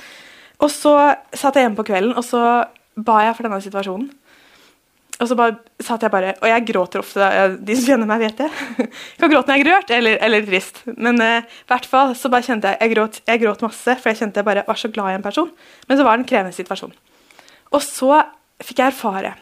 Og 0.60 0.70
så 0.72 0.92
satt 1.32 1.56
jeg 1.56 1.66
hjemme 1.66 1.80
på 1.80 1.88
kvelden, 1.88 2.14
og 2.16 2.24
så 2.24 2.42
ba 2.96 3.22
jeg 3.24 3.36
for 3.36 3.48
denne 3.48 3.64
situasjonen. 3.64 4.12
Og 5.16 5.30
så 5.30 5.36
bare 5.38 5.56
satt 5.80 6.02
jeg 6.04 6.12
bare 6.12 6.34
Og 6.42 6.48
jeg 6.50 6.64
gråter 6.68 7.00
ofte. 7.00 7.28
De 7.64 7.76
som 7.78 7.86
kjenner 7.88 8.08
meg, 8.10 8.20
vet 8.26 8.42
det. 8.42 8.50
Jeg 9.14 9.22
kan 9.22 9.32
gråte 9.32 9.48
når 9.48 9.56
jeg 9.56 9.64
er 9.64 9.70
rørt 9.70 9.94
eller, 9.96 10.18
eller 10.26 10.44
trist. 10.44 10.82
Men 10.92 11.22
uh, 11.22 11.40
i 11.40 11.70
hvert 11.72 11.88
fall 11.88 12.12
så 12.18 12.28
bare 12.32 12.44
kjente 12.44 12.74
jeg 12.74 12.82
jeg 12.82 12.92
gråt, 12.92 13.18
jeg 13.24 13.40
gråt 13.40 13.64
masse, 13.64 13.96
for 13.96 14.12
jeg 14.12 14.20
kjente 14.20 14.42
jeg 14.42 14.46
bare 14.46 14.64
var 14.66 14.78
så 14.80 14.90
glad 14.92 15.14
i 15.14 15.16
en 15.16 15.24
person. 15.24 15.48
Men 15.88 15.98
så 15.98 16.04
var 16.04 16.16
det 16.16 16.24
en 16.24 16.28
krevende 16.28 16.56
situasjon. 16.56 16.92
Og 17.72 17.82
så 17.84 18.20
fikk 18.60 18.82
jeg 18.82 18.92
erfare 18.92 19.32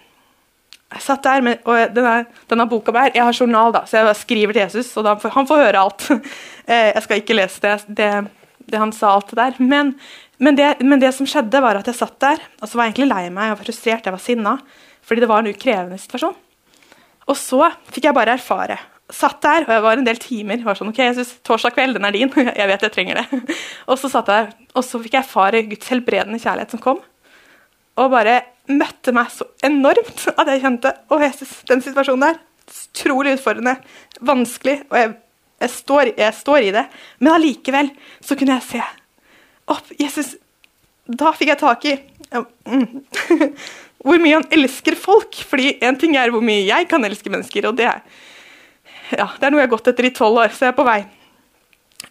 jeg 0.95 1.03
satt 1.03 1.25
der 1.27 1.43
med, 1.43 1.63
og 1.67 1.95
denne, 1.95 2.27
denne 2.51 2.67
boka 2.71 2.93
der, 2.95 3.11
Jeg 3.15 3.25
har 3.27 3.35
journal, 3.35 3.73
da, 3.75 3.83
så 3.87 3.99
jeg 3.99 4.17
skriver 4.21 4.55
til 4.55 4.63
Jesus, 4.63 4.93
og 4.97 5.07
da, 5.07 5.17
han 5.35 5.49
får 5.49 5.65
høre 5.67 5.85
alt. 5.87 6.09
Eh, 6.65 6.95
jeg 6.95 7.03
skal 7.05 7.19
ikke 7.21 7.35
lese 7.37 7.61
det, 7.61 7.73
det, 7.93 8.07
det 8.73 8.79
han 8.81 8.93
sa, 8.97 9.11
alt 9.13 9.29
det 9.29 9.37
der. 9.37 9.59
Men, 9.61 9.91
men, 10.41 10.57
det, 10.57 10.79
men, 10.81 10.97
det, 11.03 11.11
som 11.13 11.27
skjedde, 11.29 11.61
var 11.61 11.77
at 11.77 11.91
jeg 11.91 11.99
satt 11.99 12.15
der 12.25 12.41
og 12.41 12.65
så 12.65 12.79
var 12.79 12.87
jeg 12.87 12.95
egentlig 12.95 13.09
lei 13.11 13.25
meg 13.29 13.53
og 13.53 13.59
frustrert. 13.61 14.09
Jeg 14.09 14.15
var 14.15 14.23
sinna 14.25 14.55
fordi 15.05 15.25
det 15.25 15.31
var 15.31 15.43
en 15.43 15.53
ukrevende 15.53 16.01
situasjon. 16.01 16.37
Og 17.29 17.39
så 17.39 17.71
fikk 17.93 18.09
jeg 18.09 18.17
bare 18.17 18.37
erfare. 18.37 18.79
Satt 19.13 19.43
der, 19.45 19.67
og 19.67 19.73
jeg 19.73 19.85
var 19.85 20.01
en 20.01 20.07
del 20.07 20.21
timer. 20.21 20.63
var 20.65 20.79
sånn, 20.79 20.91
ok, 20.93 21.01
jeg 21.03 21.17
synes, 21.19 21.35
Torsdag 21.45 21.75
kveld, 21.77 21.97
den 21.99 22.07
er 22.09 22.15
din. 22.17 22.31
Jeg 22.61 22.69
vet 22.71 22.87
jeg 22.87 22.93
trenger 22.95 23.21
det. 23.21 23.57
Og 23.91 24.01
så 24.01 24.09
satt 24.09 24.31
jeg 24.33 24.47
der, 24.47 24.65
og 24.75 24.85
så 24.87 24.99
fikk 25.03 25.13
jeg 25.15 25.27
erfare 25.27 25.61
Guds 25.69 25.91
helbredende 25.93 26.41
kjærlighet 26.41 26.73
som 26.73 26.81
kom. 26.83 27.03
Og 28.01 28.11
bare 28.11 28.39
møtte 28.73 29.13
meg 29.15 29.29
så 29.31 29.47
enormt 29.67 30.25
at 30.41 30.49
jeg 30.51 30.63
kjente 30.65 30.95
Å, 31.13 31.21
Jesus, 31.21 31.53
den 31.69 31.85
situasjonen 31.85 32.31
der. 32.31 32.41
Utrolig 32.65 33.37
utfordrende. 33.37 33.77
Vanskelig. 34.25 34.79
Og 34.89 34.99
jeg, 34.99 35.13
jeg, 35.61 35.73
står, 35.77 36.15
jeg 36.17 36.39
står, 36.41 36.71
i 36.71 36.73
det. 36.79 36.87
Men 37.21 37.37
allikevel 37.37 37.93
så 38.25 38.39
kunne 38.41 38.57
jeg 38.57 38.69
se 38.71 38.83
opp. 39.75 39.93
Jesus, 40.01 40.35
da 41.05 41.35
fikk 41.37 41.53
jeg 41.53 41.61
tak 41.61 41.89
i 41.93 41.95
hvor 44.05 44.21
mye 44.21 44.39
han 44.39 44.49
elsker 44.55 44.97
folk. 44.99 45.41
Fordi 45.49 45.77
én 45.85 45.99
ting 46.01 46.17
er 46.21 46.33
hvor 46.35 46.45
mye 46.45 46.67
jeg 46.67 46.89
kan 46.91 47.05
elske 47.07 47.33
mennesker, 47.33 47.71
og 47.71 47.79
det 47.81 47.89
er, 47.91 48.03
ja, 49.15 49.29
det 49.39 49.47
er 49.47 49.55
noe 49.55 49.63
jeg 49.63 49.69
har 49.69 49.75
gått 49.77 49.93
etter 49.93 50.11
i 50.11 50.15
tolv 50.17 50.43
år, 50.45 50.55
så 50.55 50.69
jeg 50.69 50.75
er 50.75 50.79
på 50.81 50.89
vei. 50.89 51.01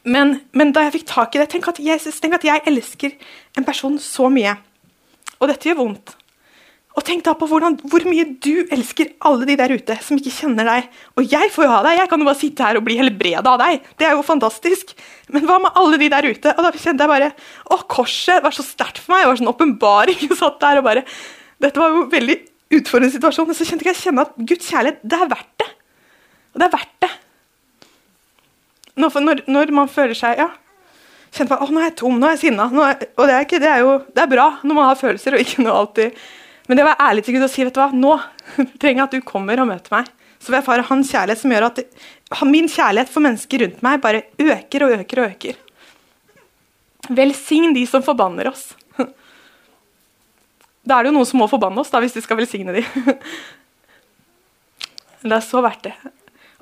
Men, 0.04 0.36
men, 0.52 0.74
da 0.76 0.84
jeg 0.86 0.98
fikk 0.98 1.08
tak 1.12 1.36
i 1.36 1.40
det, 1.42 1.48
tenk 1.54 1.70
at, 1.72 1.80
Jesus, 1.80 2.20
tenk 2.20 2.36
at 2.36 2.48
jeg 2.48 2.64
elsker 2.68 3.16
en 3.58 3.68
person 3.68 3.96
så 4.02 4.28
mye. 4.32 4.58
Og 5.40 5.48
dette 5.52 5.70
gjør 5.70 5.80
vondt. 5.80 6.16
Og 6.94 7.02
tenk 7.02 7.24
da 7.26 7.34
på 7.34 7.48
hvordan, 7.50 7.80
hvor 7.90 8.04
mye 8.06 8.26
du 8.44 8.68
elsker 8.74 9.16
alle 9.26 9.48
de 9.50 9.56
der 9.58 9.72
ute 9.74 9.96
som 10.06 10.20
ikke 10.20 10.34
kjenner 10.36 10.68
deg. 10.68 10.90
Og 11.18 11.26
jeg 11.26 11.50
får 11.54 11.66
jo 11.66 11.72
ha 11.72 11.80
deg, 11.88 11.98
jeg 11.98 12.10
kan 12.12 12.22
jo 12.22 12.28
bare 12.28 12.38
sitte 12.38 12.68
her 12.68 12.78
og 12.78 12.86
bli 12.86 12.98
helbreda 13.00 13.56
av 13.56 13.62
deg. 13.64 13.88
Det 13.98 14.06
er 14.06 14.14
jo 14.14 14.26
fantastisk. 14.26 14.94
Men 15.34 15.48
hva 15.50 15.58
med 15.64 15.80
alle 15.80 15.98
de 15.98 16.10
der 16.14 16.28
ute? 16.30 16.54
Og 16.54 16.62
da 16.62 16.72
kjente 16.76 17.08
jeg 17.08 17.10
bare 17.10 17.32
Å, 17.34 17.80
korset 17.90 18.44
var 18.46 18.54
så 18.54 18.66
sterkt 18.66 19.02
for 19.02 19.16
meg. 19.16 19.24
Det 19.24 19.32
var 19.32 19.42
sånn 19.42 19.54
åpenbaring. 19.56 20.22
Jeg 20.22 20.38
satt 20.38 20.60
der 20.62 20.84
og 20.84 20.86
bare 20.86 21.06
Dette 21.64 21.82
var 21.82 21.96
jo 21.96 22.04
en 22.04 22.12
veldig 22.12 22.38
utfordrende 22.78 23.16
situasjon. 23.16 23.50
Men 23.50 23.58
så 23.58 23.68
kjente 23.72 23.90
jeg 23.90 24.02
kjenne 24.04 24.28
at 24.28 24.38
Guds 24.38 24.70
kjærlighet, 24.70 25.02
det 25.02 25.18
er 25.18 25.34
verdt 25.34 25.52
det. 25.64 25.70
Og 26.54 26.62
det 26.62 26.68
er 26.68 26.76
verdt 26.76 26.96
det. 27.08 27.12
Når, 29.02 29.44
når 29.50 29.74
man 29.74 29.90
føler 29.90 30.14
seg 30.18 30.38
Ja, 30.38 30.52
kjente 31.34 31.56
på, 31.56 31.58
å, 31.58 31.74
nå 31.74 31.82
er 31.82 31.90
jeg 31.90 31.98
tom, 32.04 32.22
nå 32.22 32.30
er 32.30 32.38
jeg 32.38 32.44
sinna. 32.46 32.70
Og 32.70 33.26
det 33.26 33.34
er, 33.34 33.50
ikke, 33.50 33.62
det 33.66 33.74
er 33.74 33.82
jo 33.82 33.98
det 34.14 34.28
er 34.28 34.32
bra 34.38 34.48
når 34.62 34.78
man 34.78 34.90
har 34.92 35.00
følelser 35.02 35.34
og 35.34 35.42
ikke 35.42 35.66
noe 35.66 35.82
alltid 35.82 36.24
men 36.68 36.78
det 36.78 36.86
å 36.86 36.88
være 36.88 37.08
ærlig 37.10 37.26
til 37.26 37.36
Gud 37.36 37.46
og 37.46 37.52
si 37.52 37.66
vet 37.66 37.76
du 37.76 37.82
hva, 37.82 37.90
nå 37.92 38.14
trenger 38.82 39.02
jeg 39.02 39.08
at 39.08 39.18
du 39.18 39.28
kommer 39.28 39.60
og 39.60 39.70
møter 39.70 39.96
meg. 39.96 40.12
Så 40.40 40.52
vil 40.52 40.58
jeg 40.58 40.66
erfare 40.66 40.88
hans 40.90 41.12
kjærlighet 41.12 41.40
som 41.40 41.54
gjør 41.56 41.68
at 41.70 41.80
det, 41.80 41.86
min 42.50 42.70
kjærlighet 42.72 43.12
for 43.12 43.24
mennesker 43.24 43.64
rundt 43.64 43.84
meg 43.86 44.02
bare 44.04 44.26
øker 44.42 44.88
og 44.88 44.96
øker 44.98 45.22
og 45.22 45.36
øker. 45.36 45.60
Velsign 47.14 47.76
de 47.76 47.84
som 47.88 48.06
forbanner 48.06 48.50
oss. 48.52 48.72
Da 50.84 50.98
er 50.98 51.06
det 51.06 51.14
jo 51.14 51.16
noen 51.16 51.28
som 51.30 51.40
må 51.40 51.48
forbanne 51.48 51.80
oss, 51.80 51.92
da, 51.94 52.02
hvis 52.04 52.16
de 52.18 52.24
skal 52.24 52.42
velsigne 52.42 52.76
de. 52.76 52.84
Det 55.24 55.32
er 55.32 55.46
så 55.46 55.62
verdt 55.64 55.88
det. 55.88 55.94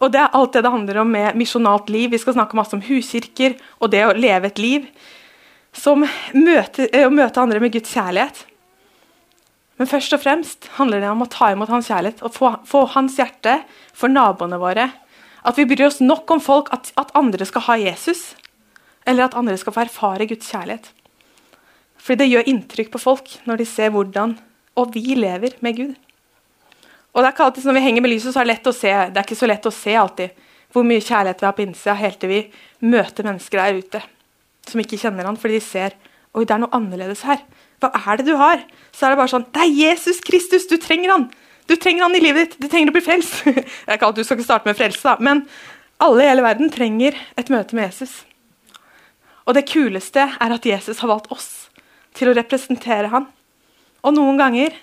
Og 0.02 0.12
det 0.14 0.20
er 0.22 0.36
alt 0.38 0.54
det 0.54 0.62
det 0.66 0.74
handler 0.74 1.00
om 1.02 1.10
med 1.14 1.38
misjonalt 1.38 1.90
liv. 1.94 2.12
Vi 2.14 2.20
skal 2.22 2.36
snakke 2.36 2.58
masse 2.58 2.76
om 2.78 2.84
huskirker 2.86 3.56
og 3.80 3.90
det 3.94 4.02
å 4.06 4.14
leve 4.18 4.50
et 4.50 4.62
liv 4.62 4.88
som 5.74 6.06
møter, 6.34 6.90
å 7.06 7.14
møte 7.14 7.42
andre 7.42 7.62
med 7.62 7.74
Guds 7.74 7.94
kjærlighet. 7.94 8.44
Men 9.82 9.90
først 9.90 10.14
og 10.14 10.22
fremst 10.22 10.68
handler 10.76 11.02
det 11.02 11.08
om 11.10 11.24
å 11.26 11.30
ta 11.34 11.48
imot 11.50 11.72
hans 11.74 11.88
kjærlighet 11.90 12.20
og 12.22 12.36
få, 12.36 12.52
få 12.70 12.84
hans 12.94 13.16
hjerte 13.18 13.56
for 13.98 14.14
naboene 14.14 14.60
våre. 14.62 14.84
At 15.42 15.58
vi 15.58 15.66
bryr 15.66 15.88
oss 15.88 15.98
nok 16.04 16.30
om 16.36 16.42
folk, 16.44 16.68
at, 16.70 16.92
at, 17.02 17.10
andre 17.18 17.48
skal 17.50 17.64
ha 17.66 17.78
Jesus. 17.82 18.36
Eller 19.10 19.26
at 19.26 19.38
andre 19.40 19.56
skal 19.58 19.74
få 19.74 19.82
erfare 19.88 20.28
Guds 20.30 20.52
kjærlighet. 20.54 20.92
Fordi 21.98 22.20
det 22.22 22.28
gjør 22.30 22.52
inntrykk 22.54 22.92
på 22.94 23.02
folk 23.02 23.34
når 23.50 23.64
de 23.64 23.68
ser 23.72 23.90
hvordan 23.96 24.36
og 24.78 24.94
vi 24.94 25.18
lever 25.18 25.58
med 25.66 25.80
Gud. 25.80 25.98
Og 27.12 27.18
det 27.18 27.26
er 27.26 27.34
ikke 27.34 27.50
alltid 27.50 27.66
Når 27.66 27.78
vi 27.80 27.84
henger 27.88 28.06
med 28.06 28.14
lyset, 28.14 28.36
så 28.36 28.44
er 28.44 28.46
det 28.46 28.54
lett 28.54 28.70
å 28.70 28.76
se 28.78 28.94
det 28.94 29.18
er 29.18 29.26
ikke 29.26 29.40
så 29.42 29.50
lett 29.50 29.66
å 29.66 29.74
se 29.74 29.98
alltid 29.98 30.46
hvor 30.72 30.86
mye 30.88 31.02
kjærlighet 31.04 31.42
vi 31.42 31.50
har 31.50 31.58
på 31.58 31.66
innsida, 31.66 31.98
helt 31.98 32.22
til 32.22 32.30
vi 32.32 32.44
møter 32.86 33.26
mennesker 33.28 33.60
der 33.60 33.82
ute 33.82 34.06
som 34.70 34.80
ikke 34.80 35.02
kjenner 35.02 35.26
han, 35.28 35.42
fordi 35.42 35.58
de 35.58 35.66
ser 35.66 35.98
oi, 36.38 36.46
det 36.46 36.54
er 36.54 36.62
noe 36.62 36.72
annerledes 36.78 37.26
her. 37.28 37.42
Hva 37.82 37.90
er 38.14 38.20
det 38.20 38.28
du 38.30 38.36
har? 38.38 38.62
Så 38.94 39.06
er 39.06 39.14
det 39.14 39.22
bare 39.22 39.32
sånn 39.32 39.48
Det 39.50 39.64
er 39.64 39.72
Jesus 39.74 40.22
Kristus! 40.26 40.68
Du 40.70 40.78
trenger 40.82 41.16
han! 41.16 41.30
Du 41.70 41.76
trenger 41.80 42.06
han 42.06 42.18
i 42.18 42.24
livet 42.24 42.52
ditt! 42.52 42.60
Du 42.62 42.68
trenger 42.70 42.92
å 42.92 42.96
bli 42.98 43.06
frelst! 43.06 43.42
Jeg 43.90 44.02
kan, 44.02 44.14
du 44.14 44.24
skal 44.24 44.38
ikke 44.38 44.48
starte 44.48 44.70
med 44.70 44.78
frelse, 44.78 45.02
da, 45.06 45.18
men 45.24 45.46
alle 46.02 46.26
i 46.26 46.30
hele 46.30 46.46
verden 46.46 46.72
trenger 46.74 47.18
et 47.38 47.52
møte 47.54 47.78
med 47.78 47.90
Jesus. 47.90 48.24
Og 49.46 49.54
det 49.58 49.68
kuleste 49.70 50.24
er 50.34 50.56
at 50.56 50.66
Jesus 50.66 51.02
har 51.02 51.12
valgt 51.12 51.30
oss 51.34 51.50
til 52.18 52.32
å 52.32 52.38
representere 52.38 53.12
han. 53.12 53.28
Og 54.02 54.16
noen 54.16 54.40
ganger 54.40 54.74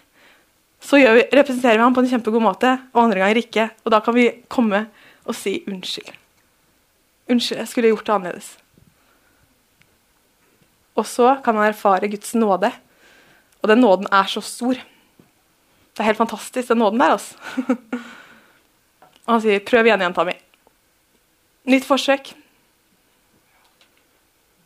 så 0.81 0.99
vi, 0.99 1.25
representerer 1.35 1.79
vi 1.79 1.83
han 1.83 1.95
på 1.95 2.05
en 2.05 2.11
kjempegod 2.11 2.43
måte, 2.43 2.77
og 2.95 3.03
andre 3.03 3.23
ganger 3.23 3.41
ikke. 3.41 3.67
Og 3.83 3.93
da 3.95 4.01
kan 4.05 4.15
vi 4.15 4.29
komme 4.51 4.85
og 5.27 5.37
si 5.37 5.59
unnskyld. 5.67 6.13
Unnskyld, 7.29 7.61
jeg 7.61 7.71
skulle 7.71 7.91
gjort 7.91 8.07
det 8.07 8.15
annerledes. 8.15 8.53
Og 10.99 11.07
så 11.07 11.37
kan 11.45 11.59
man 11.59 11.69
erfare 11.69 12.11
Guds 12.11 12.33
nåde 12.39 12.71
og 13.63 13.71
den 13.71 13.81
nåden 13.83 14.07
er 14.13 14.29
så 14.31 14.43
stor. 14.45 14.79
Det 14.79 16.03
er 16.03 16.11
helt 16.11 16.21
fantastisk, 16.21 16.69
den 16.69 16.79
nåden 16.79 17.01
der, 17.01 17.17
altså. 17.17 17.35
og 19.27 19.33
han 19.35 19.41
sier, 19.43 19.59
'Prøv 19.59 19.87
igjen, 19.87 20.01
jenta 20.01 20.25
mi'. 20.25 20.39
Nytt 21.69 21.85
forsøk. 21.85 22.35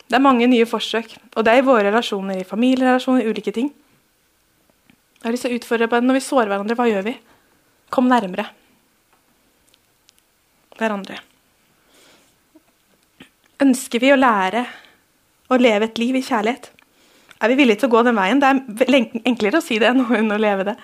Det 0.08 0.18
er 0.18 0.22
mange 0.22 0.46
nye 0.46 0.66
forsøk, 0.66 1.16
og 1.36 1.44
det 1.44 1.52
er 1.52 1.62
i 1.62 1.64
våre 1.64 1.88
relasjoner, 1.88 2.40
i 2.40 2.44
familierelasjoner, 2.44 3.26
ulike 3.26 3.52
ting. 3.52 3.72
Jeg 5.22 5.24
har 5.24 5.32
lyst 5.32 5.46
til 5.46 5.54
å 5.54 5.56
utfordre 5.56 5.88
på 5.88 5.96
det. 5.96 6.04
Når 6.04 6.18
vi 6.18 6.20
sårer 6.26 6.50
hverandre, 6.50 6.76
hva 6.76 6.88
gjør 6.90 7.06
vi? 7.06 7.14
Kom 7.90 8.08
nærmere 8.10 8.44
hverandre. 10.76 11.18
Ønsker 13.62 14.02
vi 14.02 14.10
å 14.12 14.18
lære 14.18 14.64
å 15.52 15.58
leve 15.60 15.88
et 15.88 16.00
liv 16.02 16.18
i 16.18 16.24
kjærlighet? 16.26 16.72
Er 17.42 17.50
vi 17.50 17.58
villige 17.58 17.82
til 17.82 17.90
å 17.90 17.94
gå 17.96 18.02
den 18.06 18.18
veien. 18.18 18.40
Det 18.40 18.86
er 18.86 18.98
enklere 19.26 19.58
å 19.58 19.64
si 19.64 19.78
det 19.82 19.90
enn 19.90 20.30
å 20.30 20.40
leve 20.40 20.66
det. 20.70 20.76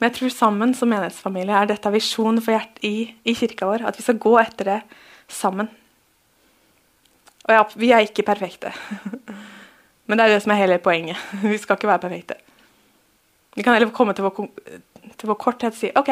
Men 0.00 0.08
jeg 0.08 0.16
tror 0.16 0.32
sammen 0.32 0.72
som 0.76 0.88
menighetsfamilie 0.88 1.56
er 1.56 1.68
dette 1.68 1.92
visjonen 1.92 2.40
for 2.40 2.54
hjertet 2.54 2.84
i, 2.88 2.94
i, 3.24 3.34
kirka 3.36 3.68
vår. 3.68 3.84
At 3.88 3.98
vi 3.98 4.04
skal 4.04 4.20
gå 4.20 4.34
etter 4.40 4.70
det 4.70 4.78
sammen. 5.28 5.68
Og 7.44 7.52
ja, 7.52 7.64
vi 7.80 7.90
er 7.92 8.04
ikke 8.06 8.24
perfekte. 8.28 8.72
Men 10.08 10.18
det 10.18 10.24
er 10.24 10.34
det 10.34 10.44
som 10.44 10.54
er 10.54 10.62
hele 10.62 10.80
poenget. 10.82 11.20
Vi 11.44 11.58
skal 11.60 11.76
ikke 11.78 11.86
være 11.86 12.02
perfekte. 12.02 12.36
Vi 13.54 13.62
kan 13.62 13.76
heller 13.76 13.92
komme 13.94 14.14
til 14.16 14.24
vår, 14.26 14.48
til 15.20 15.30
vår 15.30 15.38
korthet 15.38 15.76
og 15.76 15.78
si 15.78 15.90
OK, 15.94 16.10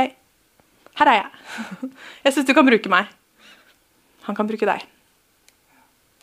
her 1.00 1.10
er 1.10 1.16
jeg. 1.16 1.40
Jeg 2.26 2.36
syns 2.36 2.46
du 2.46 2.54
kan 2.54 2.66
bruke 2.68 2.92
meg. 2.92 3.10
Han 4.28 4.38
kan 4.38 4.46
bruke 4.46 4.68
deg 4.68 4.84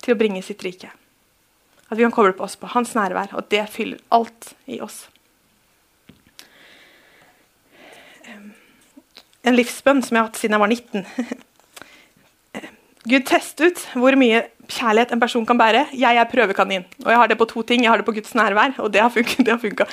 til 0.05 0.15
å 0.15 0.19
bringe 0.19 0.43
sitt 0.45 0.63
rike. 0.63 0.91
At 1.89 1.97
vi 1.97 2.05
kan 2.05 2.13
koble 2.15 2.33
på 2.33 2.45
oss 2.47 2.57
på 2.57 2.69
hans 2.73 2.95
nærvær, 2.97 3.35
og 3.37 3.49
det 3.53 3.67
fyller 3.69 4.01
alt 4.15 4.53
i 4.65 4.79
oss. 4.81 5.05
En 9.45 9.53
livsbønn 9.53 10.01
som 10.01 10.15
jeg 10.15 10.23
har 10.23 10.31
hatt 10.31 10.39
siden 10.41 10.55
jeg 10.55 10.63
var 10.63 10.71
19. 10.73 11.05
Gud, 13.05 13.21
test 13.29 13.61
ut 13.61 13.83
hvor 13.93 14.17
mye 14.17 14.41
kjærlighet 14.65 15.13
en 15.13 15.21
person 15.21 15.45
kan 15.45 15.59
bære. 15.59 15.83
Jeg 15.93 16.17
er 16.17 16.25
prøvekanin. 16.31 16.87
Og 17.03 17.11
jeg 17.13 17.19
har 17.21 17.29
det 17.29 17.37
på 17.37 17.45
to 17.51 17.61
ting. 17.61 17.83
Jeg 17.85 17.91
har 17.91 18.01
det 18.01 18.07
på 18.07 18.15
Guds 18.15 18.33
nærvær, 18.33 18.73
og 18.81 18.89
det 18.93 19.03
har 19.03 19.13
funka. 19.61 19.85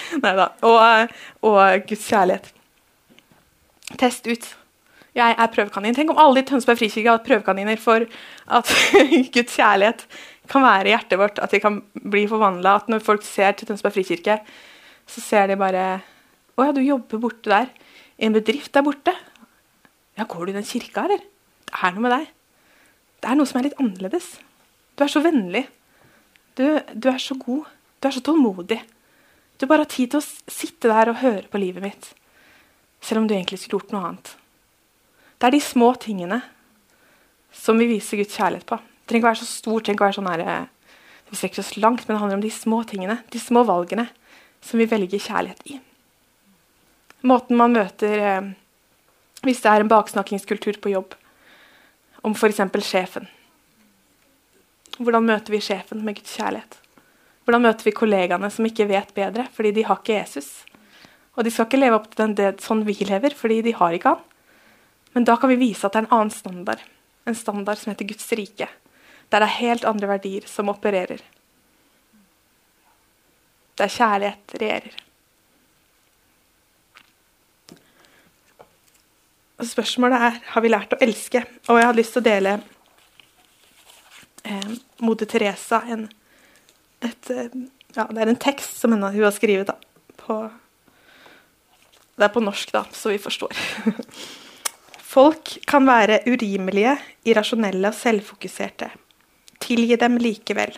Og, 0.64 1.09
og 1.43 1.84
Guds 1.88 2.09
kjærlighet. 2.09 2.49
Test 4.01 4.26
ut. 4.26 4.49
Jeg 5.12 5.36
er 5.36 5.53
prøvekanin. 5.53 5.95
Tenk 5.95 6.14
om 6.14 6.20
alle 6.22 6.40
i 6.40 6.47
Tønsberg 6.49 6.78
frikirke 6.80 7.12
hadde 7.12 7.26
prøvekaniner 7.26 7.76
for 7.76 8.07
at 8.49 8.72
Guds 9.34 9.59
kjærlighet 9.59 10.07
kan 10.53 10.64
være 10.64 10.90
i 10.90 10.92
hjertet 10.92 11.20
vårt, 11.20 11.40
at 11.42 11.53
vi 11.55 11.61
kan 11.62 11.80
bli 11.92 12.26
forvandla. 12.30 12.76
At 12.80 12.90
når 12.92 13.05
folk 13.05 13.24
ser 13.26 13.57
til 13.57 13.68
Tønsberg 13.68 13.96
frikirke, 13.96 14.38
så 15.09 15.24
ser 15.24 15.50
de 15.50 15.59
bare 15.61 16.03
Å 16.53 16.66
ja, 16.68 16.72
du 16.76 16.82
jobber 16.84 17.20
borte 17.22 17.48
der. 17.48 17.70
I 18.20 18.28
en 18.28 18.36
bedrift 18.36 18.74
der 18.76 18.84
borte. 18.84 19.14
Ja, 20.18 20.26
går 20.28 20.46
du 20.46 20.53
i 20.53 20.57
den 20.59 20.68
kirka, 20.68 21.07
eller? 21.07 21.22
Det 21.64 21.78
er 21.80 21.94
noe 21.94 22.05
med 22.05 22.12
deg. 22.12 22.26
Det 23.22 23.30
er 23.30 23.38
noe 23.38 23.48
som 23.48 23.61
er 23.61 23.70
litt 23.70 23.78
annerledes. 23.80 24.26
Du 24.98 25.05
er 25.07 25.12
så 25.12 25.22
vennlig. 25.24 25.64
Du, 26.59 26.66
du 26.92 27.09
er 27.09 27.22
så 27.22 27.38
god. 27.40 27.70
Du 27.98 28.09
er 28.09 28.14
så 28.14 28.22
tålmodig. 28.24 28.82
Du 29.57 29.64
bare 29.70 29.86
har 29.86 29.92
tid 29.92 30.12
til 30.12 30.20
å 30.20 30.53
sitte 30.53 30.90
der 30.92 31.12
og 31.12 31.22
høre 31.22 31.48
på 31.48 31.61
livet 31.62 31.84
mitt. 31.84 32.12
Selv 33.00 33.22
om 33.22 33.28
du 33.30 33.34
egentlig 33.36 33.62
skulle 33.62 33.80
gjort 33.80 33.94
noe 33.94 34.05
annet. 34.11 34.34
Det 35.38 35.48
er 35.48 35.57
de 35.57 35.64
små 35.64 35.94
tingene 36.03 36.42
som 37.57 37.80
vi 37.80 37.88
viser 37.94 38.20
Guds 38.20 38.36
kjærlighet 38.36 38.68
på. 38.68 38.78
Trenger 39.12 39.26
ikke 39.26 39.28
være 39.28 39.40
så 39.42 39.48
stort, 39.50 39.84
trenger 39.84 39.98
ikke 39.98 40.06
være 40.06 40.16
sånn 40.16 40.28
her, 40.30 40.40
eh, 40.40 40.92
vi 41.28 41.36
strekker 41.36 41.60
oss 41.60 41.74
langt, 41.76 42.06
men 42.06 42.14
det 42.14 42.20
handler 42.22 42.38
om 42.38 42.44
de 42.44 42.50
små 42.50 42.78
tingene, 42.88 43.18
de 43.28 43.40
små 43.40 43.60
valgene 43.68 44.06
som 44.64 44.80
vi 44.80 44.86
velger 44.88 45.20
kjærlighet 45.20 45.60
i. 45.68 45.76
Måten 47.28 47.60
man 47.60 47.76
møter 47.76 48.18
eh, 48.18 48.50
Hvis 49.42 49.60
det 49.60 49.68
er 49.68 49.82
en 49.82 49.90
baksnakkingskultur 49.90 50.76
på 50.78 50.92
jobb, 50.92 51.16
om 52.22 52.32
f.eks. 52.32 52.60
sjefen. 52.86 53.26
Hvordan 55.02 55.26
møter 55.26 55.50
vi 55.50 55.58
sjefen 55.60 56.04
med 56.06 56.14
Guds 56.14 56.36
kjærlighet? 56.38 56.76
Hvordan 57.42 57.64
møter 57.64 57.88
vi 57.88 57.96
kollegaene 57.96 58.50
som 58.54 58.68
ikke 58.68 58.86
vet 58.86 59.10
bedre 59.16 59.48
fordi 59.52 59.72
de 59.74 59.84
har 59.88 59.98
ikke 59.98 60.14
Jesus? 60.14 60.62
Og 61.34 61.42
de 61.44 61.50
skal 61.50 61.66
ikke 61.66 61.80
leve 61.82 61.98
opp 61.98 62.06
til 62.12 62.22
den 62.22 62.36
det, 62.38 62.52
sånn 62.62 62.84
vi 62.86 62.94
lever, 63.02 63.34
fordi 63.34 63.58
de 63.66 63.74
har 63.74 63.96
ikke 63.96 64.14
han. 64.14 64.22
Men 65.16 65.26
da 65.26 65.36
kan 65.36 65.50
vi 65.50 65.58
vise 65.58 65.84
at 65.84 65.96
det 65.96 66.04
er 66.04 66.06
en 66.06 66.14
annen 66.20 66.30
standard. 66.30 66.86
En 67.26 67.34
standard 67.34 67.82
som 67.82 67.90
heter 67.90 68.08
Guds 68.08 68.30
rike. 68.38 68.70
Der 69.33 69.41
det 69.41 69.49
er 69.49 69.61
helt 69.62 69.85
andre 69.89 70.09
verdier 70.11 70.45
som 70.47 70.68
opererer. 70.68 71.22
Der 73.80 73.89
kjærlighet 73.89 74.55
regjerer. 74.61 74.99
Spørsmålet 79.62 80.20
er 80.26 80.41
har 80.53 80.64
vi 80.64 80.68
lært 80.68 80.93
å 80.93 81.01
elske. 81.01 81.45
Og 81.70 81.78
jeg 81.78 81.87
hadde 81.89 82.01
lyst 82.01 82.12
til 82.16 82.20
å 82.20 82.26
dele 82.26 82.53
eh, 84.45 84.74
Moder 85.01 85.30
Teresa 85.30 85.80
en, 85.89 86.09
et, 87.01 87.30
eh, 87.30 87.49
ja, 87.97 88.05
Det 88.05 88.20
er 88.20 88.33
en 88.35 88.43
tekst 88.43 88.83
som 88.83 88.93
hun 88.93 89.07
har 89.07 89.33
skrevet 89.33 89.72
på 90.20 90.39
Det 92.18 92.26
er 92.28 92.35
på 92.35 92.45
norsk, 92.45 92.72
da, 92.74 92.85
så 92.93 93.14
vi 93.14 93.18
forstår. 93.18 93.57
Folk 95.14 95.57
kan 95.68 95.87
være 95.89 96.20
urimelige, 96.28 96.99
irrasjonelle 97.24 97.89
og 97.89 97.97
selvfokuserte. 97.97 98.91
Tilgi 99.62 99.96
dem 100.00 100.18
likevel. 100.18 100.74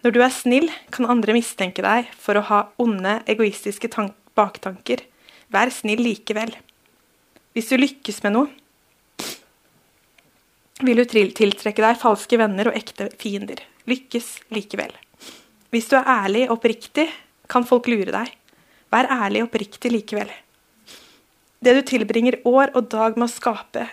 Når 0.00 0.14
du 0.14 0.22
er 0.24 0.32
snill, 0.32 0.70
kan 0.94 1.08
andre 1.12 1.34
mistenke 1.36 1.84
deg 1.84 2.08
for 2.16 2.38
å 2.40 2.46
ha 2.48 2.60
onde, 2.80 3.18
egoistiske 3.28 3.90
baktanker. 4.38 5.04
Vær 5.52 5.72
snill 5.74 6.00
likevel. 6.00 6.54
Hvis 7.52 7.68
du 7.68 7.76
lykkes 7.76 8.22
med 8.24 8.36
noe, 8.36 8.48
vil 10.80 10.96
du 10.96 11.04
tiltrekke 11.04 11.84
deg 11.84 11.98
falske 12.00 12.38
venner 12.40 12.70
og 12.70 12.76
ekte 12.78 13.10
fiender. 13.20 13.60
Lykkes 13.90 14.38
likevel. 14.54 14.94
Hvis 15.70 15.90
du 15.90 15.98
er 15.98 16.08
ærlig 16.08 16.46
og 16.48 16.56
oppriktig, 16.56 17.10
kan 17.50 17.66
folk 17.68 17.90
lure 17.90 18.14
deg. 18.14 18.30
Vær 18.90 19.10
ærlig 19.12 19.44
og 19.44 19.50
oppriktig 19.50 19.92
likevel. 19.92 20.30
Det 21.60 21.74
du 21.76 21.82
tilbringer 21.84 22.38
år 22.48 22.72
og 22.72 22.88
dag 22.94 23.18
med 23.20 23.28
å 23.28 23.34
skape, 23.34 23.84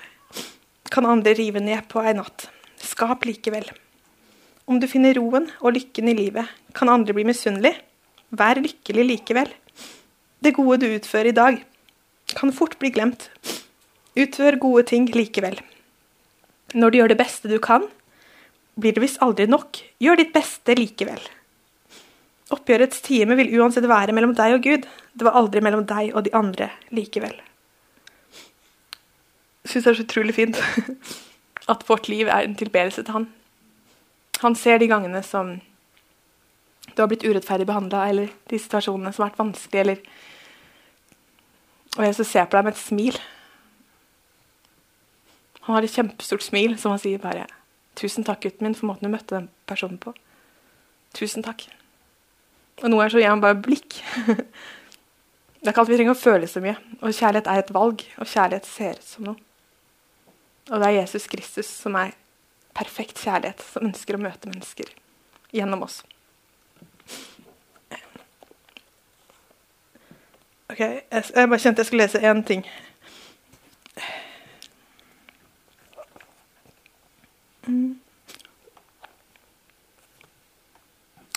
kan 0.87 1.09
andre 1.09 1.35
rive 1.35 1.59
ned 1.59 1.83
på 1.91 1.99
ei 1.99 2.15
natt. 2.15 2.47
Skap 2.79 3.27
likevel. 3.27 3.67
Om 4.67 4.81
du 4.83 4.87
finner 4.91 5.15
roen 5.15 5.45
og 5.63 5.77
lykken 5.77 6.09
i 6.11 6.15
livet, 6.17 6.43
kan 6.75 6.89
andre 6.91 7.13
bli 7.15 7.23
misunnelige. 7.27 7.79
Vær 8.35 8.59
lykkelig 8.59 9.05
likevel. 9.07 9.47
Det 10.43 10.51
gode 10.57 10.81
du 10.81 10.89
utfører 10.91 11.29
i 11.31 11.37
dag, 11.37 11.61
kan 12.35 12.51
fort 12.51 12.75
bli 12.81 12.91
glemt. 12.91 13.29
Utfør 14.19 14.57
gode 14.59 14.83
ting 14.89 15.07
likevel. 15.15 15.55
Når 16.75 16.91
du 16.91 16.97
gjør 16.99 17.13
det 17.13 17.19
beste 17.21 17.47
du 17.47 17.61
kan, 17.63 17.87
blir 18.75 18.91
det 18.91 19.05
visst 19.05 19.21
aldri 19.23 19.47
nok. 19.47 19.79
Gjør 20.03 20.19
ditt 20.19 20.35
beste 20.35 20.75
likevel. 20.75 21.23
Oppgjørets 22.51 22.99
time 23.07 23.39
vil 23.39 23.55
uansett 23.59 23.87
være 23.87 24.15
mellom 24.15 24.35
deg 24.35 24.57
og 24.57 24.67
Gud. 24.67 24.83
Det 25.15 25.27
var 25.27 25.39
aldri 25.39 25.63
mellom 25.63 25.87
deg 25.87 26.11
og 26.11 26.27
de 26.27 26.35
andre 26.35 26.69
likevel. 26.91 27.39
Jeg 29.63 29.71
syns 29.71 29.87
det 29.87 29.91
er 29.93 29.99
så 30.01 30.07
utrolig 30.07 30.35
fint 30.35 30.59
at 31.71 31.87
vårt 31.87 32.11
liv 32.11 32.27
er 32.27 32.43
en 32.43 32.59
tilbedelse 32.59 33.03
til 33.03 33.15
Han. 33.15 33.31
Han 34.43 34.55
ser 34.55 34.79
de 34.79 34.89
gangene 34.89 35.23
som 35.25 35.55
du 36.93 37.01
har 37.01 37.09
blitt 37.09 37.25
urettferdig 37.25 37.67
behandla, 37.67 38.07
eller 38.09 38.31
de 38.49 38.59
situasjonene 38.59 39.11
som 39.13 39.23
har 39.23 39.31
vært 39.31 39.41
vanskelige, 39.41 39.81
eller 39.81 40.01
og 41.97 42.05
Jesus 42.05 42.29
ser 42.29 42.45
på 42.45 42.57
deg 42.57 42.67
med 42.67 42.75
et 42.75 42.81
smil. 42.81 43.15
Han 45.65 45.75
har 45.75 45.85
et 45.85 45.93
kjempestort 45.93 46.45
smil 46.45 46.77
som 46.79 46.93
han 46.93 47.01
sier 47.01 47.21
bare 47.21 47.47
'Tusen 47.97 48.23
takk, 48.23 48.43
gutten 48.43 48.63
min, 48.63 48.75
for 48.75 48.85
måten 48.85 49.07
du 49.07 49.09
møtte 49.09 49.35
den 49.35 49.49
personen 49.65 49.97
på.' 49.97 50.13
Tusen 51.13 51.43
takk. 51.43 51.65
Og 52.83 52.89
noen 52.89 52.99
ganger 52.99 53.09
så 53.09 53.17
gir 53.17 53.29
han 53.29 53.41
bare 53.41 53.57
blikk. 53.57 54.03
Det 55.57 55.65
er 55.65 55.73
ikke 55.73 55.81
alltid 55.81 55.93
vi 55.93 55.97
trenger 55.97 56.13
å 56.13 56.21
føle 56.21 56.47
så 56.47 56.61
mye. 56.61 56.75
Og 57.01 57.15
kjærlighet 57.17 57.47
er 57.49 57.59
et 57.59 57.73
valg, 57.73 58.03
og 58.21 58.27
kjærlighet 58.29 58.65
ser 58.69 58.99
ut 58.99 59.03
som 59.03 59.23
noe. 59.25 59.35
Og 60.69 60.79
det 60.79 60.87
er 60.87 60.99
Jesus 61.01 61.25
Kristus 61.27 61.65
som 61.65 61.95
er 61.95 62.13
perfekt 62.77 63.19
kjærlighet, 63.23 63.63
som 63.73 63.87
ønsker 63.89 64.17
å 64.17 64.21
møte 64.21 64.51
mennesker 64.51 64.93
gjennom 65.55 65.85
oss. 65.87 66.03
Ok, 70.67 70.79
jeg, 70.83 71.01
jeg 71.09 71.49
bare 71.49 71.61
kjente 71.63 71.81
jeg 71.81 71.89
skulle 71.89 72.05
lese 72.05 72.21
én 72.21 72.43
ting. 72.45 72.65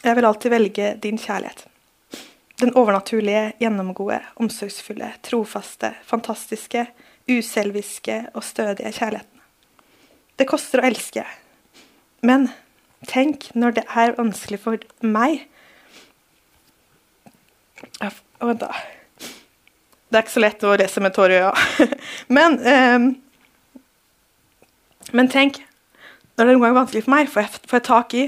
Jeg 0.00 0.16
vil 0.16 0.26
alltid 0.26 0.50
velge 0.50 0.94
din 1.02 1.18
kjærlighet. 1.18 1.66
Den 2.60 2.74
overnaturlige, 2.76 3.52
gjennomgode, 3.62 4.18
omsorgsfulle, 4.36 5.12
trofaste, 5.24 5.94
fantastiske, 6.04 6.86
uselviske 7.30 8.24
og 8.34 8.44
stødige 8.44 8.92
kjærligheten. 8.92 9.29
Det 10.40 10.46
koster 10.48 10.80
å 10.80 10.88
elske. 10.88 11.26
Men 12.24 12.48
tenk 13.08 13.50
når 13.52 13.76
det 13.76 13.84
er 13.92 14.16
vanskelig 14.16 14.60
for 14.62 14.80
meg 15.04 15.46
Vent, 18.40 18.60
da. 18.60 18.70
Det 20.08 20.16
er 20.16 20.24
ikke 20.24 20.32
så 20.32 20.42
lett 20.42 20.64
å 20.64 20.76
lese 20.80 21.00
med 21.04 21.12
tårer 21.16 21.34
i 21.34 21.40
øya. 21.44 21.88
men, 22.36 22.56
um, 22.64 23.06
men 25.16 25.28
tenk, 25.32 25.60
når 26.34 26.40
det 26.40 26.46
er 26.46 26.56
noen 26.56 26.64
gang 26.64 26.76
vanskelig 26.78 27.04
for 27.04 27.14
meg, 27.14 27.28
får 27.32 27.44
jeg, 27.44 27.60
får 27.68 27.78
jeg 27.78 27.86
tak 27.88 28.16
i 28.16 28.24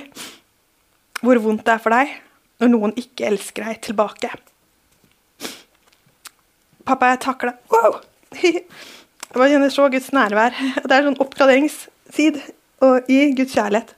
hvor 1.23 1.41
vondt 1.41 1.65
det 1.65 1.75
er 1.75 1.83
for 1.83 1.97
deg 1.97 2.13
når 2.63 2.73
noen 2.75 2.95
ikke 3.01 3.29
elsker 3.29 3.67
deg 3.69 3.81
tilbake. 3.89 4.31
Pappa, 6.85 7.13
jeg 7.15 7.23
takker 7.25 7.53
deg. 7.53 7.63
Wow! 7.73 8.01
Jeg 9.33 9.41
bare 9.41 9.49
kjenner 9.49 9.71
så 9.73 9.87
Guds 9.89 10.11
nærvær. 10.13 10.53
Det 10.85 10.93
er 10.93 11.07
sånn 11.07 11.17
oppgraderingstid 12.13 12.41
og 12.83 13.09
i 13.09 13.33
Guds 13.35 13.55
kjærlighet. 13.55 13.95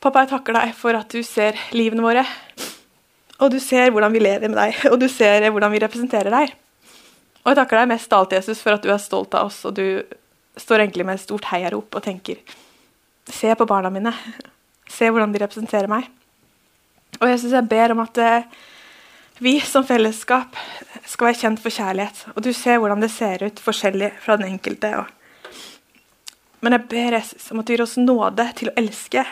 Pappa, 0.00 0.22
jeg 0.22 0.30
takker 0.30 0.54
deg 0.54 0.74
for 0.76 0.94
at 0.94 1.10
du 1.10 1.22
ser 1.22 1.56
livene 1.72 2.02
våre. 2.02 2.24
Og 3.40 3.50
du 3.50 3.58
ser 3.60 3.90
hvordan 3.90 4.12
vi 4.12 4.20
lever 4.20 4.48
med 4.48 4.56
deg, 4.56 4.86
og 4.92 5.00
du 5.00 5.08
ser 5.08 5.50
hvordan 5.50 5.72
vi 5.72 5.80
representerer 5.82 6.30
deg. 6.30 6.54
Og 7.44 7.50
jeg 7.50 7.58
takker 7.58 7.80
deg 7.80 7.90
mest 7.90 8.12
av 8.12 8.24
alt, 8.24 8.32
Jesus, 8.32 8.62
for 8.62 8.76
at 8.76 8.82
du 8.82 8.90
er 8.90 9.02
stolt 9.02 9.34
av 9.34 9.50
oss, 9.50 9.64
og 9.66 9.74
du 9.76 10.02
står 10.56 10.80
egentlig 10.80 11.04
med 11.04 11.18
et 11.18 11.24
stort 11.26 11.44
heiarop 11.50 11.92
og 11.94 12.02
tenker 12.02 12.40
Se 13.26 13.50
på 13.58 13.66
barna 13.66 13.90
mine. 13.90 14.12
Se 14.88 15.08
hvordan 15.10 15.32
de 15.34 15.40
representerer 15.42 15.90
meg. 15.90 16.06
Og 17.18 17.26
jeg 17.26 17.40
synes 17.42 17.56
jeg 17.56 17.68
ber 17.68 17.90
om 17.90 18.04
at 18.04 18.20
eh, 18.22 18.46
vi 19.42 19.56
som 19.66 19.84
fellesskap 19.84 20.54
skal 21.02 21.32
være 21.32 21.40
kjent 21.40 21.62
for 21.64 21.74
kjærlighet. 21.74 22.22
Og 22.36 22.44
du 22.46 22.52
ser 22.54 22.78
hvordan 22.78 23.02
det 23.02 23.10
ser 23.10 23.42
ut 23.42 23.60
forskjellig 23.64 24.12
fra 24.22 24.38
den 24.38 24.52
enkelte. 24.54 24.92
Men 26.64 26.76
jeg 26.76 26.88
ber 26.90 27.18
Jesus 27.18 27.50
om 27.52 27.60
at 27.60 27.68
du 27.68 27.74
gir 27.74 27.84
oss 27.84 27.98
nåde 28.00 28.46
til 28.56 28.70
å 28.70 28.76
elske 28.80 29.24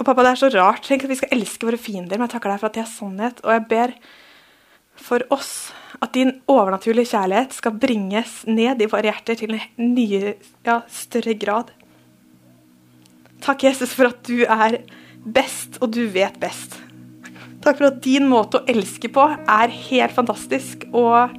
og 0.00 0.06
pappa, 0.08 0.24
det 0.24 0.30
er 0.32 0.40
så 0.40 0.48
rart. 0.54 0.86
Tenk 0.88 1.04
at 1.04 1.12
vi 1.12 1.18
skal 1.18 1.34
elske 1.36 1.66
våre 1.68 1.76
fiender, 1.80 2.16
men 2.16 2.24
jeg 2.24 2.32
takker 2.32 2.54
deg 2.54 2.60
for 2.62 2.70
at 2.70 2.76
det 2.78 2.82
er 2.86 2.88
sannhet. 2.88 3.42
Og 3.44 3.52
jeg 3.52 3.64
ber 3.68 3.90
for 5.00 5.24
oss 5.34 5.50
at 6.00 6.14
din 6.16 6.32
overnaturlige 6.48 7.12
kjærlighet 7.12 7.56
skal 7.58 7.76
bringes 7.82 8.38
ned 8.48 8.80
i 8.80 8.88
våre 8.88 9.10
hjerter 9.10 9.36
til 9.42 9.58
en 9.58 9.90
nye, 9.92 10.34
ja, 10.64 10.78
større 10.88 11.34
grad. 11.36 11.74
Takk, 13.44 13.66
Jesus, 13.68 13.92
for 13.96 14.08
at 14.08 14.24
du 14.24 14.46
er 14.46 14.78
best, 15.20 15.76
og 15.84 15.92
du 15.92 16.06
vet 16.12 16.40
best. 16.40 16.78
Takk 17.60 17.76
for 17.76 17.90
at 17.90 18.00
din 18.04 18.24
måte 18.28 18.60
å 18.62 18.68
elske 18.72 19.10
på 19.12 19.26
er 19.36 19.76
helt 19.90 20.16
fantastisk, 20.16 20.88
og 20.96 21.36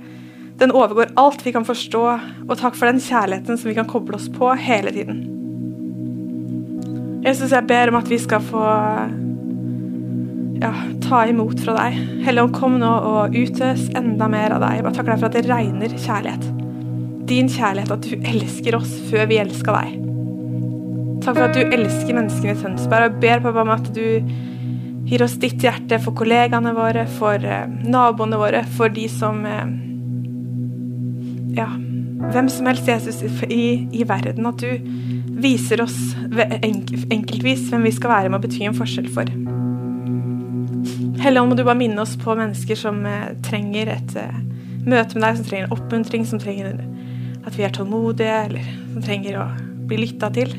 den 0.62 0.74
overgår 0.78 1.12
alt 1.20 1.42
vi 1.46 1.54
kan 1.56 1.66
forstå. 1.68 2.06
Og 2.48 2.56
takk 2.60 2.78
for 2.78 2.88
den 2.88 3.02
kjærligheten 3.02 3.58
som 3.58 3.72
vi 3.72 3.78
kan 3.78 3.90
koble 3.90 4.20
oss 4.20 4.30
på 4.32 4.54
hele 4.62 4.94
tiden. 4.94 5.26
Jesus, 7.26 7.52
jeg 7.52 7.68
ber 7.70 7.92
om 7.92 8.00
at 8.00 8.10
vi 8.10 8.18
skal 8.22 8.42
få 8.46 8.64
ja, 10.62 10.72
ta 11.06 11.26
imot 11.30 11.62
fra 11.66 11.78
deg. 11.84 12.00
Helligånd, 12.26 12.56
kom 12.58 12.80
nå 12.82 12.96
og 13.12 13.38
utøs 13.38 13.90
enda 13.98 14.30
mer 14.32 14.56
av 14.56 14.66
deg. 14.66 14.80
Jeg 14.80 14.88
bare 14.88 14.98
takker 14.98 15.16
deg 15.16 15.24
for 15.24 15.30
at 15.30 15.38
det 15.38 15.48
regner 15.50 16.02
kjærlighet 16.02 16.52
din 17.32 17.50
kjærlighet 17.52 17.92
at 17.94 18.08
du 18.08 18.30
elsker 18.34 18.78
oss 18.78 18.94
før 19.10 19.28
vi 19.32 19.40
elska 19.42 19.76
deg. 19.78 20.00
Takk 21.22 21.38
for 21.38 21.46
at 21.46 21.58
du 21.58 21.76
elsker 21.76 22.18
menneskene 22.18 22.56
i 22.56 22.60
Tønsberg. 22.60 23.06
Og 23.06 23.12
jeg 23.12 23.22
ber 23.24 23.44
pappa 23.46 23.64
om 23.64 23.74
at 23.76 23.92
du 23.96 24.06
gir 25.10 25.24
oss 25.26 25.38
ditt 25.42 25.62
hjerte 25.64 26.00
for 26.02 26.18
kollegaene 26.18 26.74
våre, 26.78 27.06
for 27.20 27.46
eh, 27.46 27.70
naboene 27.86 28.40
våre, 28.42 28.64
for 28.78 28.92
de 28.94 29.08
som 29.12 29.44
eh, 29.48 29.64
Ja, 31.58 31.68
hvem 32.32 32.50
som 32.50 32.70
helst, 32.70 32.88
Jesus, 32.88 33.22
i, 33.50 33.88
i 33.92 34.06
verden. 34.08 34.48
At 34.48 34.62
du 34.62 34.78
viser 35.42 35.82
oss 35.84 35.98
enkeltvis 36.62 37.70
hvem 37.72 37.88
vi 37.88 37.96
skal 37.96 38.14
være 38.14 38.32
med 38.32 38.40
å 38.40 38.46
bety 38.46 38.68
en 38.68 38.78
forskjell 38.78 39.10
for. 39.12 39.32
Helligånd, 41.22 41.52
må 41.52 41.58
du 41.58 41.66
bare 41.66 41.78
minne 41.78 42.02
oss 42.02 42.16
på 42.18 42.34
mennesker 42.38 42.78
som 42.80 43.04
eh, 43.06 43.34
trenger 43.46 43.92
et 43.94 44.16
eh, 44.18 44.40
møte 44.88 45.18
med 45.18 45.26
deg, 45.26 45.38
som 45.38 45.46
trenger 45.46 45.68
en 45.68 45.76
oppmuntring, 45.76 46.24
som 46.26 46.42
trenger 46.42 46.80
at 47.46 47.58
vi 47.58 47.66
er 47.66 47.74
tålmodige, 47.76 48.40
eller 48.48 48.72
som 48.94 49.06
trenger 49.06 49.38
å 49.42 49.46
bli 49.90 50.02
lytta 50.02 50.32
til. 50.34 50.56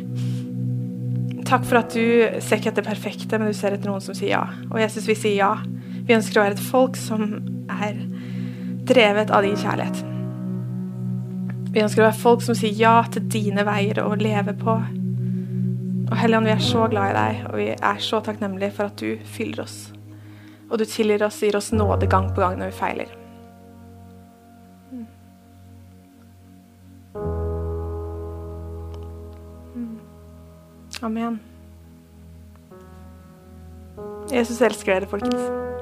Takk 1.49 1.67
for 1.67 1.81
at 1.83 1.95
du 1.95 2.39
ser 2.41 2.61
ikke 2.61 2.71
etter 2.73 2.87
perfekte, 2.87 3.39
men 3.39 3.51
du 3.51 3.59
ser 3.59 3.75
etter 3.75 3.91
noen 3.91 4.05
som 4.05 4.17
sier 4.17 4.37
ja. 4.37 4.45
Og 4.71 4.79
Jesus, 4.83 5.09
vi 5.11 5.19
sier 5.19 5.41
ja. 5.41 5.53
Vi 6.07 6.15
ønsker 6.15 6.41
å 6.41 6.47
være 6.47 6.59
et 6.59 6.65
folk 6.71 6.99
som 6.99 7.27
er 7.71 7.99
drevet 8.87 9.35
av 9.35 9.47
din 9.47 9.59
kjærlighet. 9.59 10.12
Vi 11.73 11.81
ønsker 11.81 12.03
å 12.03 12.09
være 12.11 12.21
folk 12.21 12.45
som 12.45 12.57
sier 12.59 12.77
ja 12.77 12.99
til 13.13 13.25
dine 13.33 13.65
veier 13.65 14.03
å 14.05 14.13
leve 14.19 14.53
på. 14.59 14.77
Og 16.13 16.15
Helligånd, 16.21 16.51
vi 16.51 16.53
er 16.53 16.63
så 16.69 16.85
glad 16.93 17.15
i 17.15 17.17
deg, 17.17 17.43
og 17.49 17.59
vi 17.63 17.73
er 17.73 18.05
så 18.05 18.21
takknemlige 18.25 18.77
for 18.77 18.93
at 18.93 19.01
du 19.01 19.17
fyller 19.33 19.65
oss 19.65 19.81
og 20.73 20.79
du 20.79 20.87
tilgir 20.89 21.23
oss 21.27 21.43
gir 21.43 21.57
oss 21.57 21.73
nåde 21.73 22.07
gang 22.09 22.31
på 22.33 22.41
gang 22.41 22.57
når 22.57 22.73
vi 22.73 22.79
feiler. 22.79 23.19
Amen. 31.03 31.41
Jesus 34.31 34.63
elsker 34.63 34.95
dere, 34.95 35.11
folkens. 35.11 35.82